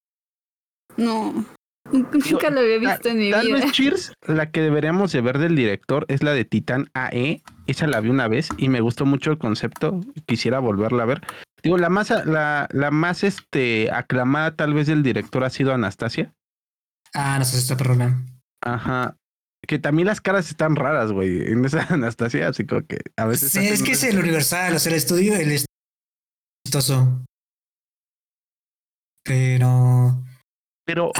No. 0.95 1.45
Nunca 1.91 2.49
la 2.49 2.61
había 2.61 2.77
visto 2.77 3.09
en 3.09 3.17
mi 3.17 3.31
tal 3.31 3.47
vida. 3.47 3.59
Vez 3.59 3.71
Cheers, 3.71 4.13
la 4.27 4.51
que 4.51 4.61
deberíamos 4.61 5.11
de 5.11 5.21
ver 5.21 5.39
del 5.39 5.55
director 5.55 6.05
es 6.07 6.21
la 6.23 6.33
de 6.33 6.45
Titan 6.45 6.89
AE. 6.93 7.41
Esa 7.67 7.87
la 7.87 7.99
vi 7.99 8.09
una 8.09 8.27
vez 8.27 8.49
y 8.57 8.69
me 8.69 8.81
gustó 8.81 9.05
mucho 9.05 9.31
el 9.31 9.39
concepto. 9.39 10.01
Quisiera 10.27 10.59
volverla 10.59 11.03
a 11.03 11.07
ver. 11.07 11.21
Digo, 11.63 11.77
la 11.77 11.89
más, 11.89 12.11
la, 12.25 12.67
la 12.71 12.91
más 12.91 13.23
este, 13.23 13.89
aclamada 13.91 14.55
tal 14.55 14.75
vez 14.75 14.85
del 14.85 15.01
director 15.01 15.43
ha 15.43 15.49
sido 15.49 15.73
Anastasia. 15.73 16.31
Ah, 17.13 17.37
no 17.39 17.45
sé, 17.45 17.57
está 17.57 17.75
perrona. 17.75 18.23
Ajá. 18.61 19.15
Que 19.67 19.79
también 19.79 20.07
las 20.07 20.21
caras 20.21 20.49
están 20.49 20.75
raras, 20.75 21.11
güey, 21.11 21.51
en 21.51 21.65
esa 21.65 21.81
Anastasia, 21.93 22.47
así 22.49 22.65
como 22.65 22.85
que 22.85 22.99
a 23.17 23.25
veces... 23.25 23.51
Sí, 23.51 23.59
es 23.65 23.81
que 23.83 23.93
es 23.93 24.03
el 24.03 24.19
universal, 24.19 24.75
o 24.75 24.79
sea, 24.79 24.91
el 24.91 24.97
estudio, 24.97 25.35
el 25.35 25.51
es 25.51 25.65
chistoso. 26.65 27.23
Pero... 29.23 30.21
Pero 30.87 31.11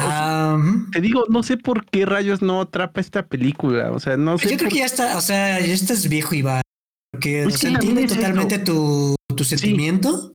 te 0.91 1.02
digo, 1.02 1.24
no 1.28 1.41
sé 1.41 1.58
por 1.58 1.88
qué 1.88 2.06
rayos 2.06 2.43
no 2.43 2.62
atrapa 2.62 3.02
esta 3.02 3.26
película. 3.26 3.91
O 3.91 4.00
sea, 4.00 4.16
no 4.16 4.38
sé. 4.38 4.52
Yo 4.52 4.58
creo 4.58 4.70
por- 4.70 4.74
que 4.74 4.80
ya 4.80 4.86
está, 4.86 5.18
o 5.18 5.22
sea, 5.22 5.60
ya 5.60 5.74
estás 5.74 6.08
viejo, 6.08 6.36
Iván. 6.36 6.62
Porque 7.12 7.41
Pues 7.46 7.56
o 7.56 7.58
sea, 7.58 7.70
sí, 7.72 7.76
entiende 7.76 8.06
totalmente 8.06 8.60
tu, 8.60 9.16
tu 9.36 9.43
sentimiento. 9.43 10.34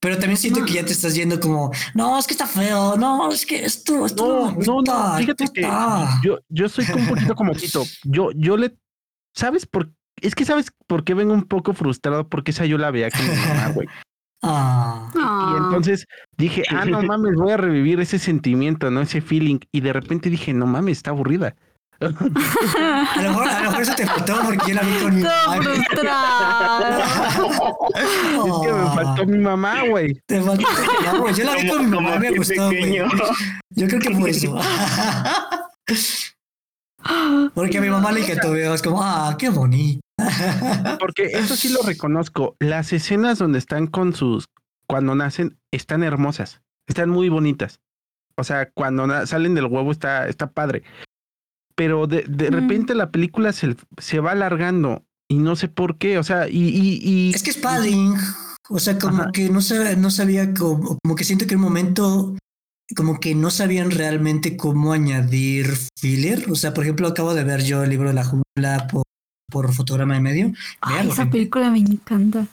Pero 0.00 0.18
también 0.18 0.36
siento 0.36 0.64
que 0.64 0.74
ya 0.74 0.84
te 0.84 0.92
estás 0.92 1.14
yendo 1.14 1.40
como, 1.40 1.72
no, 1.94 2.18
es 2.18 2.26
que 2.26 2.34
está 2.34 2.46
feo, 2.46 2.96
no, 2.96 3.32
es 3.32 3.46
que 3.46 3.64
esto, 3.64 4.04
esto 4.06 4.26
No, 4.26 4.52
me 4.52 4.64
no, 4.64 4.82
no, 4.82 5.16
fíjate 5.16 5.48
que 5.52 5.62
está". 5.62 6.20
yo, 6.22 6.38
yo 6.48 6.68
soy 6.68 6.84
un 6.94 7.06
poquito 7.06 7.34
como 7.34 7.52
Tito. 7.56 7.82
Yo, 8.04 8.30
yo 8.32 8.56
le, 8.56 8.76
¿sabes 9.34 9.66
por 9.66 9.90
Es 10.20 10.34
que 10.34 10.44
sabes 10.44 10.70
por 10.86 11.02
qué 11.04 11.14
vengo 11.14 11.32
un 11.32 11.44
poco 11.44 11.72
frustrado 11.72 12.28
porque 12.28 12.50
esa 12.50 12.66
yo 12.66 12.76
la 12.78 12.90
veía 12.90 13.10
con 13.10 13.22
mi 13.28 13.34
mamá, 13.36 13.68
güey. 13.74 13.88
Ah. 14.42 15.10
Y 15.14 15.56
entonces 15.64 16.06
dije, 16.36 16.62
ah, 16.70 16.84
no 16.84 17.02
mames, 17.02 17.34
voy 17.34 17.52
a 17.52 17.56
revivir 17.56 17.98
ese 18.00 18.18
sentimiento, 18.18 18.90
¿no? 18.90 19.00
Ese 19.00 19.20
feeling. 19.20 19.58
Y 19.72 19.80
de 19.80 19.92
repente 19.92 20.30
dije, 20.30 20.52
no 20.52 20.66
mames, 20.66 20.98
está 20.98 21.10
aburrida. 21.10 21.56
A 21.98 22.04
lo 22.04 22.10
mejor, 23.30 23.48
a 23.48 23.62
lo 23.62 23.70
mejor 23.70 23.82
eso 23.82 23.94
te 23.94 24.06
faltó 24.06 24.34
porque 24.44 24.68
yo 24.68 24.74
la 24.74 24.82
vi 24.82 24.98
con 25.00 25.16
mi 25.16 25.22
mamá. 25.22 25.56
Es 27.94 28.52
que 28.62 28.72
me 28.72 28.94
faltó 28.94 29.26
mi 29.26 29.38
mamá, 29.38 29.84
güey. 29.88 30.20
te 30.26 30.42
faltó. 30.42 30.66
No, 31.04 31.20
güey, 31.20 31.34
yo 31.34 31.44
la 31.44 31.54
vi 31.56 31.68
con 31.68 31.84
mi 31.84 31.90
mamá, 31.96 32.18
me 32.18 32.36
gustó, 32.36 32.66
güey. 32.66 32.98
Yo 33.70 33.88
creo 33.88 34.00
que 34.00 34.14
fue 34.14 34.30
eso. 34.30 34.58
Porque 37.54 37.78
a 37.78 37.80
mi 37.80 37.88
mamá 37.88 38.12
le 38.12 38.20
encantó, 38.20 38.50
veo, 38.50 38.74
es 38.74 38.82
como, 38.82 39.02
ah, 39.02 39.34
qué 39.38 39.48
bonito. 39.48 40.00
Porque 40.98 41.26
eso 41.26 41.56
sí 41.56 41.70
lo 41.70 41.82
reconozco. 41.82 42.56
Las 42.58 42.92
escenas 42.92 43.38
donde 43.38 43.58
están 43.58 43.86
con 43.86 44.14
sus, 44.14 44.46
cuando 44.86 45.14
nacen, 45.14 45.58
están 45.70 46.02
hermosas. 46.02 46.60
Están 46.88 47.10
muy 47.10 47.28
bonitas. 47.28 47.80
O 48.36 48.44
sea, 48.44 48.70
cuando 48.70 49.26
salen 49.26 49.54
del 49.54 49.66
huevo 49.66 49.92
está, 49.92 50.28
está 50.28 50.48
padre. 50.48 50.82
Pero 51.76 52.06
de, 52.06 52.24
de 52.28 52.50
Mm. 52.50 52.54
repente 52.54 52.94
la 52.94 53.10
película 53.10 53.52
se, 53.52 53.76
se 53.98 54.18
va 54.20 54.32
alargando 54.32 55.04
y 55.30 55.36
no 55.36 55.54
sé 55.56 55.68
por 55.68 55.98
qué. 55.98 56.18
O 56.18 56.22
sea, 56.24 56.48
y... 56.48 56.68
y, 56.68 57.00
y 57.02 57.30
Es 57.34 57.42
que 57.42 57.50
es 57.50 57.58
padding. 57.58 58.14
O 58.68 58.78
sea, 58.80 58.98
como 58.98 59.22
Ajá. 59.22 59.30
que 59.32 59.48
no, 59.50 59.60
sa- 59.60 59.94
no 59.94 60.10
sabía, 60.10 60.52
como, 60.54 60.98
como 61.02 61.14
que 61.14 61.24
siento 61.24 61.46
que 61.46 61.52
en 61.54 61.58
un 61.60 61.64
momento, 61.64 62.36
como 62.96 63.20
que 63.20 63.34
no 63.34 63.50
sabían 63.50 63.90
realmente 63.90 64.56
cómo 64.56 64.92
añadir 64.92 65.70
filler. 66.00 66.50
O 66.50 66.56
sea, 66.56 66.72
por 66.74 66.84
ejemplo, 66.84 67.06
acabo 67.06 67.34
de 67.34 67.44
ver 67.44 67.62
yo 67.62 67.84
el 67.84 67.90
libro 67.90 68.08
de 68.08 68.14
la 68.14 68.24
jungla 68.24 68.88
por, 68.90 69.02
por 69.50 69.72
fotograma 69.72 70.14
de 70.14 70.20
medio. 70.20 70.52
Ay, 70.80 71.06
esa 71.08 71.16
gente. 71.22 71.32
película 71.32 71.70
me 71.70 71.78
encanta. 71.78 72.46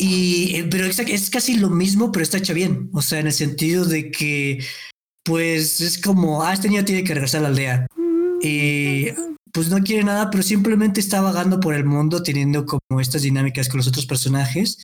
Y, 0.00 0.54
eh, 0.56 0.68
pero 0.70 0.84
es, 0.84 0.98
es 1.00 1.30
casi 1.30 1.56
lo 1.56 1.70
mismo, 1.70 2.12
pero 2.12 2.22
está 2.22 2.38
hecha 2.38 2.52
bien. 2.52 2.88
O 2.92 3.02
sea, 3.02 3.18
en 3.18 3.26
el 3.26 3.32
sentido 3.32 3.84
de 3.84 4.10
que, 4.12 4.64
pues 5.24 5.80
es 5.80 6.00
como, 6.00 6.42
ah, 6.44 6.52
este 6.52 6.68
niño 6.68 6.84
tiene 6.84 7.02
que 7.02 7.14
regresar 7.14 7.40
a 7.40 7.42
la 7.42 7.48
aldea. 7.48 7.86
Y 8.42 9.06
pues 9.52 9.70
no 9.70 9.82
quiere 9.82 10.04
nada, 10.04 10.30
pero 10.30 10.42
simplemente 10.42 11.00
está 11.00 11.20
vagando 11.20 11.60
por 11.60 11.74
el 11.74 11.84
mundo 11.84 12.22
teniendo 12.22 12.66
como 12.66 13.00
estas 13.00 13.22
dinámicas 13.22 13.68
con 13.68 13.78
los 13.78 13.88
otros 13.88 14.06
personajes. 14.06 14.82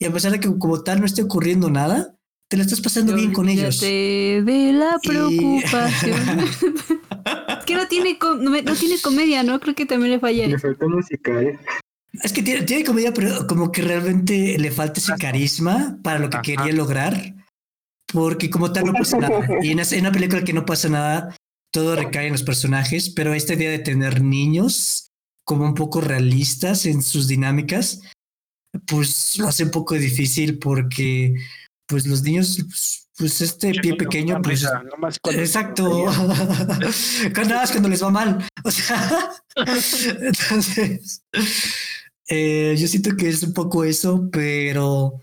Y 0.00 0.04
a 0.06 0.12
pesar 0.12 0.32
de 0.32 0.40
que 0.40 0.56
como 0.58 0.82
tal 0.82 1.00
no 1.00 1.06
esté 1.06 1.22
ocurriendo 1.22 1.70
nada, 1.70 2.14
te 2.48 2.56
lo 2.56 2.62
estás 2.62 2.80
pasando 2.80 3.14
bien 3.14 3.32
con 3.32 3.48
ellos. 3.48 3.82
Olvídate 3.82 4.42
de 4.44 4.72
la 4.72 4.96
Y- 5.02 5.08
preocupación. 5.08 6.38
es 7.58 7.64
que 7.66 7.74
no 7.74 7.88
tiene, 7.88 8.16
no, 8.20 8.36
no 8.62 8.74
tiene 8.74 9.00
comedia, 9.02 9.42
¿no? 9.42 9.58
Creo 9.60 9.74
que 9.74 9.86
también 9.86 10.12
le 10.12 10.20
falla 10.20 10.46
Le 10.46 10.54
eso. 10.54 10.68
faltó 10.68 10.88
musical. 10.88 11.58
Es 12.22 12.32
que 12.32 12.42
tiene, 12.42 12.62
tiene 12.62 12.84
comedia, 12.84 13.12
pero 13.12 13.46
como 13.46 13.70
que 13.70 13.82
realmente 13.82 14.56
le 14.58 14.70
falta 14.70 14.98
ese 15.00 15.12
carisma 15.18 15.98
para 16.02 16.18
lo 16.18 16.30
que 16.30 16.36
Ajá. 16.36 16.42
quería 16.42 16.72
lograr. 16.72 17.34
Porque 18.10 18.48
como 18.48 18.72
tal 18.72 18.86
no 18.86 18.92
pasa 18.94 19.18
nada. 19.18 19.46
Y 19.60 19.70
en 19.72 19.80
una 20.00 20.12
película 20.12 20.42
que 20.42 20.54
no 20.54 20.64
pasa 20.64 20.88
nada, 20.88 21.36
todo 21.72 21.96
recae 21.96 22.26
en 22.26 22.32
los 22.32 22.42
personajes, 22.42 23.10
pero 23.10 23.34
esta 23.34 23.54
idea 23.54 23.70
de 23.70 23.78
tener 23.78 24.22
niños 24.22 25.08
como 25.44 25.64
un 25.64 25.74
poco 25.74 26.00
realistas 26.00 26.86
en 26.86 27.02
sus 27.02 27.28
dinámicas, 27.28 28.00
pues 28.86 29.38
lo 29.38 29.48
hace 29.48 29.64
un 29.64 29.70
poco 29.70 29.94
difícil 29.94 30.58
porque 30.58 31.34
pues 31.86 32.06
los 32.06 32.22
niños, 32.22 32.58
pues, 32.68 33.08
pues 33.16 33.40
este 33.40 33.72
pie 33.72 33.94
pequeño, 33.94 34.40
pues 34.42 34.62
nomás 34.90 35.18
cuando- 35.20 35.40
Exacto. 35.40 36.04
cuando, 36.04 36.34
nada 37.48 37.60
más 37.62 37.70
cuando 37.70 37.88
les 37.88 38.02
va 38.02 38.10
mal. 38.10 38.46
O 38.62 38.70
sea, 38.70 39.32
entonces, 40.20 41.22
eh, 42.28 42.76
yo 42.78 42.86
siento 42.86 43.16
que 43.16 43.28
es 43.28 43.42
un 43.42 43.54
poco 43.54 43.84
eso, 43.84 44.28
pero 44.30 45.20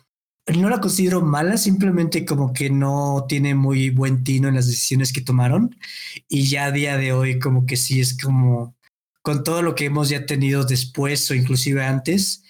no 0.47 0.69
la 0.69 0.79
considero 0.79 1.21
mala, 1.21 1.57
simplemente 1.57 2.23
como 2.25 2.53
que 2.53 2.69
no 2.69 3.25
tiene 3.27 3.55
muy 3.55 3.89
buen 3.89 4.23
tino 4.23 4.47
en 4.47 4.55
las 4.55 4.67
decisiones 4.67 5.11
que 5.11 5.21
tomaron. 5.21 5.75
Y 6.29 6.47
ya 6.47 6.65
a 6.65 6.71
día 6.71 6.97
de 6.97 7.13
hoy, 7.13 7.39
como 7.39 7.65
que 7.65 7.77
sí 7.77 7.99
es 7.99 8.17
como 8.17 8.75
con 9.23 9.43
todo 9.43 9.63
lo 9.63 9.73
que 9.73 9.85
hemos 9.85 10.09
ya 10.09 10.25
tenido 10.27 10.63
después 10.65 11.29
o 11.31 11.33
inclusive 11.33 11.83
antes, 11.83 12.43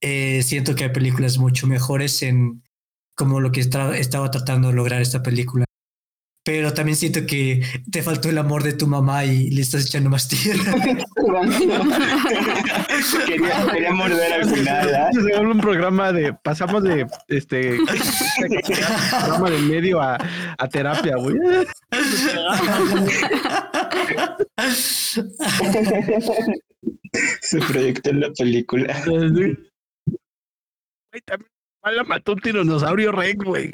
eh, 0.00 0.42
siento 0.44 0.74
que 0.76 0.84
hay 0.84 0.90
películas 0.90 1.38
mucho 1.38 1.66
mejores 1.66 2.22
en 2.22 2.62
como 3.16 3.40
lo 3.40 3.50
que 3.50 3.62
tra- 3.62 3.96
estaba 3.96 4.30
tratando 4.30 4.68
de 4.68 4.74
lograr 4.74 5.02
esta 5.02 5.22
película. 5.22 5.64
Pero 6.44 6.74
también 6.74 6.96
siento 6.96 7.24
que 7.24 7.62
te 7.90 8.02
faltó 8.02 8.28
el 8.28 8.38
amor 8.38 8.64
de 8.64 8.72
tu 8.72 8.88
mamá 8.88 9.24
y 9.24 9.50
le 9.50 9.62
estás 9.62 9.86
echando 9.86 10.10
más 10.10 10.26
tierra. 10.26 10.74
quería, 13.26 13.66
quería 13.72 13.92
morder 13.92 14.32
al 14.32 14.50
final, 14.50 14.94
¿ah? 14.94 15.10
Se 15.12 15.20
vuelve 15.20 15.52
un 15.52 15.60
programa 15.60 16.12
de. 16.12 16.34
Pasamos 16.34 16.82
de 16.82 17.06
este. 17.28 17.78
programa 19.10 19.50
de 19.50 19.58
medio 19.58 20.00
a, 20.00 20.18
a 20.58 20.68
terapia, 20.68 21.14
güey. 21.16 21.36
Se 27.40 27.58
proyectó 27.60 28.10
en 28.10 28.20
la 28.20 28.32
película. 28.32 29.00
Güey, 29.06 29.56
también 31.24 31.51
la 31.90 32.04
mató 32.04 32.32
un 32.32 32.40
tiranosaurio 32.40 33.10
rex, 33.12 33.44
güey. 33.44 33.72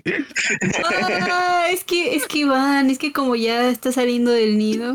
Ah, 1.31 1.67
es 1.71 1.85
que, 1.85 2.15
es 2.15 2.27
que 2.27 2.39
Iván, 2.39 2.89
es 2.91 2.99
que 2.99 3.13
como 3.13 3.37
ya 3.37 3.69
está 3.69 3.93
saliendo 3.93 4.31
del 4.31 4.57
nido. 4.59 4.95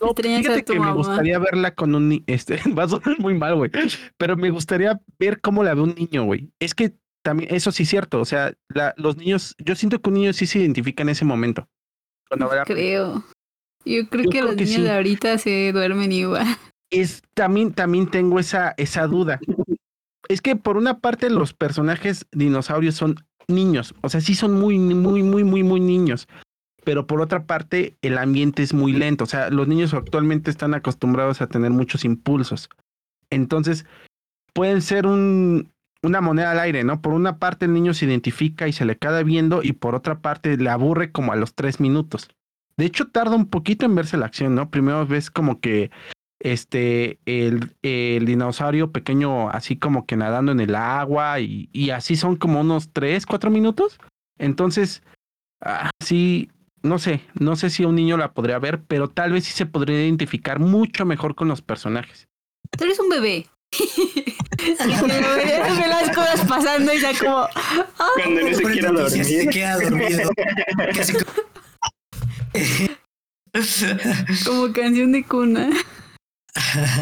No, 0.00 0.12
fíjate 0.14 0.64
que 0.64 0.72
me 0.74 0.80
mamá. 0.80 0.92
gustaría 0.92 1.38
verla 1.38 1.74
con 1.74 1.94
un 1.94 2.22
este 2.26 2.58
va 2.78 2.84
a 2.84 2.88
sonar 2.88 3.18
muy 3.18 3.34
mal, 3.34 3.54
güey. 3.56 3.70
Pero 4.16 4.36
me 4.36 4.50
gustaría 4.50 5.00
ver 5.18 5.40
cómo 5.40 5.62
la 5.62 5.74
ve 5.74 5.82
un 5.82 5.94
niño, 5.94 6.24
güey. 6.24 6.50
Es 6.58 6.74
que 6.74 6.94
también, 7.22 7.54
eso 7.54 7.72
sí 7.72 7.84
es 7.84 7.88
cierto. 7.88 8.20
O 8.20 8.24
sea, 8.24 8.52
la- 8.68 8.94
los 8.96 9.16
niños, 9.16 9.54
yo 9.58 9.74
siento 9.76 10.00
que 10.00 10.10
un 10.10 10.14
niño 10.14 10.32
sí 10.32 10.46
se 10.46 10.58
identifica 10.58 11.02
en 11.02 11.10
ese 11.10 11.24
momento. 11.24 11.68
Cuando 12.28 12.50
Creo. 12.64 13.24
Yo 13.86 14.08
creo 14.08 14.24
Yo 14.24 14.30
que 14.30 14.38
creo 14.38 14.44
los 14.46 14.56
que 14.56 14.64
niños 14.64 14.76
sí. 14.76 14.82
de 14.82 14.92
ahorita 14.92 15.38
se 15.38 15.72
duermen 15.72 16.10
igual. 16.12 16.46
es 16.90 17.22
también, 17.34 17.72
también 17.72 18.10
tengo 18.10 18.38
esa, 18.40 18.74
esa 18.76 19.06
duda. 19.06 19.38
Es 20.28 20.40
que 20.40 20.56
por 20.56 20.76
una 20.76 20.98
parte 20.98 21.30
los 21.30 21.52
personajes 21.54 22.26
dinosaurios 22.32 22.94
son 22.94 23.16
niños, 23.48 23.94
o 24.00 24.08
sea, 24.08 24.20
sí 24.20 24.34
son 24.34 24.58
muy, 24.58 24.78
muy, 24.78 25.22
muy, 25.22 25.44
muy, 25.44 25.62
muy 25.62 25.80
niños. 25.80 26.28
Pero 26.84 27.06
por 27.06 27.20
otra 27.20 27.46
parte, 27.46 27.96
el 28.02 28.18
ambiente 28.18 28.62
es 28.62 28.74
muy 28.74 28.92
lento. 28.92 29.24
O 29.24 29.26
sea, 29.26 29.48
los 29.50 29.66
niños 29.66 29.94
actualmente 29.94 30.50
están 30.50 30.74
acostumbrados 30.74 31.40
a 31.40 31.46
tener 31.46 31.70
muchos 31.70 32.04
impulsos. 32.04 32.68
Entonces, 33.30 33.86
pueden 34.52 34.82
ser 34.82 35.06
un, 35.06 35.72
una 36.02 36.20
moneda 36.20 36.50
al 36.50 36.60
aire, 36.60 36.84
¿no? 36.84 37.00
Por 37.00 37.14
una 37.14 37.38
parte, 37.38 37.64
el 37.64 37.72
niño 37.72 37.94
se 37.94 38.04
identifica 38.04 38.68
y 38.68 38.72
se 38.72 38.84
le 38.84 38.98
queda 38.98 39.22
viendo, 39.22 39.62
y 39.62 39.72
por 39.72 39.94
otra 39.94 40.20
parte, 40.20 40.56
le 40.56 40.68
aburre 40.68 41.10
como 41.10 41.32
a 41.32 41.36
los 41.36 41.54
tres 41.54 41.80
minutos. 41.80 42.28
De 42.76 42.84
hecho, 42.84 43.06
tarda 43.08 43.34
un 43.34 43.46
poquito 43.46 43.86
en 43.86 43.94
verse 43.94 44.16
la 44.16 44.26
acción, 44.26 44.54
¿no? 44.54 44.70
Primero 44.70 45.06
ves 45.06 45.30
como 45.30 45.60
que 45.60 45.90
este, 46.40 47.18
el, 47.26 47.72
el 47.82 48.26
dinosaurio 48.26 48.90
pequeño 48.92 49.48
así 49.50 49.76
como 49.76 50.04
que 50.06 50.16
nadando 50.16 50.52
en 50.52 50.60
el 50.60 50.74
agua 50.74 51.40
y, 51.40 51.68
y 51.72 51.90
así 51.90 52.16
son 52.16 52.36
como 52.36 52.60
unos 52.60 52.90
tres, 52.92 53.26
cuatro 53.26 53.50
minutos. 53.50 53.98
Entonces, 54.38 55.02
ah, 55.62 55.90
sí, 56.04 56.50
no 56.82 56.98
sé, 56.98 57.20
no 57.38 57.56
sé 57.56 57.70
si 57.70 57.84
un 57.84 57.94
niño 57.94 58.16
la 58.16 58.32
podría 58.32 58.58
ver, 58.58 58.82
pero 58.82 59.08
tal 59.08 59.32
vez 59.32 59.44
sí 59.44 59.52
se 59.52 59.64
podría 59.66 60.02
identificar 60.04 60.58
mucho 60.58 61.04
mejor 61.06 61.34
con 61.34 61.48
los 61.48 61.62
personajes. 61.62 62.26
Tú 62.76 62.84
eres 62.84 62.98
un 63.00 63.08
bebé. 63.08 63.46
Ve- 64.64 65.88
las 65.88 66.14
cosas 66.14 66.40
pasando 66.48 66.92
y 66.94 67.00
ya 67.00 67.12
como. 67.18 67.46
Cuando 68.22 68.40
no 68.42 68.54
se 68.56 68.62
quiera 68.64 68.92
noticias, 68.92 69.26
Se 69.26 69.34
dormir. 69.36 69.50
queda 69.52 69.78
dormido. 69.80 70.30
Casi 70.94 71.12
como- 71.12 71.32
Como 74.46 74.72
canción 74.72 75.12
de 75.12 75.24
cuna. 75.24 75.70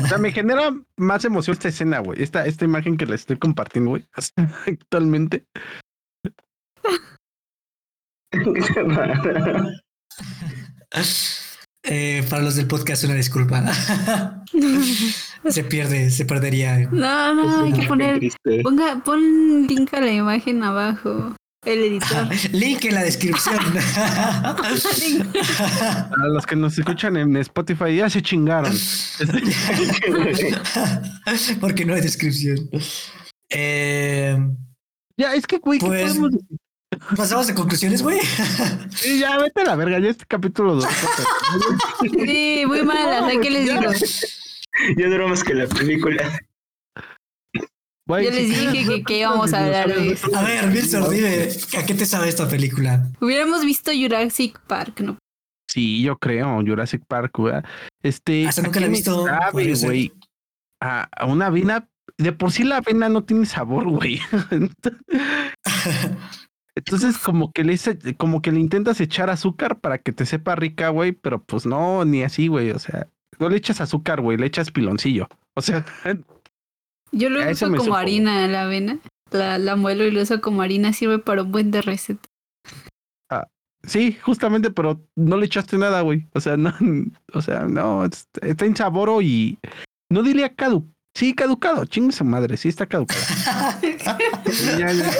O 0.02 0.06
sea, 0.06 0.18
me 0.18 0.32
genera 0.32 0.74
más 0.96 1.24
emoción 1.24 1.54
esta 1.54 1.68
escena, 1.68 1.98
güey. 1.98 2.22
Esta, 2.22 2.46
esta 2.46 2.64
imagen 2.64 2.96
que 2.96 3.06
le 3.06 3.14
estoy 3.14 3.38
compartiendo, 3.38 3.90
güey, 3.90 4.08
actualmente. 4.66 5.46
Eh, 11.84 12.24
para 12.30 12.42
los 12.42 12.56
del 12.56 12.66
podcast, 12.66 13.04
una 13.04 13.14
disculpa. 13.14 13.62
se 15.48 15.64
pierde, 15.64 16.10
se 16.10 16.24
perdería. 16.24 16.88
No, 16.90 17.34
no, 17.34 17.64
hay 17.64 17.72
que 17.72 17.86
poner. 17.86 18.20
Ponga, 18.62 19.02
pon 19.04 19.66
link 19.66 19.92
a 19.92 20.00
la 20.00 20.12
imagen 20.12 20.62
abajo. 20.62 21.34
El 21.64 21.84
editor. 21.84 22.28
Link 22.52 22.84
en 22.86 22.94
la 22.94 23.04
descripción. 23.04 23.56
Para 26.10 26.28
los 26.28 26.44
que 26.44 26.56
nos 26.56 26.76
escuchan 26.76 27.16
en 27.16 27.36
Spotify, 27.36 27.94
ya 27.96 28.10
se 28.10 28.20
chingaron. 28.20 28.72
Porque 31.60 31.84
no 31.84 31.94
hay 31.94 32.00
descripción. 32.00 32.68
Eh, 33.48 34.36
ya, 35.16 35.34
es 35.34 35.46
que, 35.46 35.58
güey, 35.58 35.78
¿qué 35.78 35.86
Pues- 35.86 36.16
podemos 36.18 36.32
¿Pasamos 37.16 37.48
a 37.48 37.54
conclusiones, 37.54 38.02
güey? 38.02 38.18
Sí, 38.90 39.18
ya, 39.18 39.38
vete 39.38 39.62
a 39.62 39.64
la 39.64 39.76
verga, 39.76 39.98
ya 39.98 40.10
este 40.10 40.26
capítulo 40.26 40.74
dos. 40.74 40.86
Sí, 42.02 42.64
muy 42.66 42.82
malas, 42.82 43.34
¿a 43.34 43.40
qué 43.40 43.50
les 43.50 43.64
digo? 43.64 43.80
Ya 44.98 45.08
duró 45.08 45.26
más 45.26 45.42
que 45.42 45.54
la 45.54 45.66
película. 45.66 46.38
Yo 48.20 48.30
les 48.30 48.48
dije 48.48 48.86
que, 48.86 49.02
que 49.02 49.18
íbamos 49.18 49.52
a 49.52 49.64
hablar 49.64 49.94
de 49.94 50.12
eso. 50.12 50.34
A 50.34 50.42
ver, 50.42 50.68
Wilson, 50.70 51.10
dime, 51.10 51.48
¿a 51.78 51.86
qué 51.86 51.94
te 51.94 52.06
sabe 52.06 52.28
esta 52.28 52.48
película? 52.48 53.08
Hubiéramos 53.20 53.64
visto 53.64 53.90
Jurassic 53.92 54.58
Park, 54.66 55.00
¿no? 55.00 55.18
Sí, 55.70 56.02
yo 56.02 56.18
creo, 56.18 56.60
Jurassic 56.60 57.04
Park, 57.06 57.32
güey. 57.38 57.54
Este. 58.02 58.46
Hasta 58.46 58.62
nunca 58.62 58.78
¿a 58.78 58.82
la 58.82 58.86
he 58.88 58.90
visto, 58.90 59.24
sabe, 59.24 59.74
güey? 59.74 60.12
A, 60.80 61.08
a 61.16 61.26
una 61.26 61.46
avena. 61.46 61.88
De 62.18 62.32
por 62.32 62.52
sí 62.52 62.64
la 62.64 62.78
avena 62.78 63.08
no 63.08 63.24
tiene 63.24 63.46
sabor, 63.46 63.88
güey. 63.88 64.20
Entonces, 66.74 67.18
como 67.18 67.52
que 67.52 67.64
le 67.64 67.78
como 68.16 68.42
que 68.42 68.52
le 68.52 68.60
intentas 68.60 69.00
echar 69.00 69.30
azúcar 69.30 69.80
para 69.80 69.98
que 69.98 70.12
te 70.12 70.26
sepa 70.26 70.56
rica, 70.56 70.88
güey, 70.88 71.12
pero 71.12 71.42
pues 71.42 71.66
no, 71.66 72.04
ni 72.04 72.22
así, 72.22 72.48
güey. 72.48 72.70
O 72.70 72.78
sea, 72.78 73.08
no 73.38 73.48
le 73.48 73.56
echas 73.56 73.80
azúcar, 73.80 74.20
güey, 74.20 74.36
le 74.38 74.46
echas 74.46 74.70
piloncillo. 74.70 75.28
O 75.54 75.62
sea, 75.62 75.84
Yo 77.12 77.28
lo 77.30 77.48
uso 77.50 77.66
como 77.68 77.84
supo. 77.84 77.96
harina 77.96 78.46
la 78.48 78.62
avena. 78.62 78.98
La, 79.30 79.58
la 79.58 79.76
muelo 79.76 80.04
y 80.04 80.10
lo 80.10 80.22
uso 80.22 80.40
como 80.40 80.62
harina, 80.62 80.92
sirve 80.92 81.18
para 81.18 81.42
un 81.42 81.52
buen 81.52 81.70
de 81.70 81.82
receta. 81.82 82.28
sí, 83.84 84.16
justamente, 84.22 84.70
pero 84.70 85.00
no 85.16 85.36
le 85.36 85.46
echaste 85.46 85.76
nada, 85.78 86.02
güey. 86.02 86.26
O 86.34 86.40
sea, 86.40 86.56
no, 86.56 86.72
o 87.32 87.42
sea, 87.42 87.60
no, 87.60 88.04
es- 88.04 88.28
está 88.42 88.66
insaboro 88.66 89.22
y 89.22 89.58
no 90.10 90.22
diría 90.22 90.54
cadu. 90.54 90.88
Sí, 91.14 91.34
caducado, 91.34 91.84
chingue 91.84 92.12
su 92.12 92.24
madre, 92.24 92.56
sí 92.56 92.68
está 92.68 92.86
caducado. 92.86 93.20
Ya, 94.78 94.92
ya. 94.92 95.10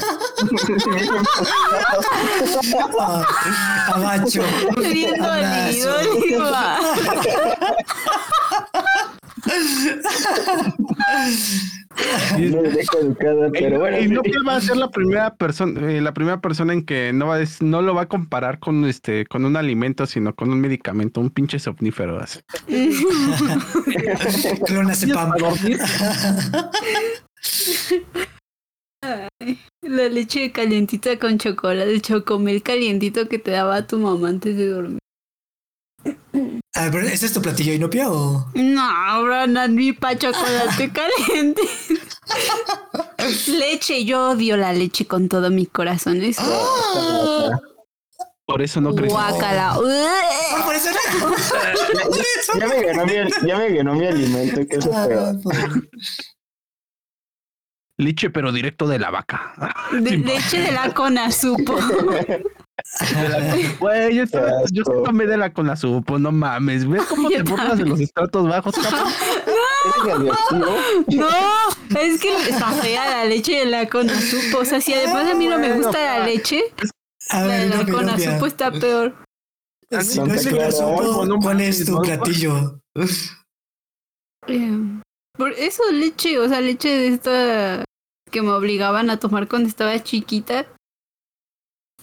Ah, 2.98 3.92
Abacho. 3.94 4.42
No 12.38 12.62
pero 13.52 13.78
bueno. 13.78 13.98
y 14.00 14.08
no 14.08 14.22
que 14.22 14.32
va 14.46 14.56
a 14.56 14.60
ser 14.60 14.76
la 14.76 14.90
primera 14.90 15.34
persona, 15.34 15.92
eh, 15.92 16.00
la 16.00 16.12
primera 16.14 16.40
persona 16.40 16.72
en 16.72 16.84
que 16.84 17.12
no 17.12 17.26
va 17.28 17.36
a 17.36 17.38
des- 17.38 17.62
no 17.62 17.82
lo 17.82 17.94
va 17.94 18.02
a 18.02 18.08
comparar 18.08 18.58
con 18.58 18.84
este, 18.84 19.26
con 19.26 19.44
un 19.44 19.56
alimento, 19.56 20.06
sino 20.06 20.34
con 20.34 20.50
un 20.50 20.60
medicamento, 20.60 21.20
un 21.20 21.30
pinche 21.30 21.58
somnífero. 21.58 22.18
así. 22.20 22.40
Clonazepam. 24.66 25.32
La 29.82 30.08
leche 30.08 30.52
calientita 30.52 31.18
con 31.18 31.38
chocolate, 31.38 31.92
el 31.92 32.02
chocomel 32.02 32.62
calientito 32.62 33.28
que 33.28 33.38
te 33.38 33.50
daba 33.50 33.86
tu 33.86 33.98
mamá 33.98 34.28
antes 34.28 34.56
de 34.56 34.68
dormir. 34.68 34.98
A 36.74 36.88
ver, 36.88 37.04
¿ese 37.04 37.26
es 37.26 37.32
tu 37.32 37.42
platillo 37.42 37.72
inopia 37.74 38.10
o...? 38.10 38.50
No, 38.54 39.22
Brandon, 39.24 39.74
ni 39.76 39.92
pa' 39.92 40.16
chocolate 40.16 40.90
caliente. 40.90 41.62
leche, 43.48 44.04
yo 44.04 44.30
odio 44.30 44.56
la 44.56 44.72
leche 44.72 45.06
con 45.06 45.28
todo 45.28 45.50
mi 45.50 45.66
corazón. 45.66 46.22
Es 46.22 46.38
Por 48.46 48.62
eso 48.62 48.80
no 48.80 48.94
crecí. 48.94 49.12
guácala. 49.12 49.72
Ah, 49.76 50.62
por 50.64 50.74
eso 50.74 50.90
no. 50.90 51.36
Ya 52.58 52.66
me 52.68 52.82
ganó 52.82 53.06
mi, 53.06 53.12
ya 53.46 53.56
me 53.58 53.70
ganó 53.74 53.94
mi 53.94 54.06
alimento, 54.06 54.60
que 54.68 54.76
es 54.76 54.86
peor. 54.86 55.36
Leche, 57.98 58.30
pero 58.30 58.50
directo 58.50 58.88
de 58.88 58.98
la 58.98 59.10
vaca. 59.10 59.54
De- 59.92 60.16
leche 60.16 60.58
de 60.60 60.72
la 60.72 60.92
conazupo. 60.94 61.76
Güey, 63.78 64.14
yo, 64.16 64.22
estaba- 64.24 64.50
yo 64.70 64.82
tomé 64.84 65.26
de 65.26 65.36
la 65.36 65.52
con 65.52 65.66
la 65.66 65.76
supo, 65.76 66.18
no 66.18 66.30
mames. 66.32 66.88
¿Ves 66.88 67.02
cómo 67.04 67.30
Yo 67.30 67.38
te 67.38 67.42
burlas 67.50 67.78
de 67.78 67.86
los 67.86 68.00
estratos 68.00 68.48
bajos, 68.48 68.74
cabrón? 68.82 69.12
Radioactivo. 70.04 70.76
No, 71.08 71.98
es 72.00 72.20
que 72.20 72.34
está 72.50 72.72
fea 72.72 73.08
la 73.10 73.24
leche 73.24 73.56
de 73.60 73.66
la 73.66 73.88
conazupo. 73.88 74.58
O 74.58 74.64
sea, 74.64 74.80
si 74.80 74.92
además 74.94 75.30
a 75.30 75.34
mí 75.34 75.46
no 75.46 75.58
me 75.58 75.72
gusta 75.74 76.18
la 76.18 76.26
leche, 76.26 76.62
A 77.30 77.42
la 77.42 77.54
de 77.58 77.68
la 77.68 77.84
conazupo 77.84 78.30
inopia. 78.30 78.46
está 78.48 78.70
peor. 78.72 79.14
Si 80.02 80.18
no 80.20 80.32
es 80.34 80.46
el 80.46 80.56
no 81.28 81.38
¿cuál 81.38 81.60
es 81.60 81.84
tu 81.84 81.92
no, 81.92 82.00
platillo? 82.00 82.80
Eh, 84.48 84.78
Por 85.36 85.52
eso 85.52 85.82
leche, 85.92 86.38
o 86.38 86.48
sea, 86.48 86.60
leche 86.60 86.88
de 86.88 87.08
esta 87.08 87.84
que 88.30 88.40
me 88.42 88.50
obligaban 88.50 89.10
a 89.10 89.18
tomar 89.18 89.48
cuando 89.48 89.68
estaba 89.68 90.02
chiquita. 90.02 90.66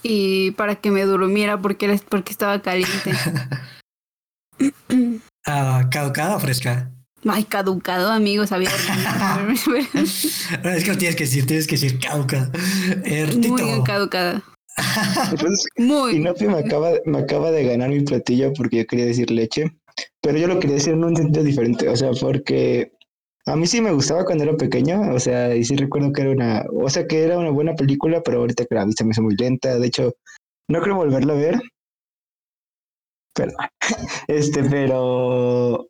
Y 0.02 0.52
para 0.52 0.76
que 0.76 0.90
me 0.90 1.02
durmiera 1.04 1.60
porque, 1.60 1.86
era- 1.86 1.98
porque 2.08 2.32
estaba 2.32 2.60
caliente. 2.62 3.12
Ah, 5.46 5.88
¿Caducada 5.90 6.36
o 6.36 6.38
fresca? 6.40 6.90
Ay, 7.26 7.44
caducado, 7.44 8.10
amigos, 8.12 8.52
había 8.52 8.70
Bueno, 9.66 10.76
es 10.76 10.84
que 10.84 10.90
lo 10.90 10.98
tienes 10.98 11.16
que 11.16 11.24
decir, 11.24 11.46
tienes 11.46 11.66
que 11.66 11.76
decir 11.76 11.98
caduca. 11.98 12.50
Tito. 13.02 13.48
muy 13.66 13.82
caducada. 13.84 14.42
Entonces, 15.30 15.66
Muy. 15.78 16.20
Me 16.20 16.28
acaba, 16.30 16.90
me 17.06 17.18
acaba 17.18 17.50
de 17.50 17.64
ganar 17.64 17.88
mi 17.88 18.00
platillo 18.00 18.52
porque 18.52 18.78
yo 18.78 18.86
quería 18.86 19.06
decir 19.06 19.30
leche, 19.30 19.64
pero 20.20 20.38
yo 20.38 20.46
lo 20.46 20.60
quería 20.60 20.76
decir 20.76 20.92
en 20.92 21.04
un 21.04 21.16
sentido 21.16 21.42
diferente, 21.44 21.88
o 21.88 21.96
sea, 21.96 22.10
porque 22.20 22.92
a 23.50 23.56
mí 23.56 23.66
sí 23.66 23.80
me 23.80 23.92
gustaba 23.92 24.24
cuando 24.24 24.44
era 24.44 24.56
pequeño, 24.56 25.12
o 25.12 25.18
sea, 25.18 25.54
y 25.54 25.64
sí 25.64 25.76
recuerdo 25.76 26.12
que 26.12 26.22
era 26.22 26.30
una, 26.30 26.64
o 26.72 26.88
sea, 26.88 27.06
que 27.06 27.24
era 27.24 27.38
una 27.38 27.50
buena 27.50 27.74
película, 27.74 28.22
pero 28.22 28.40
ahorita 28.40 28.64
que 28.64 28.74
la 28.74 28.84
vista 28.84 29.04
me 29.04 29.10
hizo 29.10 29.22
muy 29.22 29.34
lenta, 29.36 29.78
de 29.78 29.86
hecho, 29.86 30.12
no 30.68 30.80
creo 30.80 30.96
volverla 30.96 31.32
a 31.32 31.36
ver. 31.36 31.60
Pero, 33.34 33.52
este, 34.28 34.62
pero, 34.64 35.86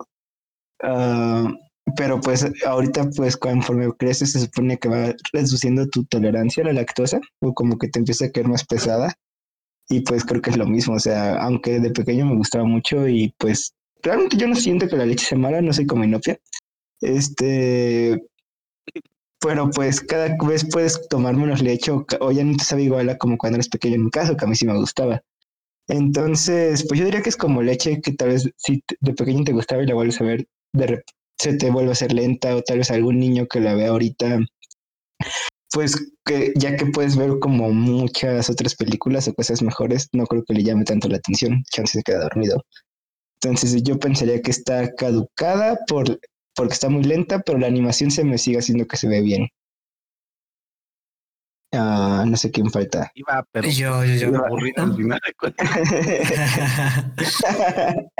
ah, 0.82 1.52
pero 1.96 2.20
pues 2.20 2.46
ahorita 2.64 3.10
pues 3.16 3.36
conforme 3.36 3.92
creces 3.98 4.32
se 4.32 4.40
supone 4.40 4.78
que 4.78 4.88
va 4.88 5.14
reduciendo 5.32 5.86
tu 5.88 6.04
tolerancia 6.04 6.62
a 6.62 6.66
la 6.66 6.72
lactosa 6.74 7.20
o 7.40 7.52
como 7.52 7.78
que 7.78 7.88
te 7.88 7.98
empieza 7.98 8.26
a 8.26 8.30
caer 8.30 8.48
más 8.48 8.64
pesada 8.64 9.14
y 9.88 10.00
pues 10.02 10.24
creo 10.24 10.40
que 10.40 10.50
es 10.50 10.56
lo 10.56 10.66
mismo, 10.66 10.94
o 10.94 11.00
sea, 11.00 11.42
aunque 11.42 11.80
de 11.80 11.90
pequeño 11.90 12.26
me 12.26 12.36
gustaba 12.36 12.64
mucho 12.64 13.08
y 13.08 13.34
pues 13.38 13.74
realmente 14.02 14.36
yo 14.36 14.46
no 14.46 14.54
siento 14.54 14.88
que 14.88 14.96
la 14.96 15.06
leche 15.06 15.26
sea 15.26 15.38
mala, 15.38 15.60
no 15.60 15.72
soy 15.72 15.86
como 15.86 16.04
inopia. 16.04 16.38
Este, 17.00 18.22
pero 19.40 19.70
pues 19.70 20.00
cada 20.00 20.36
vez 20.46 20.66
puedes 20.70 21.08
tomar 21.08 21.36
menos 21.36 21.62
leche 21.62 21.92
o, 21.92 22.32
ya 22.32 22.44
no 22.44 22.56
te 22.56 22.64
sabe 22.64 22.82
igual 22.84 23.08
a 23.08 23.18
como 23.18 23.38
cuando 23.38 23.56
eres 23.56 23.68
pequeño 23.68 23.96
en 23.96 24.04
mi 24.04 24.10
caso, 24.10 24.36
que 24.36 24.44
a 24.44 24.48
mí 24.48 24.54
sí 24.54 24.66
me 24.66 24.76
gustaba. 24.76 25.22
Entonces, 25.88 26.86
pues 26.88 27.00
yo 27.00 27.06
diría 27.06 27.22
que 27.22 27.30
es 27.30 27.36
como 27.36 27.62
leche 27.62 28.00
que 28.00 28.12
tal 28.12 28.28
vez 28.28 28.50
si 28.56 28.84
de 29.00 29.14
pequeño 29.14 29.44
te 29.44 29.52
gustaba 29.52 29.82
y 29.82 29.86
la 29.86 29.94
vuelves 29.94 30.20
a 30.20 30.24
ver, 30.24 30.46
de 30.72 31.02
se 31.38 31.54
te 31.54 31.70
vuelve 31.70 31.90
a 31.90 31.92
hacer 31.92 32.12
lenta 32.12 32.54
o 32.54 32.62
tal 32.62 32.78
vez 32.78 32.90
algún 32.90 33.18
niño 33.18 33.46
que 33.46 33.60
la 33.60 33.74
vea 33.74 33.88
ahorita 33.88 34.40
pues 35.72 36.12
que 36.24 36.52
ya 36.56 36.76
que 36.76 36.86
puedes 36.86 37.16
ver 37.16 37.38
como 37.40 37.70
muchas 37.72 38.50
otras 38.50 38.74
películas 38.74 39.28
o 39.28 39.34
cosas 39.34 39.62
mejores, 39.62 40.08
no 40.12 40.26
creo 40.26 40.44
que 40.44 40.54
le 40.54 40.64
llame 40.64 40.84
tanto 40.84 41.08
la 41.08 41.18
atención, 41.18 41.62
chance 41.70 41.98
se 41.98 42.02
queda 42.02 42.20
dormido. 42.20 42.64
Entonces 43.40 43.82
yo 43.82 43.98
pensaría 43.98 44.42
que 44.42 44.50
está 44.50 44.92
caducada 44.94 45.78
por, 45.86 46.20
porque 46.60 46.74
está 46.74 46.90
muy 46.90 47.04
lenta, 47.04 47.40
pero 47.40 47.56
la 47.56 47.68
animación 47.68 48.10
se 48.10 48.22
me 48.22 48.36
sigue 48.36 48.58
haciendo 48.58 48.86
que 48.86 48.98
se 48.98 49.08
ve 49.08 49.22
bien. 49.22 49.48
Ah, 51.72 52.26
no 52.28 52.36
sé 52.36 52.50
quién 52.50 52.70
falta. 52.70 53.10
Iba, 53.14 53.46
pero 53.50 53.66
Yo, 53.70 54.04
yo, 54.04 54.30
yo. 54.30 54.44
al 54.76 54.94
final 54.94 55.18
de 55.26 55.32
cuentas. 55.38 55.70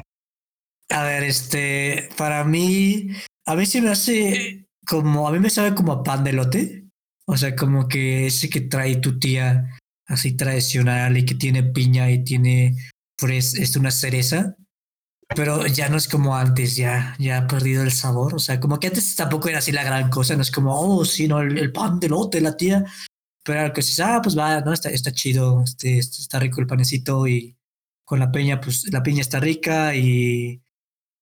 A 0.89 1.05
ver, 1.05 1.25
este, 1.25 2.09
para 2.17 2.45
mí, 2.45 3.09
a 3.45 3.55
mí 3.55 3.67
se 3.67 3.83
me 3.83 3.91
hace 3.91 4.67
como, 4.87 5.29
a 5.29 5.33
mí 5.33 5.39
me 5.39 5.51
sabe 5.51 5.75
como 5.75 5.93
a 5.93 6.03
pan 6.03 6.25
de 6.25 6.33
lote. 6.33 6.87
O 7.27 7.37
sea, 7.37 7.55
como 7.55 7.89
que 7.89 8.29
ese 8.29 8.49
que 8.49 8.63
trae 8.63 8.97
tu 8.97 9.19
tía 9.19 9.69
así 10.07 10.35
tradicional 10.35 11.19
y 11.19 11.27
que 11.27 11.35
tiene 11.35 11.63
piña 11.63 12.11
y 12.11 12.25
tiene, 12.25 12.75
pues, 13.19 13.55
es 13.55 13.77
una 13.77 13.91
cereza. 13.91 14.57
Pero 15.35 15.67
ya 15.67 15.89
no 15.89 15.97
es 15.97 16.09
como 16.09 16.37
antes, 16.37 16.77
ya, 16.77 17.15
ya 17.19 17.39
ha 17.39 17.47
perdido 17.47 17.83
el 17.83 17.93
sabor. 17.93 18.35
O 18.35 18.39
sea, 18.39 18.59
como 18.59 18.79
que 18.81 18.89
antes 18.89 19.15
tampoco 19.15 19.49
era 19.49 19.59
así 19.59 19.73
la 19.73 19.85
gran 19.85 20.11
cosa, 20.11 20.35
no 20.35 20.43
es 20.43 20.51
como, 20.51 20.75
oh, 20.79 21.05
sí, 21.05 21.29
no, 21.29 21.41
el, 21.41 21.73
pan 21.73 22.01
de 22.01 22.09
lote, 22.09 22.41
la 22.41 22.57
tía. 22.57 22.85
Pero 23.45 23.61
ahora 23.61 23.73
que 23.73 23.81
dices, 23.81 24.01
ah, 24.01 24.21
pues 24.23 24.37
va, 24.37 24.61
no, 24.61 24.73
está, 24.73 24.91
está 24.91 25.13
chido, 25.13 25.63
este, 25.65 25.99
está 25.99 26.39
rico 26.39 26.61
el 26.61 26.67
panecito 26.67 27.27
y 27.27 27.57
con 28.05 28.19
la 28.19 28.31
piña, 28.31 28.61
pues 28.61 28.93
la 28.93 29.03
piña 29.03 29.21
está 29.21 29.39
rica 29.41 29.95
y, 29.95 30.61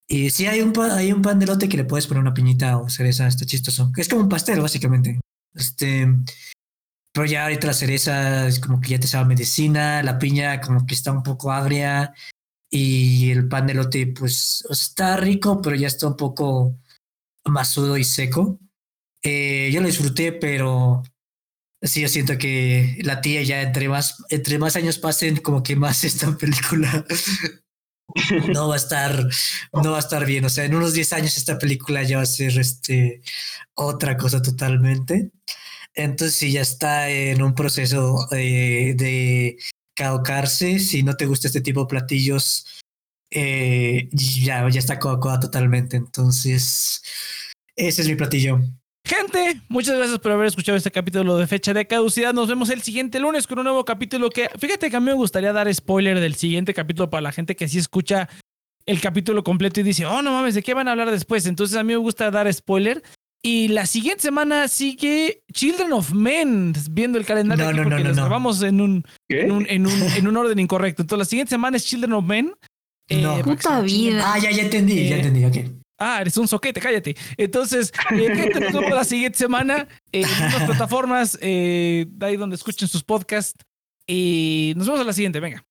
y 0.08 0.30
sí 0.30 0.46
hay 0.46 0.62
un, 0.62 0.72
pa- 0.72 0.96
hay 0.96 1.12
un 1.12 1.22
pan 1.22 1.38
de 1.38 1.46
lote 1.46 1.68
que 1.68 1.76
le 1.76 1.84
puedes 1.84 2.06
poner 2.06 2.22
una 2.22 2.34
piñita 2.34 2.78
o 2.78 2.88
cereza, 2.88 3.26
está 3.28 3.44
chistoso. 3.44 3.92
Es 3.96 4.08
como 4.08 4.22
un 4.22 4.28
pastel, 4.28 4.60
básicamente. 4.60 5.20
Este, 5.54 6.08
Pero 7.12 7.26
ya 7.26 7.44
ahorita 7.44 7.66
la 7.66 7.72
cereza 7.74 8.46
es 8.48 8.58
como 8.58 8.80
que 8.80 8.90
ya 8.90 9.00
te 9.00 9.06
sabe 9.06 9.26
medicina, 9.26 10.02
la 10.02 10.18
piña 10.18 10.60
como 10.60 10.86
que 10.86 10.94
está 10.94 11.12
un 11.12 11.22
poco 11.22 11.52
agria 11.52 12.14
y 12.70 13.30
el 13.30 13.48
pan 13.48 13.66
de 13.66 13.74
lote 13.74 14.06
pues 14.08 14.64
está 14.70 15.16
rico, 15.16 15.60
pero 15.62 15.76
ya 15.76 15.86
está 15.86 16.06
un 16.08 16.16
poco 16.16 16.76
masudo 17.44 17.96
y 17.96 18.04
seco. 18.04 18.58
Eh, 19.22 19.70
yo 19.72 19.80
lo 19.80 19.86
disfruté, 19.86 20.32
pero 20.32 21.02
sí, 21.82 22.02
yo 22.02 22.08
siento 22.08 22.38
que 22.38 22.98
la 23.02 23.20
tía 23.20 23.42
ya 23.42 23.62
entre 23.62 23.88
más, 23.88 24.22
entre 24.28 24.58
más 24.58 24.76
años 24.76 24.98
pasen, 24.98 25.36
como 25.38 25.62
que 25.62 25.76
más 25.76 26.04
esta 26.04 26.36
película 26.36 27.04
no 28.54 28.68
va 28.68 28.74
a 28.74 28.78
estar, 28.78 29.28
no 29.72 29.90
va 29.92 29.96
a 29.96 30.00
estar 30.00 30.24
bien. 30.26 30.44
O 30.44 30.50
sea, 30.50 30.64
en 30.64 30.74
unos 30.74 30.92
10 30.92 31.12
años 31.14 31.36
esta 31.36 31.58
película 31.58 32.02
ya 32.02 32.18
va 32.18 32.22
a 32.22 32.26
ser 32.26 32.58
este, 32.58 33.22
otra 33.74 34.16
cosa 34.16 34.42
totalmente. 34.42 35.30
Entonces, 35.94 36.36
si 36.36 36.52
ya 36.52 36.60
está 36.60 37.10
en 37.10 37.42
un 37.42 37.54
proceso 37.54 38.28
eh, 38.32 38.94
de 38.96 39.56
caducarse, 39.98 40.78
si 40.78 41.02
no 41.02 41.16
te 41.16 41.26
gusta 41.26 41.48
este 41.48 41.60
tipo 41.60 41.80
de 41.80 41.86
platillos, 41.88 42.66
eh, 43.32 44.08
ya, 44.12 44.68
ya 44.70 44.78
está 44.78 45.00
cocoa 45.00 45.40
totalmente. 45.40 45.96
Entonces, 45.96 47.02
ese 47.74 48.02
es 48.02 48.08
mi 48.08 48.14
platillo. 48.14 48.60
Gente, 49.04 49.60
muchas 49.68 49.96
gracias 49.96 50.20
por 50.20 50.32
haber 50.32 50.46
escuchado 50.46 50.76
este 50.78 50.92
capítulo 50.92 51.36
de 51.36 51.48
fecha 51.48 51.74
de 51.74 51.86
caducidad. 51.86 52.32
Nos 52.32 52.46
vemos 52.46 52.70
el 52.70 52.82
siguiente 52.82 53.18
lunes 53.18 53.48
con 53.48 53.58
un 53.58 53.64
nuevo 53.64 53.84
capítulo 53.84 54.30
que, 54.30 54.48
fíjate 54.56 54.88
que 54.88 54.96
a 54.96 55.00
mí 55.00 55.06
me 55.06 55.14
gustaría 55.14 55.52
dar 55.52 55.72
spoiler 55.74 56.20
del 56.20 56.36
siguiente 56.36 56.74
capítulo 56.74 57.10
para 57.10 57.22
la 57.22 57.32
gente 57.32 57.56
que 57.56 57.66
sí 57.66 57.78
escucha 57.78 58.28
el 58.86 59.00
capítulo 59.00 59.42
completo 59.42 59.80
y 59.80 59.82
dice, 59.82 60.06
oh, 60.06 60.22
no 60.22 60.32
mames, 60.32 60.54
¿de 60.54 60.62
qué 60.62 60.74
van 60.74 60.86
a 60.86 60.92
hablar 60.92 61.10
después? 61.10 61.46
Entonces 61.46 61.76
a 61.76 61.82
mí 61.82 61.92
me 61.94 61.98
gusta 61.98 62.30
dar 62.30 62.52
spoiler. 62.52 63.02
Y 63.42 63.68
la 63.68 63.86
siguiente 63.86 64.22
semana 64.22 64.66
sigue 64.68 65.42
Children 65.52 65.92
of 65.92 66.12
Men, 66.12 66.72
viendo 66.90 67.18
el 67.18 67.24
calendario 67.24 67.64
No, 67.64 67.70
aquí 67.70 67.76
no, 67.78 67.84
no, 67.84 67.90
porque 67.90 68.02
no, 68.02 68.08
nos 68.08 68.16
no. 68.16 68.22
grabamos 68.24 68.62
en 68.62 68.80
un, 68.80 69.04
en, 69.28 69.52
un, 69.52 69.66
en, 69.68 69.86
un, 69.86 69.92
en 70.16 70.28
un 70.28 70.36
orden 70.36 70.58
incorrecto. 70.58 71.02
Entonces 71.02 71.18
la 71.26 71.28
siguiente 71.28 71.50
semana 71.50 71.76
es 71.76 71.84
Children 71.86 72.12
of 72.14 72.24
Men. 72.24 72.52
eh, 73.08 73.22
No. 73.22 73.36
se 73.36 73.44
Puta 73.44 73.80
vida. 73.80 74.32
Ah, 74.34 74.38
ya, 74.38 74.50
ya 74.50 74.62
entendí, 74.64 75.08
ya 75.08 75.16
Eh, 75.16 75.20
entendí, 75.20 75.44
ok. 75.44 75.70
Ah, 76.00 76.20
eres 76.20 76.36
un 76.36 76.46
soquete, 76.48 76.80
cállate. 76.80 77.16
Entonces, 77.36 77.92
eh, 78.12 78.50
la 78.90 79.04
siguiente 79.04 79.38
semana 79.38 79.88
en 80.12 80.22
las 80.22 80.62
plataformas, 80.64 81.36
eh, 81.40 82.06
de 82.08 82.26
ahí 82.26 82.36
donde 82.36 82.56
escuchen 82.56 82.86
sus 82.88 83.02
podcasts. 83.04 83.54
Y 84.06 84.72
nos 84.76 84.86
vemos 84.86 85.00
a 85.00 85.04
la 85.04 85.12
siguiente, 85.12 85.38
venga. 85.40 85.64